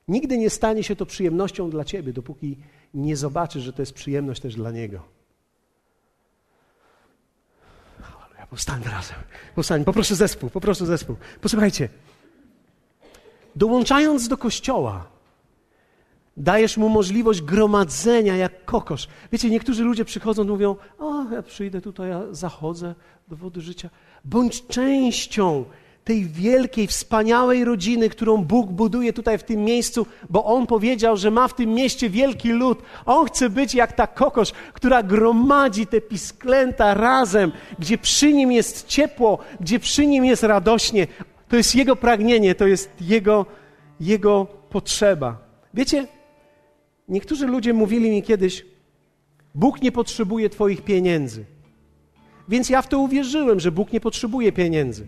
Nigdy 0.08 0.38
nie 0.38 0.50
stanie 0.50 0.82
się 0.82 0.96
to 0.96 1.06
przyjemnością 1.06 1.70
dla 1.70 1.84
Ciebie, 1.84 2.12
dopóki 2.12 2.58
nie 2.94 3.16
zobaczysz, 3.16 3.62
że 3.62 3.72
to 3.72 3.82
jest 3.82 3.92
przyjemność 3.92 4.40
też 4.40 4.54
dla 4.54 4.70
Niego. 4.70 5.15
Powstańmy 8.50 8.90
razem. 8.90 9.16
Powstań. 9.54 9.84
Poproszę 9.84 10.14
zespół, 10.14 10.50
poproszę 10.50 10.86
zespół. 10.86 11.16
Posłuchajcie. 11.40 11.88
Dołączając 13.56 14.28
do 14.28 14.36
kościoła, 14.36 15.06
dajesz 16.36 16.76
mu 16.76 16.88
możliwość 16.88 17.42
gromadzenia 17.42 18.36
jak 18.36 18.64
kokosz. 18.64 19.08
Wiecie, 19.32 19.50
niektórzy 19.50 19.84
ludzie 19.84 20.04
przychodzą 20.04 20.44
i 20.44 20.48
mówią: 20.48 20.76
O, 20.98 21.24
ja 21.32 21.42
przyjdę 21.42 21.80
tutaj, 21.80 22.10
ja 22.10 22.22
zachodzę 22.30 22.94
do 23.28 23.36
wody 23.36 23.60
życia. 23.60 23.90
Bądź 24.24 24.66
częścią 24.66 25.64
tej 26.06 26.24
wielkiej, 26.24 26.86
wspaniałej 26.86 27.64
rodziny, 27.64 28.08
którą 28.08 28.44
Bóg 28.44 28.70
buduje 28.70 29.12
tutaj 29.12 29.38
w 29.38 29.42
tym 29.42 29.64
miejscu, 29.64 30.06
bo 30.30 30.44
On 30.44 30.66
powiedział, 30.66 31.16
że 31.16 31.30
ma 31.30 31.48
w 31.48 31.54
tym 31.54 31.74
mieście 31.74 32.10
wielki 32.10 32.52
lud. 32.52 32.78
On 33.06 33.26
chce 33.26 33.50
być 33.50 33.74
jak 33.74 33.92
ta 33.92 34.06
kokosz, 34.06 34.52
która 34.72 35.02
gromadzi 35.02 35.86
te 35.86 36.00
pisklęta 36.00 36.94
razem, 36.94 37.52
gdzie 37.78 37.98
przy 37.98 38.32
nim 38.32 38.52
jest 38.52 38.86
ciepło, 38.86 39.38
gdzie 39.60 39.78
przy 39.78 40.06
nim 40.06 40.24
jest 40.24 40.42
radośnie. 40.42 41.06
To 41.48 41.56
jest 41.56 41.74
Jego 41.74 41.96
pragnienie, 41.96 42.54
to 42.54 42.66
jest 42.66 42.90
Jego, 43.00 43.46
Jego 44.00 44.46
potrzeba. 44.70 45.38
Wiecie, 45.74 46.06
niektórzy 47.08 47.46
ludzie 47.46 47.72
mówili 47.74 48.10
mi 48.10 48.22
kiedyś, 48.22 48.66
Bóg 49.54 49.82
nie 49.82 49.92
potrzebuje 49.92 50.50
Twoich 50.50 50.82
pieniędzy. 50.82 51.44
Więc 52.48 52.70
ja 52.70 52.82
w 52.82 52.88
to 52.88 52.98
uwierzyłem, 52.98 53.60
że 53.60 53.72
Bóg 53.72 53.92
nie 53.92 54.00
potrzebuje 54.00 54.52
pieniędzy. 54.52 55.06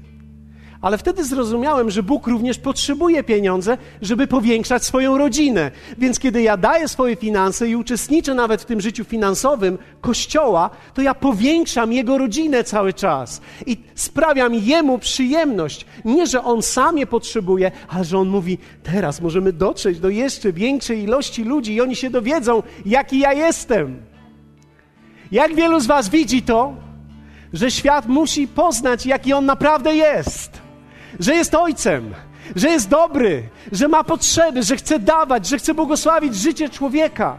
Ale 0.81 0.99
wtedy 0.99 1.25
zrozumiałem, 1.25 1.91
że 1.91 2.03
Bóg 2.03 2.27
również 2.27 2.59
potrzebuje 2.59 3.25
pieniądze, 3.25 3.79
żeby 4.03 4.27
powiększać 4.27 4.85
swoją 4.85 5.19
rodzinę. 5.19 5.71
Więc 5.99 6.19
kiedy 6.19 6.43
ja 6.43 6.57
daję 6.57 6.89
swoje 6.89 7.17
finanse 7.17 7.69
i 7.69 7.77
uczestniczę 7.77 8.35
nawet 8.35 8.63
w 8.63 8.65
tym 8.65 8.81
życiu 8.81 9.05
finansowym 9.05 9.79
Kościoła, 10.01 10.71
to 10.95 11.03
ja 11.03 11.15
powiększam 11.15 11.93
Jego 11.93 12.19
rodzinę 12.19 12.65
cały 12.65 12.93
czas 12.93 13.41
i 13.67 13.77
sprawiam 13.95 14.55
Jemu 14.55 14.99
przyjemność. 14.99 15.87
Nie, 16.05 16.27
że 16.27 16.45
On 16.45 16.63
sam 16.63 16.99
je 16.99 17.07
potrzebuje, 17.07 17.71
ale 17.89 18.05
że 18.05 18.19
On 18.19 18.29
mówi, 18.29 18.59
teraz 18.83 19.21
możemy 19.21 19.53
dotrzeć 19.53 20.01
do 20.01 20.09
jeszcze 20.09 20.53
większej 20.53 21.03
ilości 21.03 21.45
ludzi 21.45 21.75
i 21.75 21.81
oni 21.81 21.97
się 21.97 22.11
dowiedzą, 22.11 22.63
jaki 22.87 23.19
ja 23.19 23.33
jestem. 23.33 24.03
Jak 25.33 25.55
wielu 25.55 25.81
z 25.81 25.87
Was 25.87 26.09
widzi 26.09 26.43
to, 26.43 26.75
że 27.53 27.71
świat 27.71 28.07
musi 28.07 28.49
poznać, 28.49 29.07
jaki 29.07 29.33
On 29.33 29.47
naprawdę 29.47 29.95
jest 29.95 30.68
że 31.21 31.35
jest 31.35 31.55
Ojcem, 31.55 32.15
że 32.57 32.69
jest 32.69 32.89
dobry, 32.89 33.49
że 33.73 33.89
ma 33.89 34.05
potrzeby, 34.05 34.63
że 34.63 34.77
chce 34.77 34.99
dawać, 34.99 35.47
że 35.47 35.59
chce 35.59 35.75
błogosławić 35.75 36.35
życie 36.35 36.69
człowieka, 36.69 37.37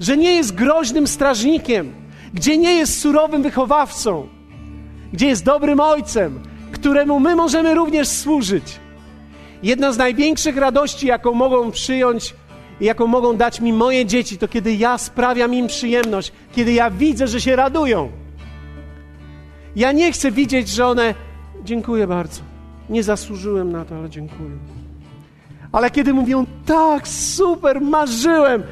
że 0.00 0.16
nie 0.16 0.34
jest 0.34 0.54
groźnym 0.54 1.06
strażnikiem, 1.06 1.94
gdzie 2.34 2.56
nie 2.58 2.74
jest 2.74 3.00
surowym 3.00 3.42
wychowawcą, 3.42 4.28
gdzie 5.12 5.26
jest 5.26 5.44
dobrym 5.44 5.80
Ojcem, 5.80 6.40
któremu 6.72 7.20
my 7.20 7.36
możemy 7.36 7.74
również 7.74 8.08
służyć. 8.08 8.80
Jedna 9.62 9.92
z 9.92 9.98
największych 9.98 10.56
radości, 10.56 11.06
jaką 11.06 11.34
mogą 11.34 11.70
przyjąć 11.70 12.34
i 12.80 12.84
jaką 12.84 13.06
mogą 13.06 13.36
dać 13.36 13.60
mi 13.60 13.72
moje 13.72 14.06
dzieci, 14.06 14.38
to 14.38 14.48
kiedy 14.48 14.74
ja 14.74 14.98
sprawiam 14.98 15.54
im 15.54 15.66
przyjemność, 15.66 16.32
kiedy 16.54 16.72
ja 16.72 16.90
widzę, 16.90 17.28
że 17.28 17.40
się 17.40 17.56
radują. 17.56 18.10
Ja 19.76 19.92
nie 19.92 20.12
chcę 20.12 20.30
widzieć, 20.30 20.68
że 20.68 20.86
one. 20.86 21.14
Dziękuję 21.64 22.06
bardzo. 22.06 22.55
Nie 22.90 23.02
zasłużyłem 23.02 23.72
na 23.72 23.84
to, 23.84 23.96
ale 23.96 24.10
dziękuję. 24.10 24.50
Ale 25.72 25.90
kiedy 25.90 26.14
mówią, 26.14 26.46
tak, 26.66 27.08
super, 27.08 27.80
marzyłem. 27.80 28.62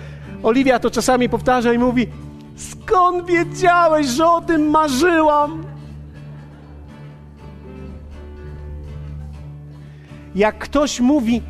Oliwia 0.42 0.78
to 0.78 0.90
czasami 0.90 1.28
powtarza 1.28 1.72
i 1.72 1.78
mówi, 1.78 2.06
skąd 2.56 3.26
wiedziałeś, 3.26 4.06
że 4.06 4.26
o 4.26 4.40
tym 4.40 4.70
marzyłam? 4.70 5.64
Jak 10.34 10.58
ktoś 10.58 11.00
mówi, 11.00 11.42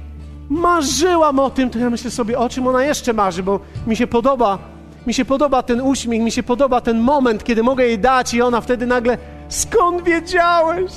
marzyłam 0.50 1.38
o 1.38 1.50
tym, 1.50 1.70
to 1.70 1.78
ja 1.78 1.90
myślę 1.90 2.10
sobie, 2.10 2.38
o 2.38 2.48
czym 2.48 2.66
ona 2.66 2.84
jeszcze 2.84 3.12
marzy, 3.12 3.42
bo 3.42 3.60
mi 3.86 3.96
się 3.96 4.06
podoba, 4.06 4.58
mi 5.06 5.14
się 5.14 5.24
podoba 5.24 5.62
ten 5.62 5.80
uśmiech, 5.80 6.22
mi 6.22 6.30
się 6.32 6.42
podoba 6.42 6.80
ten 6.80 7.00
moment, 7.00 7.44
kiedy 7.44 7.62
mogę 7.62 7.84
jej 7.84 7.98
dać 7.98 8.34
i 8.34 8.42
ona 8.42 8.60
wtedy 8.60 8.86
nagle, 8.86 9.18
skąd 9.48 10.02
wiedziałeś? 10.04 10.92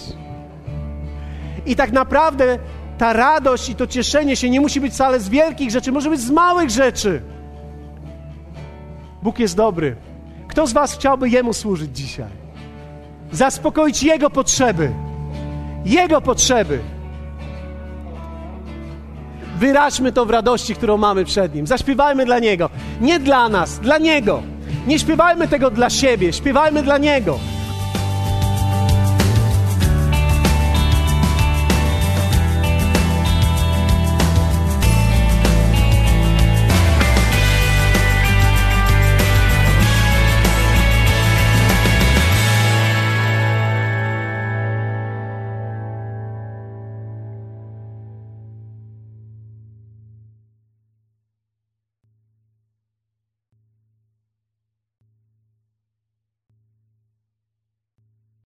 I 1.67 1.75
tak 1.75 1.91
naprawdę 1.91 2.59
ta 2.97 3.13
radość 3.13 3.69
i 3.69 3.75
to 3.75 3.87
cieszenie 3.87 4.35
się 4.35 4.49
nie 4.49 4.61
musi 4.61 4.81
być 4.81 4.93
wcale 4.93 5.19
z 5.19 5.29
wielkich 5.29 5.71
rzeczy, 5.71 5.91
może 5.91 6.09
być 6.09 6.19
z 6.19 6.31
małych 6.31 6.69
rzeczy. 6.69 7.21
Bóg 9.23 9.39
jest 9.39 9.55
dobry. 9.55 9.95
Kto 10.47 10.67
z 10.67 10.73
Was 10.73 10.93
chciałby 10.93 11.29
Jemu 11.29 11.53
służyć 11.53 11.97
dzisiaj? 11.97 12.29
Zaspokoić 13.31 14.03
Jego 14.03 14.29
potrzeby. 14.29 14.91
Jego 15.85 16.21
potrzeby. 16.21 16.79
Wyraźmy 19.57 20.11
to 20.11 20.25
w 20.25 20.29
radości, 20.29 20.75
którą 20.75 20.97
mamy 20.97 21.25
przed 21.25 21.55
Nim. 21.55 21.67
Zaśpiewajmy 21.67 22.25
dla 22.25 22.39
Niego. 22.39 22.69
Nie 23.01 23.19
dla 23.19 23.49
nas, 23.49 23.79
dla 23.79 23.97
Niego. 23.97 24.43
Nie 24.87 24.99
śpiewajmy 24.99 25.47
tego 25.47 25.71
dla 25.71 25.89
siebie, 25.89 26.33
śpiewajmy 26.33 26.83
dla 26.83 26.97
Niego. 26.97 27.39